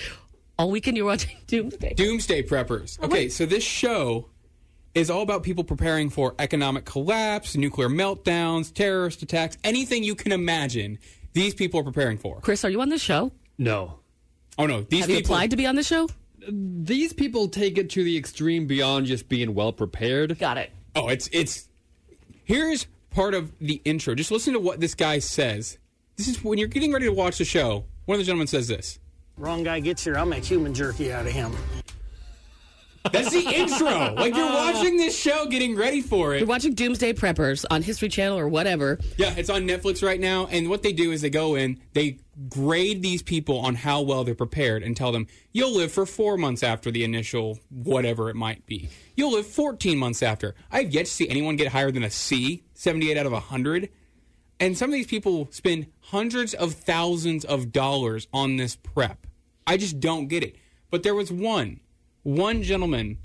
all 0.57 0.71
weekend 0.71 0.97
you're 0.97 1.05
watching 1.05 1.37
Doomsday. 1.47 1.93
Doomsday 1.93 2.43
preppers. 2.43 3.01
Okay, 3.01 3.29
so 3.29 3.45
this 3.45 3.63
show 3.63 4.29
is 4.93 5.09
all 5.09 5.21
about 5.21 5.43
people 5.43 5.63
preparing 5.63 6.09
for 6.09 6.33
economic 6.39 6.85
collapse, 6.85 7.55
nuclear 7.57 7.89
meltdowns, 7.89 8.73
terrorist 8.73 9.21
attacks, 9.21 9.57
anything 9.63 10.03
you 10.03 10.15
can 10.15 10.31
imagine. 10.31 10.97
These 11.33 11.53
people 11.53 11.81
are 11.81 11.83
preparing 11.83 12.17
for. 12.17 12.39
Chris, 12.39 12.63
are 12.63 12.69
you 12.69 12.79
on 12.79 12.87
the 12.87 12.97
show? 12.97 13.33
No. 13.57 13.99
Oh 14.57 14.65
no, 14.65 14.81
these 14.83 15.01
Have 15.01 15.09
you 15.09 15.17
people 15.17 15.35
applied 15.35 15.51
to 15.51 15.57
be 15.57 15.65
on 15.65 15.75
the 15.75 15.83
show? 15.83 16.07
These 16.49 17.13
people 17.13 17.47
take 17.47 17.77
it 17.77 17.89
to 17.91 18.03
the 18.03 18.17
extreme 18.17 18.67
beyond 18.67 19.07
just 19.07 19.29
being 19.29 19.53
well 19.53 19.71
prepared. 19.73 20.37
Got 20.39 20.57
it. 20.57 20.71
Oh, 20.95 21.07
it's 21.07 21.29
it's 21.31 21.67
here's 22.43 22.87
part 23.11 23.33
of 23.33 23.51
the 23.59 23.81
intro. 23.85 24.15
Just 24.15 24.31
listen 24.31 24.53
to 24.53 24.59
what 24.59 24.79
this 24.79 24.95
guy 24.95 25.19
says. 25.19 25.77
This 26.17 26.27
is 26.27 26.43
when 26.43 26.57
you're 26.57 26.67
getting 26.67 26.93
ready 26.93 27.05
to 27.05 27.13
watch 27.13 27.37
the 27.37 27.45
show. 27.45 27.85
One 28.05 28.15
of 28.15 28.19
the 28.19 28.25
gentlemen 28.25 28.47
says 28.47 28.67
this. 28.67 28.99
Wrong 29.37 29.63
guy 29.63 29.81
gets 29.81 30.03
here, 30.03 30.17
I'll 30.17 30.25
make 30.25 30.45
human 30.45 30.73
jerky 30.73 31.11
out 31.11 31.25
of 31.25 31.31
him. 31.33 31.53
That's 33.11 33.31
the 33.31 33.41
intro. 33.41 34.13
Like 34.13 34.35
you're 34.35 34.49
oh. 34.49 34.73
watching 34.73 34.97
this 34.97 35.17
show, 35.17 35.45
getting 35.45 35.75
ready 35.75 36.01
for 36.01 36.33
it. 36.33 36.39
You're 36.39 36.47
watching 36.47 36.73
Doomsday 36.73 37.13
Preppers 37.13 37.65
on 37.69 37.81
History 37.81 38.09
Channel 38.09 38.37
or 38.37 38.47
whatever. 38.47 38.99
Yeah, 39.17 39.33
it's 39.37 39.49
on 39.49 39.67
Netflix 39.67 40.01
right 40.01 40.19
now. 40.19 40.47
And 40.47 40.69
what 40.69 40.83
they 40.83 40.93
do 40.93 41.11
is 41.11 41.21
they 41.21 41.29
go 41.29 41.55
in, 41.55 41.79
they 41.93 42.17
grade 42.49 43.01
these 43.01 43.21
people 43.21 43.59
on 43.59 43.75
how 43.75 44.01
well 44.01 44.23
they're 44.23 44.35
prepared 44.35 44.83
and 44.83 44.95
tell 44.95 45.11
them, 45.11 45.27
you'll 45.51 45.75
live 45.75 45.91
for 45.91 46.05
four 46.05 46.37
months 46.37 46.63
after 46.63 46.91
the 46.91 47.03
initial 47.03 47.59
whatever 47.69 48.29
it 48.29 48.35
might 48.35 48.65
be. 48.65 48.89
You'll 49.15 49.33
live 49.33 49.47
14 49.47 49.97
months 49.97 50.21
after. 50.21 50.55
I've 50.71 50.91
yet 50.91 51.05
to 51.05 51.11
see 51.11 51.29
anyone 51.29 51.55
get 51.55 51.69
higher 51.69 51.91
than 51.91 52.03
a 52.03 52.09
C, 52.09 52.63
78 52.73 53.17
out 53.17 53.25
of 53.25 53.31
100. 53.31 53.89
And 54.59 54.77
some 54.77 54.89
of 54.89 54.93
these 54.93 55.07
people 55.07 55.47
spend 55.51 55.87
hundreds 55.99 56.53
of 56.53 56.73
thousands 56.73 57.45
of 57.45 57.71
dollars 57.71 58.27
on 58.33 58.57
this 58.57 58.75
prep. 58.75 59.27
I 59.67 59.77
just 59.77 59.99
don't 59.99 60.27
get 60.27 60.43
it. 60.43 60.55
But 60.91 61.03
there 61.03 61.15
was 61.15 61.31
one, 61.31 61.79
one 62.23 62.63
gentleman 62.63 63.17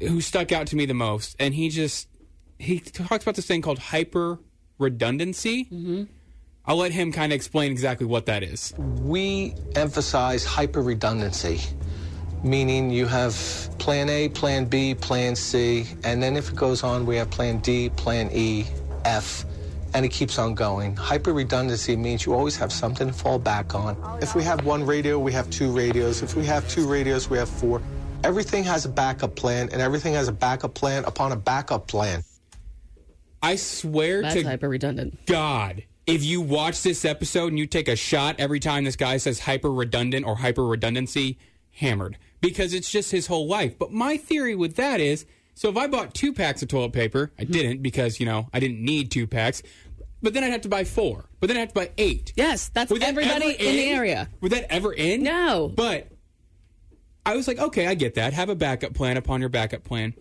who 0.00 0.20
stuck 0.20 0.52
out 0.52 0.66
to 0.68 0.76
me 0.76 0.86
the 0.86 0.94
most, 0.94 1.36
and 1.38 1.54
he 1.54 1.68
just 1.68 2.08
he 2.58 2.78
talks 2.80 3.24
about 3.24 3.36
this 3.36 3.46
thing 3.46 3.62
called 3.62 3.78
hyper 3.78 4.38
redundancy. 4.78 5.64
Mm-hmm. 5.64 6.04
I'll 6.66 6.76
let 6.76 6.92
him 6.92 7.12
kind 7.12 7.30
of 7.32 7.36
explain 7.36 7.72
exactly 7.72 8.06
what 8.06 8.26
that 8.26 8.42
is. 8.42 8.72
We 8.78 9.54
emphasize 9.76 10.44
hyper 10.44 10.80
redundancy, 10.80 11.60
meaning 12.42 12.88
you 12.90 13.04
have 13.06 13.34
plan 13.78 14.08
A, 14.08 14.30
plan 14.30 14.64
B, 14.64 14.94
plan 14.94 15.36
C, 15.36 15.86
and 16.04 16.22
then 16.22 16.36
if 16.36 16.50
it 16.50 16.56
goes 16.56 16.82
on, 16.82 17.04
we 17.04 17.16
have 17.16 17.30
plan 17.30 17.58
D, 17.58 17.90
plan 17.90 18.30
E, 18.32 18.64
F, 19.04 19.44
and 19.92 20.06
it 20.06 20.08
keeps 20.08 20.38
on 20.38 20.54
going. 20.54 20.96
Hyper 20.96 21.34
redundancy 21.34 21.96
means 21.96 22.24
you 22.24 22.32
always 22.32 22.56
have 22.56 22.72
something 22.72 23.08
to 23.08 23.12
fall 23.12 23.38
back 23.38 23.74
on. 23.74 23.96
If 24.22 24.34
we 24.34 24.42
have 24.44 24.64
one 24.64 24.86
radio, 24.86 25.18
we 25.18 25.32
have 25.32 25.50
two 25.50 25.70
radios. 25.70 26.22
If 26.22 26.34
we 26.34 26.46
have 26.46 26.66
two 26.70 26.88
radios, 26.88 27.28
we 27.28 27.36
have 27.36 27.48
four. 27.48 27.82
Everything 28.24 28.64
has 28.64 28.86
a 28.86 28.88
backup 28.88 29.36
plan, 29.36 29.68
and 29.70 29.82
everything 29.82 30.14
has 30.14 30.28
a 30.28 30.32
backup 30.32 30.72
plan 30.72 31.04
upon 31.04 31.32
a 31.32 31.36
backup 31.36 31.86
plan. 31.86 32.24
I 33.42 33.56
swear 33.56 34.22
That's 34.22 34.36
to 34.36 34.44
hyper 34.44 34.70
redundant. 34.70 35.26
God, 35.26 35.84
if 36.06 36.22
you 36.24 36.40
watch 36.40 36.82
this 36.82 37.04
episode 37.04 37.48
and 37.48 37.58
you 37.58 37.66
take 37.66 37.88
a 37.88 37.96
shot 37.96 38.36
every 38.38 38.60
time 38.60 38.84
this 38.84 38.96
guy 38.96 39.16
says 39.16 39.40
hyper 39.40 39.72
redundant 39.72 40.26
or 40.26 40.36
hyper 40.36 40.66
redundancy, 40.66 41.38
hammered. 41.72 42.18
Because 42.40 42.74
it's 42.74 42.90
just 42.90 43.10
his 43.10 43.26
whole 43.26 43.46
life. 43.46 43.78
But 43.78 43.90
my 43.90 44.16
theory 44.16 44.54
with 44.54 44.76
that 44.76 45.00
is 45.00 45.24
so 45.54 45.68
if 45.68 45.76
I 45.76 45.86
bought 45.86 46.14
two 46.14 46.32
packs 46.32 46.62
of 46.62 46.68
toilet 46.68 46.92
paper, 46.92 47.32
I 47.38 47.44
hmm. 47.44 47.52
didn't 47.52 47.82
because, 47.82 48.20
you 48.20 48.26
know, 48.26 48.48
I 48.52 48.60
didn't 48.60 48.84
need 48.84 49.10
two 49.10 49.26
packs. 49.26 49.62
But 50.20 50.34
then 50.34 50.42
I'd 50.42 50.52
have 50.52 50.62
to 50.62 50.68
buy 50.68 50.84
four. 50.84 51.26
But 51.40 51.48
then 51.48 51.56
I'd 51.56 51.60
have 51.60 51.68
to 51.70 51.74
buy 51.74 51.90
eight. 51.98 52.32
Yes, 52.34 52.70
that's 52.70 52.90
Would 52.90 53.02
that 53.02 53.08
everybody 53.08 53.50
ever 53.50 53.62
in 53.62 53.76
the 53.76 53.90
area. 53.90 54.30
Would 54.40 54.52
that 54.52 54.72
ever 54.72 54.92
end? 54.94 55.22
No. 55.22 55.70
But 55.74 56.08
I 57.26 57.36
was 57.36 57.46
like, 57.46 57.58
okay, 57.58 57.86
I 57.86 57.94
get 57.94 58.14
that. 58.14 58.32
Have 58.32 58.48
a 58.48 58.54
backup 58.54 58.94
plan 58.94 59.16
upon 59.16 59.40
your 59.40 59.50
backup 59.50 59.84
plan. 59.84 60.14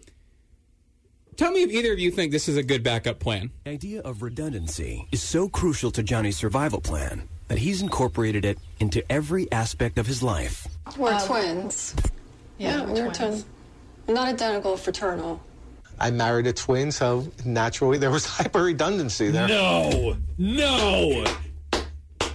Tell 1.36 1.52
me 1.52 1.64
if 1.64 1.72
either 1.72 1.94
of 1.94 2.00
you 2.00 2.12
think 2.12 2.32
this 2.32 2.48
is 2.48 2.58
a 2.58 2.64
good 2.64 2.84
backup 2.84 3.20
plan. 3.20 3.50
The 3.66 3.72
idea 3.72 4.02
of 4.02 4.22
redundancy 4.22 5.08
is 5.12 5.22
so 5.22 5.50
crucial 5.50 5.90
to 5.92 6.04
Johnny's 6.04 6.38
survival 6.38 6.80
plan 6.82 7.28
that 7.48 7.58
he's 7.58 7.82
incorporated 7.82 8.46
it 8.46 8.58
into 8.80 9.04
every 9.12 9.52
aspect 9.52 9.98
of 9.98 10.06
his 10.08 10.22
life. 10.22 10.68
We're 10.98 11.14
Um, 11.14 11.22
twins. 11.28 11.96
yeah, 12.58 12.82
we're 12.86 12.96
twins. 13.12 13.18
twins. 13.18 13.46
Not 14.08 14.28
identical, 14.28 14.78
fraternal. 14.78 15.42
I 16.00 16.12
married 16.12 16.48
a 16.48 16.54
twin, 16.54 16.92
so 16.92 17.28
naturally 17.46 17.98
there 17.98 18.12
was 18.12 18.26
hyper 18.38 18.64
redundancy 18.64 19.30
there. 19.32 19.48
No, 19.48 20.16
no. 20.38 21.24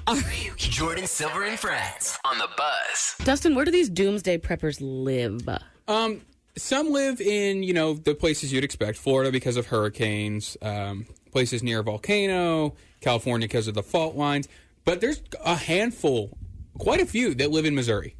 Jordin 0.08 1.06
Silver 1.08 1.44
and 1.44 1.58
Friends 1.58 2.18
on 2.24 2.38
the 2.38 2.48
Buzz. 2.56 3.16
Dustin, 3.24 3.54
where 3.54 3.64
do 3.64 3.70
these 3.70 3.88
doomsday 3.90 4.38
preppers 4.38 4.78
live? 4.80 5.46
Um, 5.88 6.20
some 6.58 6.90
live 6.90 7.20
in 7.20 7.62
you 7.62 7.72
know 7.72 7.94
the 7.94 8.14
places 8.14 8.52
you'd 8.52 8.64
expect, 8.64 8.98
Florida 8.98 9.32
because 9.32 9.56
of 9.56 9.66
hurricanes, 9.66 10.56
um, 10.62 11.06
places 11.30 11.62
near 11.62 11.80
a 11.80 11.82
volcano, 11.82 12.74
California 13.00 13.48
because 13.48 13.68
of 13.68 13.74
the 13.74 13.82
fault 13.82 14.16
lines. 14.16 14.48
But 14.84 15.00
there's 15.00 15.20
a 15.44 15.56
handful, 15.56 16.36
quite 16.78 17.00
a 17.00 17.06
few 17.06 17.34
that 17.34 17.50
live 17.50 17.64
in 17.66 17.74
Missouri. 17.74 18.16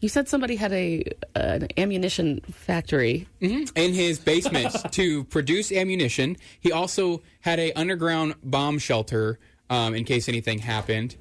You 0.00 0.08
said 0.08 0.28
somebody 0.28 0.56
had 0.56 0.72
a 0.72 1.04
an 1.36 1.68
ammunition 1.76 2.40
factory. 2.40 3.28
in 3.40 3.94
his 3.94 4.18
basement 4.18 4.74
to 4.92 5.24
produce 5.24 5.70
ammunition. 5.70 6.36
He 6.60 6.72
also 6.72 7.22
had 7.40 7.60
a 7.60 7.72
underground 7.74 8.34
bomb 8.42 8.78
shelter 8.78 9.38
um, 9.70 9.94
in 9.94 10.04
case 10.04 10.28
anything 10.28 10.58
happened. 10.58 11.16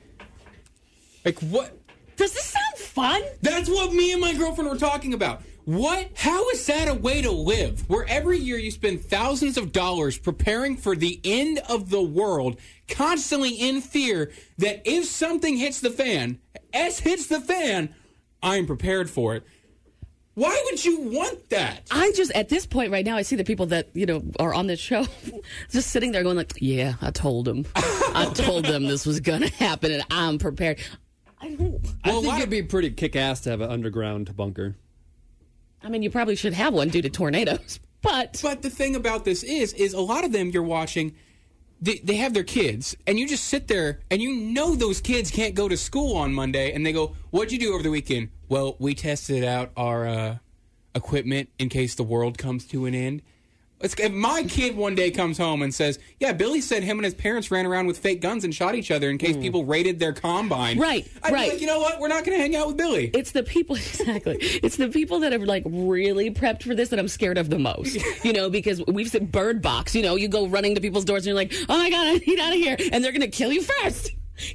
Like 1.24 1.38
what? 1.40 1.78
Does 2.16 2.34
this 2.34 2.46
sound 2.46 2.71
fun? 2.92 3.22
That's 3.42 3.70
what 3.70 3.94
me 3.94 4.12
and 4.12 4.22
my 4.22 4.34
girlfriend 4.34 4.70
were 4.70 4.78
talking 4.78 5.14
about. 5.14 5.42
What? 5.66 6.10
How 6.16 6.50
is 6.50 6.66
that 6.66 6.88
a 6.88 6.94
way 6.94 7.22
to 7.22 7.32
live? 7.32 7.88
Where 7.90 8.06
every 8.08 8.40
year 8.40 8.58
you 8.58 8.72
spend 8.72 9.06
thousands 9.06 9.58
of 9.58 9.72
dollars 9.72 10.18
preparing 10.18 10.76
for 10.76 10.96
the 10.96 11.20
end 11.24 11.60
of 11.70 11.90
the 11.90 12.02
world, 12.02 12.60
constantly 12.90 13.52
in 13.52 13.82
fear 13.82 14.32
that 14.58 14.82
if 14.86 15.06
something 15.06 15.58
hits 15.58 15.80
the 15.80 15.92
fan, 15.92 16.40
S 16.74 17.00
hits 17.00 17.28
the 17.28 17.40
fan, 17.40 17.94
I'm 18.42 18.66
prepared 18.66 19.10
for 19.10 19.36
it. 19.36 19.44
Why 20.34 20.60
would 20.66 20.84
you 20.84 21.02
want 21.02 21.50
that? 21.50 21.88
I 21.92 22.12
just 22.16 22.32
at 22.32 22.50
this 22.50 22.66
point 22.66 22.92
right 22.92 23.06
now, 23.06 23.18
I 23.18 23.22
see 23.22 23.36
the 23.36 23.44
people 23.44 23.68
that 23.68 23.90
you 23.94 24.06
know 24.06 24.24
are 24.40 24.54
on 24.54 24.68
this 24.68 24.80
show, 24.80 25.06
just 25.70 25.92
sitting 25.92 26.12
there 26.12 26.24
going 26.24 26.38
like, 26.38 26.54
"Yeah, 26.60 26.96
I 27.02 27.12
told 27.12 27.46
them, 27.46 27.66
I 27.76 28.32
told 28.34 28.66
them 28.66 28.86
this 28.88 29.06
was 29.06 29.20
gonna 29.20 29.50
happen, 29.60 29.92
and 29.92 30.04
I'm 30.10 30.40
prepared." 30.40 30.80
I 31.42 31.50
don't. 31.50 31.86
I 32.04 32.22
think 32.22 32.38
it'd 32.38 32.50
be 32.50 32.64
pretty 32.64 32.92
kick 32.92 33.16
ass 33.16 33.42
to 33.42 33.50
have 33.50 33.62
an 33.62 33.70
underground 33.70 34.36
bunker. 34.36 34.76
I 35.84 35.90
mean, 35.90 36.04
you 36.04 36.12
probably 36.12 36.36
should 36.36 36.54
have 36.54 36.74
one 36.74 36.90
due 36.90 37.02
to 37.02 37.10
tornadoes, 37.10 37.80
but 38.02 38.40
but 38.44 38.62
the 38.62 38.70
thing 38.70 38.96
about 38.96 39.26
this 39.26 39.44
is, 39.44 39.74
is 39.74 39.94
a 39.94 40.02
lot 40.02 40.24
of 40.24 40.32
them 40.32 40.50
you're 40.50 40.64
watching. 40.64 41.16
They, 41.84 41.98
they 41.98 42.18
have 42.18 42.36
their 42.36 42.44
kids, 42.44 42.96
and 43.08 43.18
you 43.18 43.28
just 43.28 43.46
sit 43.46 43.68
there, 43.68 44.02
and 44.12 44.22
you 44.22 44.36
know 44.36 44.76
those 44.76 45.02
kids 45.02 45.32
can't 45.32 45.56
go 45.56 45.68
to 45.68 45.76
school 45.76 46.16
on 46.16 46.32
Monday, 46.32 46.72
and 46.72 46.86
they 46.86 46.94
go, 46.94 47.16
"What'd 47.32 47.52
you 47.52 47.58
do 47.58 47.74
over 47.74 47.82
the 47.82 47.90
weekend?" 47.90 48.30
Well, 48.50 48.76
we 48.78 48.94
tested 48.94 49.44
out 49.44 49.72
our 49.76 50.08
uh, 50.08 50.38
equipment 50.94 51.50
in 51.58 51.70
case 51.70 51.96
the 51.96 52.04
world 52.04 52.38
comes 52.38 52.68
to 52.68 52.86
an 52.86 52.94
end. 52.94 53.24
It's, 53.84 53.96
if 53.96 54.12
my 54.12 54.44
kid 54.44 54.76
one 54.76 54.96
day 54.96 55.12
comes 55.12 55.38
home 55.38 55.62
and 55.62 55.74
says, 55.74 56.00
"Yeah, 56.20 56.34
Billy 56.34 56.62
said 56.62 56.84
him 56.84 56.98
and 56.98 57.06
his 57.06 57.14
parents 57.14 57.52
ran 57.52 57.66
around 57.66 57.88
with 57.88 57.98
fake 57.98 58.22
guns 58.22 58.44
and 58.44 58.54
shot 58.54 58.76
each 58.76 58.92
other 58.92 59.10
in 59.10 59.18
case 59.18 59.36
hmm. 59.36 59.42
people 59.42 59.66
raided 59.66 60.00
their 60.00 60.14
combine," 60.14 60.80
Right, 60.80 61.08
I'd 61.24 61.34
right. 61.34 61.46
Be 61.46 61.52
like, 61.52 61.62
you 61.62 61.68
know 61.68 61.80
what? 61.80 62.00
We're 62.00 62.08
not 62.08 62.24
going 62.24 62.38
to 62.38 62.42
hang 62.42 62.56
out 62.56 62.68
with 62.68 62.78
Billy. 62.78 63.12
It's 63.14 63.32
the 63.32 63.44
people 63.44 63.76
exactly. 63.78 64.38
It's 64.40 64.78
the 64.78 64.90
people 64.90 65.20
that 65.22 65.32
have 65.32 65.44
like 65.44 65.64
really 65.66 66.32
prepped 66.32 66.64
for 66.64 66.76
this 66.76 66.90
that 66.90 67.00
I'm 67.00 67.08
scared 67.08 67.38
of 67.38 67.50
the 67.50 67.60
most. 67.60 67.98
You 68.24 68.34
know, 68.34 68.50
because 68.50 68.84
we've 68.88 69.10
said 69.10 69.32
bird 69.32 69.62
box. 69.62 69.96
You 69.96 70.04
know, 70.04 70.16
you 70.16 70.28
go 70.28 70.46
running 70.46 70.76
to 70.76 70.82
people's 70.82 71.06
doors 71.06 71.26
and 71.26 71.28
you're 71.28 71.36
like, 71.36 71.54
"Oh 71.68 71.78
my 71.78 71.90
god, 71.90 72.08
I 72.08 72.14
need 72.18 72.40
out 72.40 72.54
of 72.54 72.60
here," 72.60 72.78
and 72.92 73.04
they're 73.04 73.12
gonna 73.12 73.28
kill 73.28 73.52
you 73.52 73.64
first. 73.64 74.12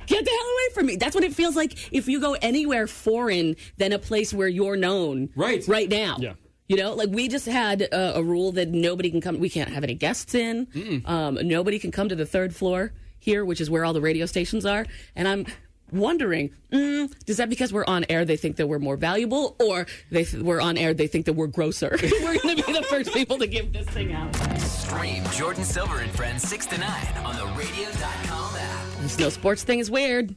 Get 0.06 0.24
the 0.24 0.30
hell 0.30 0.48
away 0.48 0.74
from 0.74 0.86
me. 0.86 0.96
That's 0.96 1.14
what 1.14 1.24
it 1.24 1.34
feels 1.34 1.56
like 1.56 1.92
if 1.92 2.08
you 2.08 2.20
go 2.20 2.34
anywhere 2.34 2.86
foreign 2.86 3.56
than 3.76 3.92
a 3.92 3.98
place 3.98 4.32
where 4.32 4.48
you're 4.48 4.76
known. 4.76 5.30
Right. 5.36 5.66
Right 5.66 5.88
now. 5.88 6.16
Yeah. 6.18 6.34
You 6.68 6.76
know, 6.76 6.94
like 6.94 7.10
we 7.10 7.28
just 7.28 7.46
had 7.46 7.88
uh, 7.92 8.12
a 8.16 8.22
rule 8.22 8.52
that 8.52 8.68
nobody 8.68 9.10
can 9.10 9.20
come. 9.20 9.38
We 9.38 9.48
can't 9.48 9.70
have 9.70 9.84
any 9.84 9.94
guests 9.94 10.34
in. 10.34 11.02
Um, 11.06 11.38
nobody 11.42 11.78
can 11.78 11.92
come 11.92 12.08
to 12.08 12.16
the 12.16 12.26
third 12.26 12.54
floor 12.54 12.92
here, 13.18 13.44
which 13.44 13.60
is 13.60 13.70
where 13.70 13.84
all 13.84 13.92
the 13.92 14.00
radio 14.00 14.26
stations 14.26 14.66
are. 14.66 14.84
And 15.14 15.28
I'm 15.28 15.46
wondering, 15.92 16.50
mm, 16.72 17.12
is 17.28 17.36
that 17.36 17.48
because 17.48 17.72
we're 17.72 17.84
on 17.86 18.04
air? 18.08 18.24
They 18.24 18.36
think 18.36 18.56
that 18.56 18.66
we're 18.66 18.78
more 18.78 18.96
valuable, 18.96 19.56
or 19.60 19.86
they 20.10 20.24
th- 20.24 20.42
we're 20.42 20.60
on 20.60 20.76
air? 20.76 20.94
They 20.94 21.06
think 21.06 21.26
that 21.26 21.34
we're 21.34 21.46
grosser. 21.46 21.96
we're 22.02 22.38
going 22.38 22.56
to 22.56 22.64
be 22.64 22.72
the 22.72 22.82
first 22.82 23.12
people 23.12 23.38
to 23.38 23.46
give 23.46 23.72
this 23.72 23.86
thing 23.88 24.12
out. 24.12 24.34
Stream 24.58 25.22
Jordin 25.24 25.64
Silver 25.64 26.00
and 26.00 26.10
Friends 26.12 26.48
6 26.48 26.66
to 26.66 26.78
9 26.78 26.90
on 27.24 27.36
the 27.36 27.46
radio.com 27.58 28.56
app. 28.56 28.86
This 29.00 29.18
no 29.18 29.28
sports 29.28 29.62
thing 29.62 29.78
is 29.78 29.90
weird. 29.90 30.34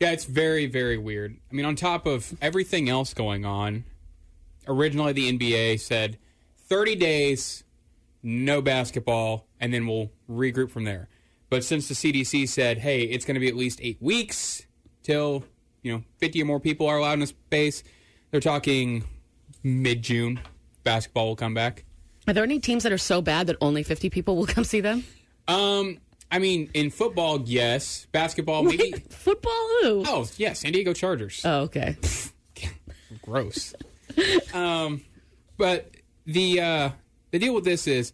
Yeah, 0.00 0.10
it's 0.10 0.24
very, 0.24 0.66
very 0.66 0.98
weird. 0.98 1.36
I 1.50 1.54
mean, 1.54 1.64
on 1.64 1.76
top 1.76 2.04
of 2.06 2.34
everything 2.42 2.88
else 2.88 3.14
going 3.14 3.44
on, 3.44 3.84
originally 4.66 5.12
the 5.12 5.32
NBA 5.32 5.80
said 5.80 6.18
30 6.68 6.96
days, 6.96 7.64
no 8.22 8.62
basketball, 8.62 9.46
and 9.60 9.72
then 9.72 9.86
we'll 9.86 10.10
regroup 10.30 10.70
from 10.70 10.84
there. 10.84 11.08
But 11.50 11.64
since 11.64 11.88
the 11.88 11.94
CDC 11.94 12.48
said, 12.48 12.78
hey, 12.78 13.02
it's 13.02 13.24
going 13.24 13.34
to 13.34 13.40
be 13.40 13.48
at 13.48 13.54
least 13.54 13.80
eight 13.82 13.98
weeks 14.00 14.66
till, 15.02 15.44
you 15.82 15.92
know, 15.92 16.02
50 16.18 16.42
or 16.42 16.44
more 16.46 16.60
people 16.60 16.86
are 16.86 16.96
allowed 16.96 17.14
in 17.14 17.22
a 17.22 17.26
space, 17.26 17.84
they're 18.30 18.40
talking 18.40 19.04
mid 19.62 20.02
June, 20.02 20.40
basketball 20.82 21.28
will 21.28 21.36
come 21.36 21.54
back. 21.54 21.84
Are 22.26 22.32
there 22.32 22.44
any 22.44 22.58
teams 22.58 22.82
that 22.84 22.92
are 22.92 22.98
so 22.98 23.20
bad 23.20 23.46
that 23.48 23.56
only 23.60 23.82
50 23.82 24.10
people 24.10 24.36
will 24.36 24.46
come 24.48 24.64
see 24.64 24.80
them? 24.80 25.04
Um, 25.46 25.98
I 26.30 26.38
mean, 26.38 26.70
in 26.74 26.90
football, 26.90 27.42
yes. 27.42 28.06
Basketball, 28.10 28.62
maybe. 28.64 28.92
Football? 29.10 29.68
Who? 29.82 30.04
Oh, 30.06 30.26
yeah, 30.36 30.54
San 30.54 30.72
Diego 30.72 30.92
Chargers. 30.92 31.42
Oh, 31.44 31.60
okay. 31.62 31.96
gross. 33.22 33.74
um, 34.54 35.02
but 35.56 35.90
the 36.26 36.60
uh, 36.60 36.90
the 37.30 37.38
deal 37.38 37.54
with 37.54 37.64
this 37.64 37.86
is 37.86 38.12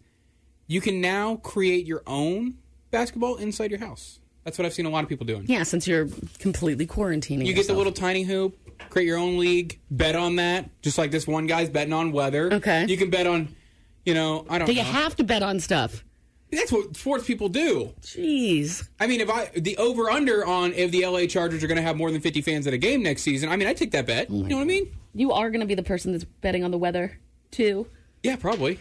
you 0.67 0.81
can 0.81 1.01
now 1.01 1.35
create 1.37 1.85
your 1.85 2.03
own 2.07 2.55
basketball 2.91 3.35
inside 3.37 3.71
your 3.71 3.79
house. 3.79 4.19
That's 4.43 4.57
what 4.57 4.65
I've 4.65 4.73
seen 4.73 4.85
a 4.85 4.89
lot 4.89 5.03
of 5.03 5.09
people 5.09 5.25
doing. 5.25 5.43
Yeah, 5.47 5.63
since 5.63 5.87
you're 5.87 6.07
completely 6.39 6.87
quarantining. 6.87 7.45
You 7.45 7.53
get 7.53 7.67
the 7.67 7.73
little 7.73 7.91
tiny 7.93 8.23
hoop, 8.23 8.57
create 8.89 9.05
your 9.05 9.17
own 9.19 9.37
league, 9.37 9.79
bet 9.91 10.15
on 10.15 10.37
that, 10.37 10.69
just 10.81 10.97
like 10.97 11.11
this 11.11 11.27
one 11.27 11.45
guy's 11.45 11.69
betting 11.69 11.93
on 11.93 12.11
weather. 12.11 12.51
Okay. 12.53 12.85
You 12.87 12.97
can 12.97 13.11
bet 13.11 13.27
on, 13.27 13.55
you 14.03 14.15
know, 14.15 14.45
I 14.49 14.57
don't 14.57 14.65
Do 14.67 14.73
know. 14.73 14.79
you 14.81 14.85
have 14.85 15.15
to 15.17 15.23
bet 15.23 15.43
on 15.43 15.59
stuff? 15.59 16.03
That's 16.51 16.71
what 16.71 16.97
sports 16.97 17.25
people 17.27 17.49
do. 17.49 17.93
Jeez. 18.01 18.87
I 18.99 19.05
mean, 19.07 19.21
if 19.21 19.29
I 19.29 19.51
the 19.55 19.77
over 19.77 20.09
under 20.09 20.45
on 20.45 20.73
if 20.73 20.89
the 20.91 21.05
LA 21.05 21.25
Chargers 21.27 21.63
are 21.63 21.67
going 21.67 21.77
to 21.77 21.81
have 21.83 21.95
more 21.95 22.11
than 22.11 22.19
50 22.19 22.41
fans 22.41 22.65
at 22.67 22.73
a 22.73 22.77
game 22.79 23.03
next 23.03 23.21
season, 23.21 23.47
I 23.49 23.55
mean, 23.57 23.67
I 23.67 23.73
take 23.73 23.91
that 23.91 24.07
bet. 24.07 24.29
you 24.31 24.43
know 24.43 24.55
what 24.57 24.63
I 24.63 24.65
mean? 24.65 24.91
You 25.13 25.31
are 25.31 25.49
going 25.49 25.61
to 25.61 25.67
be 25.67 25.75
the 25.75 25.83
person 25.83 26.11
that's 26.11 26.23
betting 26.23 26.63
on 26.63 26.71
the 26.71 26.77
weather, 26.77 27.19
too. 27.51 27.87
Yeah, 28.23 28.35
probably. 28.37 28.79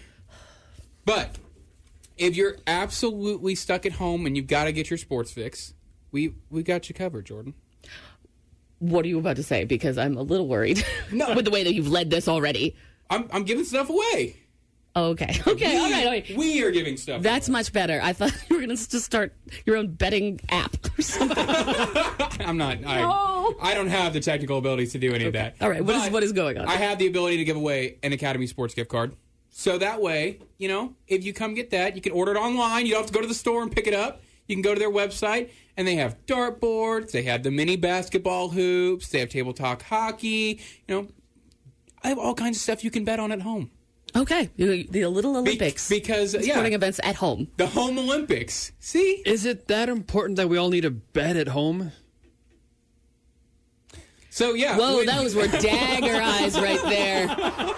But 1.05 1.37
if 2.17 2.37
you're 2.37 2.57
absolutely 2.67 3.55
stuck 3.55 3.85
at 3.87 3.93
home 3.93 4.27
and 4.27 4.37
you've 4.37 4.47
got 4.47 4.65
to 4.65 4.73
get 4.73 4.91
your 4.91 4.99
sports 4.99 5.33
fix, 5.33 5.75
we 6.13 6.35
we 6.51 6.63
got 6.63 6.89
you 6.89 6.95
covered, 6.95 7.27
Jordin. 7.27 7.55
What 8.79 9.05
are 9.05 9.09
you 9.09 9.19
about 9.19 9.37
to 9.37 9.43
say? 9.43 9.65
Because 9.65 9.99
I'm 9.99 10.17
a 10.17 10.23
little 10.23 10.47
worried 10.49 10.85
No. 11.13 11.35
with 11.37 11.45
the 11.45 11.51
way 11.51 11.65
that 11.65 11.75
you've 11.75 11.89
led 11.89 12.11
this 12.11 12.29
already. 12.29 12.77
I'm 13.09 13.29
I'm 13.33 13.45
giving 13.45 13.65
stuff 13.65 13.89
away. 13.91 14.37
Oh, 15.01 15.11
okay. 15.13 15.41
Okay. 15.47 15.79
All 15.79 15.91
right. 15.91 16.05
All 16.05 16.11
right. 16.13 16.37
We 16.37 16.63
are 16.63 16.71
giving 16.71 16.97
stuff. 16.99 17.23
That's 17.23 17.49
much 17.49 17.73
better. 17.73 18.01
I 18.03 18.13
thought 18.13 18.33
you 18.51 18.57
were 18.57 18.61
going 18.67 18.77
to 18.77 18.91
just 18.91 19.05
start 19.05 19.35
your 19.65 19.77
own 19.77 19.89
betting 19.89 20.41
app 20.51 20.77
or 20.99 21.03
something. 21.03 21.37
I'm 22.47 22.59
not. 22.59 22.85
I, 22.85 23.01
No. 23.01 23.55
I 23.63 23.75
don't 23.75 23.89
have 23.89 24.13
the 24.13 24.21
technical 24.21 24.59
abilities 24.59 24.93
to 24.93 24.99
do 24.99 25.15
any 25.15 25.25
of 25.25 25.33
that. 25.33 25.57
All 25.61 25.71
right. 25.71 25.83
What 25.83 25.97
is 25.97 26.03
But 26.05 26.13
what 26.13 26.23
is 26.23 26.33
going 26.33 26.59
on? 26.59 26.69
I 26.69 26.75
have 26.75 26.99
the 26.99 27.07
ability 27.07 27.39
to 27.39 27.45
give 27.45 27.57
away 27.57 27.97
an 28.03 28.13
Academy 28.13 28.47
Sports 28.47 28.75
gift 28.75 28.91
card. 28.91 29.17
So 29.49 29.79
that 29.79 30.03
way, 30.03 30.41
you 30.59 30.69
know, 30.69 30.95
if 31.09 31.25
you 31.25 31.33
come 31.33 31.55
get 31.55 31.71
that, 31.71 31.97
you 31.97 32.03
can 32.03 32.13
order 32.13 32.33
it 32.33 32.39
online. 32.39 32.85
You 32.85 32.93
don't 32.93 33.03
have 33.03 33.11
to 33.11 33.15
go 33.15 33.21
to 33.23 33.27
the 33.27 33.35
store 33.35 33.63
and 33.63 33.73
pick 33.73 33.87
it 33.87 33.95
up. 33.95 34.21
You 34.47 34.55
can 34.55 34.63
go 34.63 34.75
to 34.75 34.79
their 34.81 34.91
website, 34.91 35.51
and 35.77 35.87
they 35.87 35.97
have 35.97 36.17
dartboards. 36.27 37.13
They 37.13 37.23
have 37.23 37.43
the 37.43 37.51
mini 37.51 37.77
basketball 37.77 38.51
hoops. 38.51 39.09
They 39.09 39.21
have 39.21 39.29
table 39.29 39.53
talk 39.53 39.83
hockey. 39.83 40.61
You 40.89 40.95
know, 40.95 41.09
I 42.03 42.09
have 42.09 42.19
all 42.19 42.35
kinds 42.35 42.57
of 42.59 42.63
stuff 42.63 42.85
you 42.85 42.91
can 42.91 43.05
bet 43.05 43.19
on 43.21 43.33
at 43.33 43.43
home. 43.43 43.71
Okay, 44.17 44.51
the 44.57 44.87
the 44.91 45.07
Little 45.07 45.37
Olympics 45.37 45.89
because 45.89 46.35
yeah. 46.35 46.53
sporting 46.53 46.73
events 46.73 46.99
at 47.03 47.17
home. 47.17 47.49
The 47.57 47.67
home 47.67 47.99
Olympics. 47.99 48.73
See, 48.81 49.23
Is 49.25 49.45
it 49.47 49.69
that 49.69 49.89
important 49.89 50.37
that 50.37 50.49
we 50.49 50.57
all 50.59 50.69
need 50.71 50.85
a 50.85 50.91
bed 50.91 51.37
at 51.37 51.49
home? 51.49 51.93
So 54.31 54.55
yeah. 54.55 54.77
Whoa, 54.77 54.97
when- 54.99 55.07
those 55.07 55.35
were 55.35 55.47
dagger 55.61 56.21
eyes 56.23 56.59
right 56.59 56.83
there. 56.83 57.29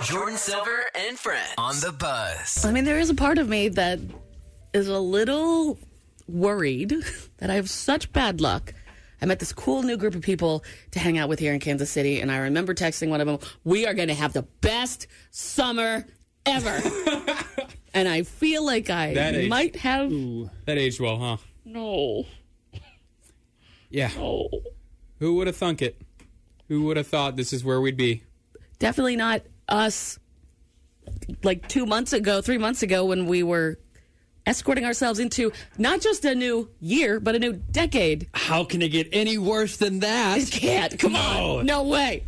Jordin 0.02 0.36
Silver 0.36 0.84
and 0.94 1.18
friends 1.18 1.54
on 1.58 1.76
the 1.80 1.92
Buzz. 1.92 2.64
I 2.64 2.72
mean, 2.72 2.84
there 2.84 2.98
is 2.98 3.10
a 3.10 3.14
part 3.14 3.38
of 3.38 3.48
me 3.48 3.68
that 3.68 3.98
is 4.72 4.88
a 4.88 4.98
little 4.98 5.78
worried 6.28 6.94
that 7.38 7.50
I 7.50 7.54
have 7.54 7.68
such 7.68 8.12
bad 8.12 8.40
luck. 8.40 8.72
I 9.20 9.26
met 9.26 9.38
this 9.38 9.52
cool 9.52 9.82
new 9.82 9.96
group 9.96 10.14
of 10.16 10.22
people 10.22 10.64
to 10.90 10.98
hang 10.98 11.16
out 11.16 11.28
with 11.28 11.38
here 11.38 11.54
in 11.54 11.60
Kansas 11.60 11.90
City, 11.90 12.20
and 12.20 12.30
I 12.32 12.38
remember 12.38 12.74
texting 12.74 13.08
one 13.08 13.20
of 13.20 13.26
them, 13.28 13.38
"We 13.64 13.86
are 13.86 13.94
going 13.94 14.08
to 14.08 14.14
have 14.14 14.32
the 14.32 14.42
best 14.42 15.06
summer 15.30 16.06
ever." 16.46 16.80
and 17.94 18.08
I 18.08 18.22
feel 18.22 18.64
like 18.64 18.90
I 18.90 19.14
That 19.14 19.34
age- 19.34 19.48
might 19.50 19.76
have 19.76 20.10
That 20.66 20.78
aged 20.78 21.00
well, 21.00 21.18
huh? 21.18 21.36
no. 21.64 22.24
Yeah. 23.90 24.10
Oh. 24.16 24.48
Who 25.18 25.34
would 25.36 25.46
have 25.46 25.56
thunk 25.56 25.82
it? 25.82 26.00
Who 26.68 26.84
would 26.84 26.96
have 26.96 27.06
thought 27.06 27.36
this 27.36 27.52
is 27.52 27.64
where 27.64 27.80
we'd 27.80 27.96
be? 27.96 28.22
definitely 28.78 29.14
not 29.14 29.42
us 29.68 30.18
like 31.44 31.68
two 31.68 31.86
months 31.86 32.12
ago, 32.12 32.40
three 32.40 32.58
months 32.58 32.82
ago, 32.82 33.04
when 33.04 33.26
we 33.26 33.44
were 33.44 33.78
escorting 34.44 34.84
ourselves 34.84 35.20
into 35.20 35.52
not 35.78 36.00
just 36.00 36.24
a 36.24 36.34
new 36.34 36.68
year, 36.80 37.20
but 37.20 37.36
a 37.36 37.38
new 37.38 37.52
decade. 37.52 38.28
How 38.34 38.64
can 38.64 38.82
it 38.82 38.88
get 38.88 39.08
any 39.12 39.38
worse 39.38 39.76
than 39.76 40.00
that? 40.00 40.38
It 40.38 40.50
can't. 40.50 40.98
Come 40.98 41.12
No. 41.12 41.58
on. 41.58 41.66
No 41.66 41.84
way. 41.84 42.24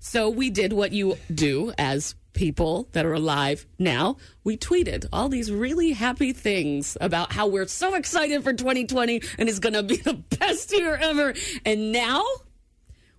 So 0.00 0.28
we 0.30 0.50
did 0.50 0.72
what 0.72 0.90
you 0.92 1.16
do 1.32 1.72
as 1.78 2.16
people 2.38 2.88
that 2.92 3.04
are 3.04 3.12
alive 3.12 3.66
now. 3.80 4.16
We 4.44 4.56
tweeted 4.56 5.06
all 5.12 5.28
these 5.28 5.50
really 5.50 5.90
happy 5.90 6.32
things 6.32 6.96
about 7.00 7.32
how 7.32 7.48
we're 7.48 7.66
so 7.66 7.96
excited 7.96 8.44
for 8.44 8.52
2020 8.52 9.20
and 9.38 9.48
it's 9.48 9.58
going 9.58 9.72
to 9.72 9.82
be 9.82 9.96
the 9.96 10.14
best 10.38 10.72
year 10.72 10.94
ever. 10.94 11.34
And 11.66 11.90
now 11.90 12.22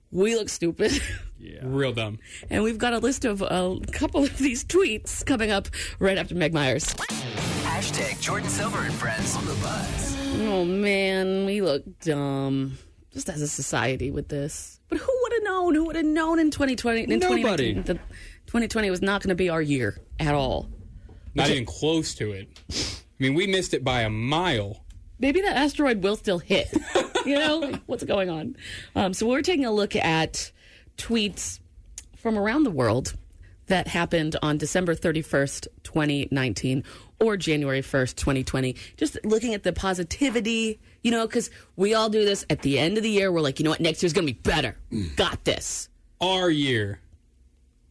we 0.09 0.35
look 0.35 0.49
stupid. 0.49 0.99
Yeah. 1.41 1.59
Real 1.63 1.93
dumb. 1.93 2.19
And 2.49 2.63
we've 2.63 2.77
got 2.77 2.91
a 2.91 2.97
list 2.97 3.23
of 3.23 3.41
a 3.41 3.79
couple 3.93 4.25
of 4.25 4.37
these 4.37 4.65
tweets 4.65 5.25
coming 5.25 5.51
up 5.51 5.69
right 5.97 6.17
after 6.17 6.35
Meg 6.35 6.53
Myers. 6.53 6.93
Hashtag 7.63 8.21
Jordin 8.21 8.49
Silver 8.49 8.79
and 8.79 8.93
friends 8.93 9.37
on 9.37 9.45
the 9.45 9.53
buzz. 9.53 10.17
Oh 10.41 10.65
man, 10.65 11.45
we 11.45 11.61
look 11.61 12.01
dumb 12.01 12.77
just 13.13 13.29
as 13.29 13.41
a 13.41 13.47
society 13.47 14.11
with 14.11 14.27
this. 14.27 14.81
But 14.89 14.97
who 14.97 15.19
would 15.21 15.31
have 15.31 15.43
known? 15.43 15.75
Who 15.75 15.85
would 15.85 15.95
have 15.95 16.03
known 16.03 16.39
in 16.39 16.51
2020? 16.51 17.03
In 17.03 17.19
Nobody. 17.19 17.41
2019 17.41 17.83
that 17.83 17.99
2020 18.49 18.89
was 18.89 19.03
not 19.03 19.21
going 19.21 19.29
to 19.29 19.35
be 19.35 19.47
our 19.47 19.61
year 19.61 19.95
at 20.19 20.33
all. 20.33 20.67
Not 21.35 21.51
even 21.51 21.65
close 21.65 22.15
to 22.15 22.31
it. 22.31 22.49
I 22.71 22.73
mean, 23.19 23.35
we 23.35 23.45
missed 23.45 23.75
it 23.75 23.83
by 23.83 24.01
a 24.01 24.09
mile. 24.09 24.83
Maybe 25.19 25.39
that 25.41 25.55
asteroid 25.55 26.01
will 26.01 26.15
still 26.15 26.39
hit. 26.39 26.73
you 27.27 27.37
know, 27.37 27.59
Like, 27.59 27.83
what's 27.85 28.03
going 28.03 28.31
on? 28.31 28.55
Um, 28.95 29.13
so 29.13 29.27
we're 29.27 29.43
taking 29.43 29.65
a 29.65 29.71
look 29.71 29.95
at 29.95 30.51
tweets 30.97 31.59
from 32.17 32.39
around 32.39 32.63
the 32.63 32.71
world 32.71 33.13
that 33.67 33.87
happened 33.87 34.35
on 34.41 34.57
December 34.57 34.95
31st, 34.95 35.67
2019, 35.83 36.83
or 37.19 37.37
January 37.37 37.83
1st, 37.83 38.15
2020. 38.15 38.75
Just 38.97 39.23
looking 39.23 39.53
at 39.53 39.61
the 39.61 39.73
positivity, 39.73 40.79
you 41.03 41.11
know, 41.11 41.27
because 41.27 41.51
we 41.75 41.93
all 41.93 42.09
do 42.09 42.25
this 42.25 42.47
at 42.49 42.63
the 42.63 42.79
end 42.79 42.97
of 42.97 43.03
the 43.03 43.11
year. 43.11 43.31
We're 43.31 43.41
like, 43.41 43.59
you 43.59 43.63
know 43.63 43.69
what, 43.69 43.79
next 43.79 44.01
year's 44.01 44.13
going 44.13 44.25
to 44.25 44.33
be 44.33 44.39
better. 44.39 44.75
Got 45.17 45.43
this. 45.45 45.87
Our 46.19 46.49
year. 46.49 46.99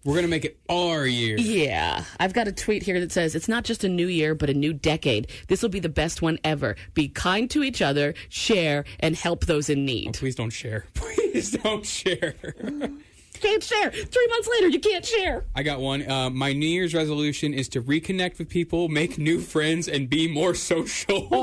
We're 0.09 0.15
going 0.15 0.25
to 0.25 0.31
make 0.31 0.47
it 0.47 0.59
our 0.71 1.07
year. 1.07 1.37
Yeah. 1.37 2.03
I've 2.19 2.33
got 2.33 2.49
a 2.49 2.53
tweet 2.53 2.83
here 2.83 2.99
that 2.99 3.13
says, 3.13 3.35
it's 3.35 3.47
not 3.47 3.65
just 3.65 3.85
a 3.85 3.91
new 3.91 4.07
year, 4.07 4.35
but 4.35 4.49
a 4.49 4.55
new 4.55 4.73
decade. 4.73 5.31
This 5.49 5.61
will 5.61 5.69
be 5.69 5.81
the 5.81 5.91
best 5.91 6.23
one 6.23 6.39
ever. 6.45 6.77
Be 6.95 7.09
kind 7.11 7.51
to 7.51 7.63
each 7.63 7.83
other, 7.83 8.15
share, 8.31 8.87
and 9.01 9.15
help 9.15 9.45
those 9.45 9.69
in 9.69 9.85
need. 9.85 10.15
Please 10.15 10.35
don't 10.35 10.49
share. 10.49 10.87
Please 10.95 11.51
don't 11.51 11.85
share. 11.85 12.37
Can't 13.35 13.63
share. 13.63 13.91
Three 13.91 14.27
months 14.29 14.49
later, 14.49 14.69
you 14.69 14.81
can't 14.81 15.05
share. 15.05 15.45
I 15.55 15.63
got 15.63 15.79
one. 15.79 16.11
Uh, 16.11 16.29
my 16.29 16.53
New 16.53 16.67
Year's 16.67 16.93
resolution 16.93 17.55
is 17.55 17.69
to 17.69 17.81
reconnect 17.81 18.39
with 18.39 18.49
people, 18.49 18.89
make 18.89 19.17
new 19.17 19.41
friends, 19.41 19.87
and 19.87 20.11
be 20.11 20.27
more 20.27 20.55
social. 20.55 21.29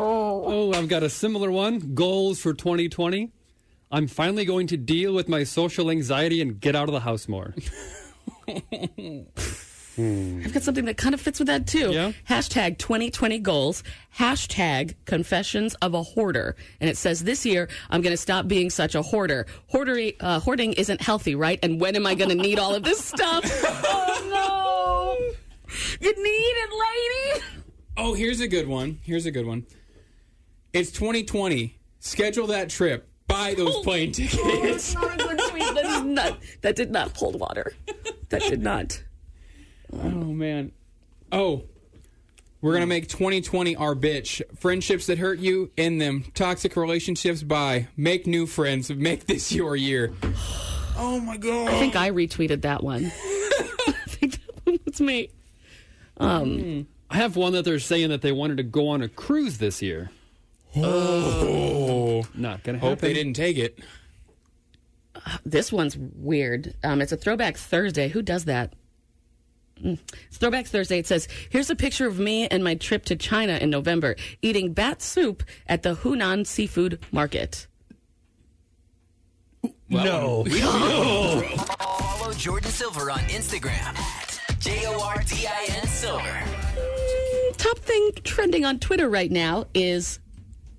Oh, 0.00 0.72
I've 0.72 0.88
got 0.88 1.02
a 1.02 1.10
similar 1.10 1.50
one. 1.50 1.94
Goals 1.94 2.40
for 2.40 2.54
2020. 2.54 3.32
I'm 3.90 4.06
finally 4.06 4.44
going 4.44 4.66
to 4.68 4.76
deal 4.76 5.14
with 5.14 5.28
my 5.28 5.44
social 5.44 5.90
anxiety 5.90 6.42
and 6.42 6.60
get 6.60 6.76
out 6.76 6.88
of 6.88 6.92
the 6.92 7.00
house 7.00 7.26
more. 7.28 7.54
I've 9.98 10.52
got 10.52 10.62
something 10.62 10.84
that 10.84 10.96
kind 10.96 11.12
of 11.14 11.20
fits 11.20 11.40
with 11.40 11.48
that 11.48 11.66
too. 11.66 11.90
Yeah? 11.90 12.12
Hashtag 12.28 12.78
2020 12.78 13.38
goals. 13.40 13.82
Hashtag 14.16 14.94
confessions 15.06 15.74
of 15.76 15.94
a 15.94 16.02
hoarder. 16.02 16.54
And 16.80 16.88
it 16.88 16.96
says 16.96 17.24
this 17.24 17.44
year, 17.44 17.68
I'm 17.90 18.00
going 18.02 18.12
to 18.12 18.18
stop 18.18 18.46
being 18.46 18.70
such 18.70 18.94
a 18.94 19.02
hoarder. 19.02 19.46
Hoardery, 19.72 20.14
uh, 20.20 20.38
hoarding 20.38 20.74
isn't 20.74 21.00
healthy, 21.00 21.34
right? 21.34 21.58
And 21.62 21.80
when 21.80 21.96
am 21.96 22.06
I 22.06 22.14
going 22.14 22.30
to 22.30 22.36
need 22.36 22.58
all 22.58 22.74
of 22.74 22.84
this 22.84 23.04
stuff? 23.04 23.42
oh 23.64 24.28
no. 24.30 25.34
You 26.00 26.22
need 26.22 26.30
it, 26.30 26.70
lady. 26.70 27.44
oh, 27.96 28.14
here's 28.14 28.40
a 28.40 28.48
good 28.48 28.68
one. 28.68 29.00
Here's 29.02 29.26
a 29.26 29.30
good 29.30 29.46
one. 29.46 29.66
It's 30.72 30.90
2020. 30.92 31.76
Schedule 31.98 32.46
that 32.48 32.70
trip. 32.70 33.07
Buy 33.28 33.54
those 33.54 33.76
plane 33.84 34.12
tickets. 34.12 34.94
Not 34.94 35.14
a 35.14 35.16
good 35.16 35.38
tweet. 35.50 35.74
That, 35.74 35.84
is 35.84 36.02
not, 36.02 36.38
that 36.62 36.76
did 36.76 36.90
not 36.90 37.16
hold 37.16 37.38
water. 37.38 37.74
That 38.30 38.42
did 38.42 38.62
not. 38.62 39.02
Oh 39.92 40.08
man. 40.08 40.72
Oh. 41.30 41.64
We're 42.60 42.72
gonna 42.72 42.86
make 42.86 43.08
2020 43.08 43.76
our 43.76 43.94
bitch. 43.94 44.42
Friendships 44.58 45.06
that 45.06 45.18
hurt 45.18 45.38
you, 45.38 45.70
end 45.78 46.00
them. 46.00 46.24
Toxic 46.34 46.74
relationships, 46.74 47.42
bye. 47.44 47.86
Make 47.96 48.26
new 48.26 48.46
friends. 48.46 48.90
Make 48.90 49.26
this 49.26 49.52
your 49.52 49.76
year. 49.76 50.12
Oh 51.00 51.20
my 51.20 51.36
god. 51.36 51.68
I 51.68 51.78
think 51.78 51.94
I 51.94 52.10
retweeted 52.10 52.62
that 52.62 52.82
one. 52.82 53.04
I 53.14 53.94
think 54.08 54.32
that 54.32 54.66
one 54.66 54.80
was 54.84 55.00
me. 55.00 55.30
Um, 56.16 56.88
I 57.08 57.18
have 57.18 57.36
one 57.36 57.52
that 57.52 57.64
they're 57.64 57.78
saying 57.78 58.08
that 58.08 58.20
they 58.20 58.32
wanted 58.32 58.56
to 58.56 58.64
go 58.64 58.88
on 58.88 59.02
a 59.02 59.08
cruise 59.08 59.58
this 59.58 59.80
year. 59.80 60.10
Oh. 60.84 62.24
Not 62.34 62.62
gonna 62.62 62.78
happen. 62.78 62.90
Hope 62.90 63.00
they 63.00 63.12
didn't 63.12 63.34
take 63.34 63.56
it. 63.58 63.78
this 65.44 65.72
one's 65.72 65.96
weird. 65.96 66.74
Um, 66.84 67.00
it's 67.02 67.12
a 67.12 67.16
throwback 67.16 67.56
Thursday. 67.56 68.08
Who 68.08 68.22
does 68.22 68.44
that? 68.46 68.74
Mm. 69.82 69.98
It's 70.26 70.38
Throwback 70.38 70.66
Thursday. 70.66 70.98
It 70.98 71.06
says, 71.06 71.28
"Here's 71.50 71.70
a 71.70 71.76
picture 71.76 72.06
of 72.06 72.18
me 72.18 72.48
and 72.48 72.64
my 72.64 72.74
trip 72.74 73.04
to 73.06 73.16
China 73.16 73.58
in 73.58 73.70
November, 73.70 74.16
eating 74.42 74.72
bat 74.72 75.02
soup 75.02 75.44
at 75.68 75.82
the 75.82 75.94
Hunan 75.96 76.46
Seafood 76.46 76.98
Market." 77.12 77.66
no. 79.88 80.44
Follow 80.44 82.32
Jordin 82.32 82.66
Silver 82.66 83.10
on 83.10 83.20
Instagram 83.20 83.96
at 83.96 84.40
J 84.58 84.84
O 84.86 85.00
R 85.00 85.22
D 85.26 85.46
I 85.46 85.66
N 85.80 85.86
Silver. 85.86 86.42
Top 87.56 87.78
thing 87.78 88.10
trending 88.24 88.64
on 88.64 88.78
Twitter 88.78 89.08
right 89.08 89.30
now 89.30 89.66
is 89.74 90.18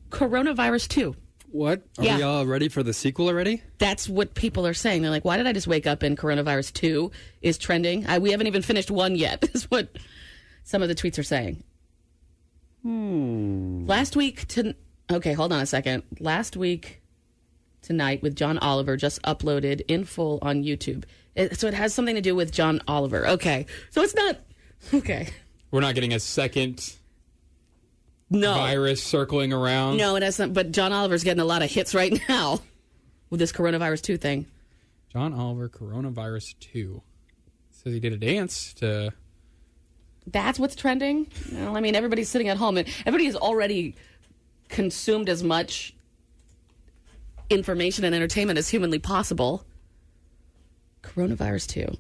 coronavirus 0.10 0.88
two. 0.88 1.16
What? 1.52 1.82
Are 1.98 2.04
Yeah. 2.06 2.18
we 2.18 2.24
all 2.24 2.46
ready 2.46 2.70
for 2.70 2.84
the 2.84 2.94
sequel 2.94 3.28
already? 3.28 3.64
That's 3.80 4.08
what 4.08 4.36
people 4.36 4.68
are 4.68 4.74
saying. 4.74 5.02
They're 5.02 5.10
like, 5.12 5.26
"Why 5.26 5.38
did 5.38 5.48
I 5.48 5.54
just 5.54 5.66
wake 5.68 5.88
up 5.88 6.04
and 6.04 6.18
coronavirus 6.18 6.74
two 6.74 7.12
is 7.42 7.58
trending? 7.58 8.06
I, 8.06 8.20
we 8.20 8.32
haven't 8.32 8.48
even 8.48 8.62
finished 8.62 8.92
one 8.92 9.16
yet." 9.16 9.50
Is 9.56 9.64
what 9.72 9.90
some 10.64 10.82
of 10.84 10.90
the 10.90 10.96
tweets 10.96 11.18
are 11.18 11.24
saying. 11.24 11.64
Hmm. 12.84 13.86
Last 13.88 14.16
week 14.16 14.48
to 14.50 14.76
okay, 15.12 15.34
hold 15.34 15.52
on 15.52 15.60
a 15.62 15.66
second. 15.66 16.04
Last 16.20 16.56
week 16.56 17.02
tonight 17.82 18.22
with 18.22 18.36
John 18.36 18.58
Oliver 18.60 18.96
just 18.96 19.22
uploaded 19.24 19.82
in 19.88 20.06
full 20.06 20.40
on 20.42 20.64
YouTube. 20.64 21.04
It, 21.36 21.60
so 21.60 21.68
it 21.68 21.74
has 21.74 21.94
something 21.94 22.16
to 22.16 22.22
do 22.22 22.36
with 22.36 22.52
John 22.52 22.82
Oliver. 22.88 23.28
Okay, 23.28 23.66
so 23.90 24.02
it's 24.02 24.16
not 24.16 24.38
okay. 24.94 25.30
We're 25.72 25.82
not 25.82 25.96
getting 25.96 26.14
a 26.14 26.20
second 26.20 26.96
No, 28.30 28.54
virus 28.54 29.04
circling 29.04 29.54
around. 29.54 29.98
no, 29.98 30.16
it 30.16 30.24
hasn't. 30.24 30.54
But 30.54 30.72
John 30.72 30.94
Oliver's 30.94 31.24
getting 31.24 31.42
a 31.42 31.46
lot 31.46 31.64
of 31.64 31.72
hits 31.72 31.96
right 31.96 32.20
now 32.30 32.60
with 33.30 33.40
this 33.40 33.52
coronavirus 33.52 34.02
two 34.02 34.18
thing. 34.18 34.46
John 35.12 35.34
Oliver, 35.34 35.68
coronavirus 35.70 36.54
2. 36.60 37.02
Says 37.72 37.94
he 37.94 38.00
did 38.00 38.14
a 38.14 38.18
dance 38.18 38.74
to 38.76 39.12
That's 40.28 40.60
what's 40.60 40.76
trending. 40.76 41.26
Well, 41.52 41.76
I 41.76 41.80
mean, 41.82 41.96
everybody's 41.96 42.30
sitting 42.30 42.48
at 42.50 42.58
home 42.58 42.78
and 42.78 42.88
everybody 43.08 43.26
has 43.26 43.36
already 43.36 43.96
consumed 44.68 45.28
as 45.30 45.42
much 45.44 45.96
information 47.50 48.04
and 48.06 48.14
entertainment 48.14 48.60
as 48.60 48.70
humanly 48.70 49.00
possible. 49.00 49.66
Coronavirus 51.02 51.68
2. 51.68 51.98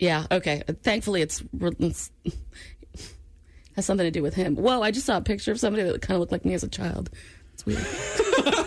Yeah. 0.00 0.26
Okay. 0.30 0.62
Thankfully, 0.82 1.22
it's, 1.22 1.42
it's 1.78 2.10
has 3.76 3.86
something 3.86 4.04
to 4.06 4.10
do 4.10 4.22
with 4.22 4.34
him. 4.34 4.56
Whoa! 4.56 4.82
I 4.82 4.90
just 4.90 5.06
saw 5.06 5.16
a 5.16 5.20
picture 5.20 5.52
of 5.52 5.60
somebody 5.60 5.82
that 5.88 6.00
kind 6.02 6.14
of 6.16 6.20
looked 6.20 6.32
like 6.32 6.44
me 6.44 6.54
as 6.54 6.62
a 6.62 6.68
child. 6.68 7.10
It's 7.54 7.64
weird, 7.66 7.86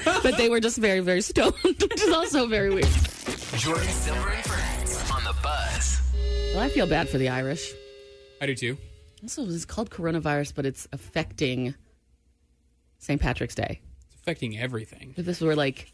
but 0.24 0.38
they 0.38 0.50
were 0.50 0.60
just 0.60 0.78
very, 0.78 1.02
very 1.02 1.22
stoned, 1.22 1.54
which 1.64 2.02
is 2.02 2.14
also 2.14 2.48
very 2.48 2.70
weird. 2.70 2.86
Jordin 2.86 3.84
Silver 3.90 4.30
and 4.30 4.46
Friends 4.46 5.12
on 5.12 5.24
the 5.24 5.36
Buzz. 5.44 6.02
Well, 6.54 6.60
I 6.64 6.70
feel 6.70 6.88
bad 6.88 7.10
for 7.10 7.18
the 7.18 7.30
Irish. 7.30 7.74
I 8.42 8.46
do 8.46 8.56
too. 8.56 8.78
Also, 9.24 9.46
it's 9.46 9.66
called 9.66 9.90
coronavirus, 9.90 10.54
but 10.56 10.66
it's 10.66 10.88
affecting 10.94 11.74
St. 13.00 13.20
Patrick's 13.20 13.56
Day. 13.56 13.82
It's 14.12 14.22
affecting 14.22 14.58
everything. 14.58 15.14
If 15.18 15.26
this 15.26 15.42
were 15.42 15.56
like 15.56 15.92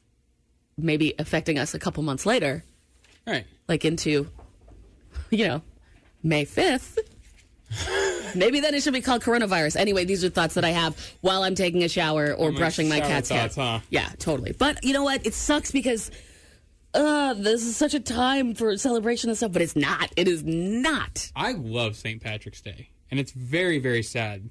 maybe 0.77 1.13
affecting 1.19 1.57
us 1.57 1.73
a 1.73 1.79
couple 1.79 2.03
months 2.03 2.25
later, 2.25 2.63
Right. 3.25 3.45
like 3.67 3.85
into, 3.85 4.27
you 5.31 5.47
know, 5.47 5.61
May 6.21 6.45
5th, 6.45 6.97
maybe 8.35 8.59
then 8.59 8.73
it 8.73 8.83
should 8.83 8.93
be 8.93 9.01
called 9.01 9.21
coronavirus. 9.21 9.75
Anyway, 9.75 10.05
these 10.05 10.23
are 10.23 10.29
thoughts 10.29 10.55
that 10.55 10.65
I 10.65 10.69
have 10.69 10.97
while 11.21 11.43
I'm 11.43 11.55
taking 11.55 11.83
a 11.83 11.89
shower 11.89 12.33
or 12.33 12.51
my 12.51 12.57
brushing 12.57 12.89
my 12.89 12.99
cat's 12.99 13.29
thoughts, 13.29 13.55
hair. 13.55 13.65
huh? 13.65 13.79
Yeah, 13.89 14.09
totally. 14.19 14.53
But 14.53 14.83
you 14.83 14.93
know 14.93 15.03
what? 15.03 15.25
It 15.25 15.33
sucks 15.33 15.71
because 15.71 16.11
uh, 16.93 17.33
this 17.33 17.65
is 17.65 17.75
such 17.75 17.93
a 17.93 17.99
time 17.99 18.53
for 18.53 18.77
celebration 18.77 19.29
and 19.29 19.37
stuff, 19.37 19.51
but 19.51 19.61
it's 19.61 19.75
not. 19.75 20.11
It 20.15 20.27
is 20.27 20.43
not. 20.43 21.31
I 21.35 21.53
love 21.53 21.95
St. 21.95 22.21
Patrick's 22.21 22.61
Day, 22.61 22.89
and 23.09 23.19
it's 23.19 23.31
very, 23.31 23.79
very 23.79 24.03
sad 24.03 24.49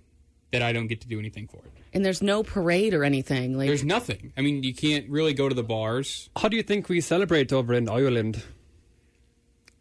that 0.51 0.63
I 0.63 0.73
don't 0.73 0.87
get 0.87 1.01
to 1.03 1.09
do 1.09 1.19
anything 1.19 1.49
for 1.49 1.59
it. 1.59 1.73
And 1.95 2.05
there's 2.05 2.23
no 2.23 2.43
parade 2.43 2.95
or 2.95 3.05
anything. 3.05 3.57
Like 3.57 3.67
There's 3.69 3.85
nothing. 3.85 4.33
I 4.37 4.41
mean, 4.41 4.63
you 4.63 4.75
can't 4.75 5.09
really 5.11 5.35
go 5.35 5.49
to 5.49 5.55
the 5.55 5.63
bars. 5.63 6.31
How 6.37 6.49
do 6.49 6.57
you 6.57 6.63
think 6.63 6.89
we 6.89 7.01
celebrate 7.01 7.53
over 7.53 7.75
in 7.75 7.89
Ireland? 7.89 8.43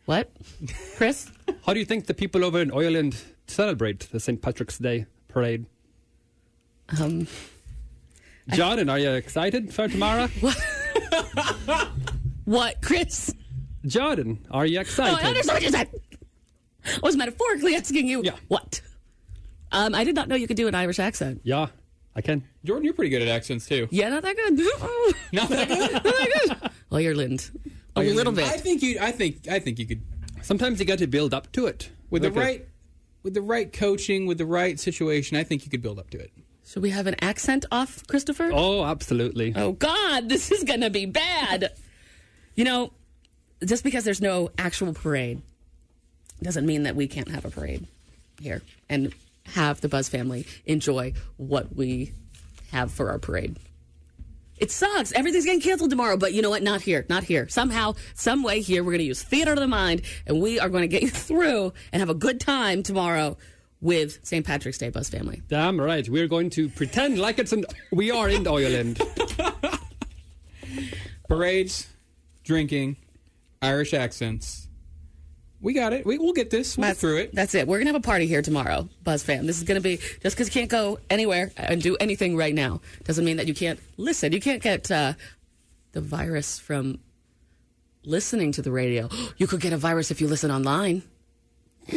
What? 0.06 0.30
Chris? 0.98 1.30
How 1.66 1.74
do 1.74 1.80
you 1.80 1.86
think 1.86 2.08
the 2.08 2.14
people 2.14 2.44
over 2.44 2.60
in 2.60 2.72
Ireland 2.72 3.22
celebrate 3.48 4.10
the 4.12 4.20
St. 4.20 4.42
Patrick's 4.42 4.78
Day 4.78 5.06
parade? 5.28 5.66
Um, 7.00 7.28
Jordin, 8.50 8.92
are 8.92 9.00
you 9.00 9.12
excited 9.12 9.74
for 9.74 9.88
tomorrow? 9.88 10.28
what, 10.42 10.58
what, 12.46 12.82
Chris? 12.82 13.34
Jordin, 13.86 14.40
are 14.52 14.66
you 14.66 14.78
Oh, 14.80 14.82
excited? 14.82 15.24
I 15.24 15.30
understand 15.30 15.56
what 15.56 15.64
you 15.64 15.70
said. 15.72 15.90
I 16.86 17.00
was 17.04 17.16
metaphorically 17.16 17.76
asking 17.76 18.08
you 18.08 18.22
yeah. 18.24 18.36
what. 18.48 18.82
Um, 19.72 19.96
I 19.96 20.04
did 20.04 20.16
not 20.16 20.28
know 20.28 20.36
you 20.36 20.48
could 20.48 20.58
do 20.58 20.68
an 20.68 20.76
Irish 20.76 21.00
accent. 21.00 21.42
Yeah, 21.44 21.68
I 22.16 22.22
can. 22.22 22.44
Jordin, 22.66 22.84
you're 22.84 22.94
pretty 22.94 23.10
good 23.10 23.22
at 23.22 23.28
accents 23.30 23.68
too. 23.68 23.88
Yeah, 23.92 24.10
not 24.10 24.24
that 24.24 24.36
good. 24.36 24.60
Not 25.34 25.48
that 25.50 25.68
good. 25.70 25.92
not 25.94 26.04
that 26.04 26.48
good. 26.62 26.72
Ireland, 26.92 27.52
a 27.96 28.02
little 28.04 28.34
bit. 28.34 28.46
I 28.46 28.58
think 28.58 28.82
you. 28.82 28.98
I 29.00 29.12
think. 29.12 29.48
I 29.50 29.60
think 29.60 29.80
you 29.80 29.86
could. 29.86 30.02
Sometimes 30.42 30.80
you 30.80 30.86
got 30.86 30.98
to 31.00 31.08
build 31.08 31.34
up 31.34 31.50
to 31.54 31.68
it 31.68 31.90
with 32.10 32.24
Like 32.24 32.34
the 32.34 32.40
right, 32.40 32.68
with 33.24 33.34
the 33.34 33.42
right 33.42 33.72
coaching, 33.72 34.26
with 34.26 34.38
the 34.38 34.46
right 34.46 34.80
situation. 34.80 35.38
I 35.38 35.44
think 35.44 35.66
you 35.66 35.72
could 35.72 35.82
build 35.82 36.00
up 36.00 36.10
to 36.12 36.20
it. 36.20 36.32
Should 36.66 36.84
we 36.84 36.92
have 36.92 37.08
an 37.08 37.16
accent 37.22 37.66
off, 37.72 38.06
Christopher? 38.08 38.50
Oh, 38.54 38.86
absolutely. 38.86 39.54
Oh 39.56 39.74
God, 39.74 40.30
this 40.30 40.52
is 40.52 40.64
gonna 40.64 40.90
be 40.90 41.06
bad. 41.06 41.72
You 42.56 42.64
know, 42.64 42.94
just 43.64 43.84
because 43.84 44.04
there's 44.04 44.22
no 44.22 44.52
actual 44.58 44.94
parade 44.94 45.42
doesn't 46.42 46.66
mean 46.66 46.84
that 46.84 46.96
we 46.96 47.08
can't 47.08 47.30
have 47.30 47.46
a 47.46 47.50
parade 47.50 47.86
here 48.42 48.62
and 48.90 49.14
have 49.54 49.82
the 49.82 49.90
Buzz 49.90 50.10
family 50.10 50.46
enjoy 50.66 51.14
what 51.38 51.76
we 51.76 52.14
have 52.72 52.92
for 52.92 53.10
our 53.10 53.20
parade. 53.20 53.58
It 54.62 54.70
sucks. 54.70 55.12
Everything's 55.14 55.46
getting 55.46 55.60
canceled 55.60 55.90
tomorrow, 55.90 56.18
but 56.18 56.34
you 56.34 56.44
know 56.44 56.52
what? 56.52 56.62
Not 56.62 56.82
here. 56.82 57.04
Not 57.10 57.24
here. 57.24 57.50
Somehow, 57.50 57.96
some 58.14 58.44
way 58.44 58.62
here, 58.62 58.84
we're 58.84 58.92
going 58.92 59.00
to 59.00 59.06
use 59.06 59.24
theater 59.24 59.54
of 59.54 59.58
the 59.58 59.68
mind, 59.68 60.04
and 60.28 60.40
we 60.40 60.60
are 60.60 60.70
going 60.70 60.84
to 60.84 60.88
get 60.88 61.02
you 61.02 61.10
through 61.28 61.74
and 61.92 62.00
have 62.00 62.10
a 62.10 62.14
good 62.14 62.40
time 62.40 62.84
tomorrow 62.84 63.38
with 63.82 64.20
St. 64.24 64.46
Patrick's 64.46 64.78
Day 64.78 64.90
Buzz 64.90 65.10
family. 65.10 65.42
Damn 65.48 65.82
right. 65.82 66.08
We're 66.08 66.28
going 66.28 66.52
to 66.52 66.70
pretend 66.70 67.18
like 67.18 67.40
it's 67.40 67.52
an. 67.52 67.66
We 67.92 68.12
are 68.12 68.30
in 68.30 68.48
Ireland. 68.48 69.02
Parades, 71.28 71.88
drinking, 72.44 72.98
Irish 73.64 73.96
accents. 73.96 74.68
We 75.62 75.74
got 75.74 75.94
it. 75.94 76.06
We, 76.06 76.18
we'll 76.18 76.34
get 76.34 76.50
this. 76.50 76.76
We'll 76.78 76.88
get 76.90 76.98
through 76.98 77.18
it. 77.18 77.36
That's 77.36 77.54
it. 77.54 77.68
We're 77.68 77.78
gonna 77.78 77.92
have 77.92 77.96
a 77.96 78.02
party 78.02 78.26
here 78.26 78.42
tomorrow, 78.42 78.90
Buzz 79.04 79.22
fam. 79.24 79.46
This 79.46 79.58
is 79.58 79.64
gonna 79.64 79.80
be 79.80 79.98
just 79.98 80.36
because 80.36 80.48
you 80.48 80.52
can't 80.54 80.70
go 80.70 81.00
anywhere 81.10 81.52
and 81.56 81.82
do 81.82 81.96
anything 81.98 82.36
right 82.36 82.54
now 82.54 82.82
doesn't 83.04 83.24
mean 83.24 83.38
that 83.38 83.48
you 83.48 83.54
can't 83.54 83.80
listen. 83.98 84.32
You 84.32 84.42
can't 84.42 84.62
get 84.62 84.90
uh, 84.90 85.14
the 85.92 86.02
virus 86.02 86.58
from 86.58 87.00
listening 88.04 88.52
to 88.54 88.62
the 88.62 88.72
radio. 88.72 89.10
You 89.38 89.48
could 89.48 89.62
get 89.62 89.74
a 89.74 89.78
virus 89.78 90.12
if 90.12 90.22
you 90.22 90.28
listen 90.28 90.52
online. 90.52 91.04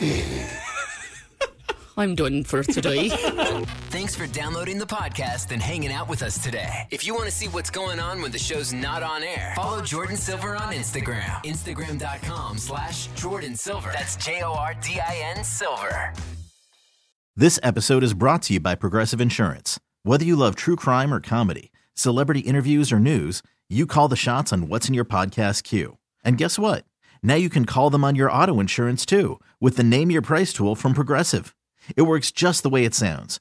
I'm 1.96 2.14
done 2.14 2.44
for 2.44 2.62
today. 2.62 3.10
Thanks 4.04 4.16
for 4.16 4.26
downloading 4.38 4.76
the 4.76 4.84
podcast 4.84 5.50
and 5.50 5.62
hanging 5.62 5.90
out 5.90 6.10
with 6.10 6.22
us 6.22 6.38
today. 6.38 6.86
If 6.90 7.06
you 7.06 7.14
want 7.14 7.24
to 7.24 7.30
see 7.30 7.48
what's 7.48 7.70
going 7.70 7.98
on 7.98 8.20
when 8.20 8.32
the 8.32 8.38
show's 8.38 8.70
not 8.70 9.02
on 9.02 9.24
air, 9.24 9.54
follow 9.56 9.80
Jordin 9.80 10.18
Silver 10.18 10.56
on 10.56 10.74
Instagram. 10.74 11.42
Instagram.com 11.42 12.58
slash 12.58 13.08
Jordin 13.12 13.56
Silver. 13.56 13.92
That's 13.94 14.16
J 14.16 14.42
O 14.42 14.52
R 14.52 14.74
D 14.74 15.00
I 15.00 15.32
N 15.34 15.42
Silver. 15.42 16.12
This 17.34 17.58
episode 17.62 18.02
is 18.04 18.12
brought 18.12 18.42
to 18.42 18.52
you 18.52 18.60
by 18.60 18.74
Progressive 18.74 19.22
Insurance. 19.22 19.80
Whether 20.02 20.26
you 20.26 20.36
love 20.36 20.54
true 20.54 20.76
crime 20.76 21.10
or 21.10 21.18
comedy, 21.18 21.72
celebrity 21.94 22.40
interviews 22.40 22.92
or 22.92 22.98
news, 22.98 23.40
you 23.70 23.86
call 23.86 24.08
the 24.08 24.16
shots 24.16 24.52
on 24.52 24.68
what's 24.68 24.86
in 24.86 24.92
your 24.92 25.06
podcast 25.06 25.62
queue. 25.62 25.96
And 26.22 26.36
guess 26.36 26.58
what? 26.58 26.84
Now 27.22 27.36
you 27.36 27.48
can 27.48 27.64
call 27.64 27.88
them 27.88 28.04
on 28.04 28.16
your 28.16 28.30
auto 28.30 28.60
insurance 28.60 29.06
too 29.06 29.40
with 29.62 29.78
the 29.78 29.82
Name 29.82 30.10
Your 30.10 30.20
Price 30.20 30.52
tool 30.52 30.74
from 30.74 30.92
Progressive. 30.92 31.56
It 31.96 32.02
works 32.02 32.30
just 32.30 32.62
the 32.62 32.68
way 32.68 32.84
it 32.84 32.94
sounds. 32.94 33.40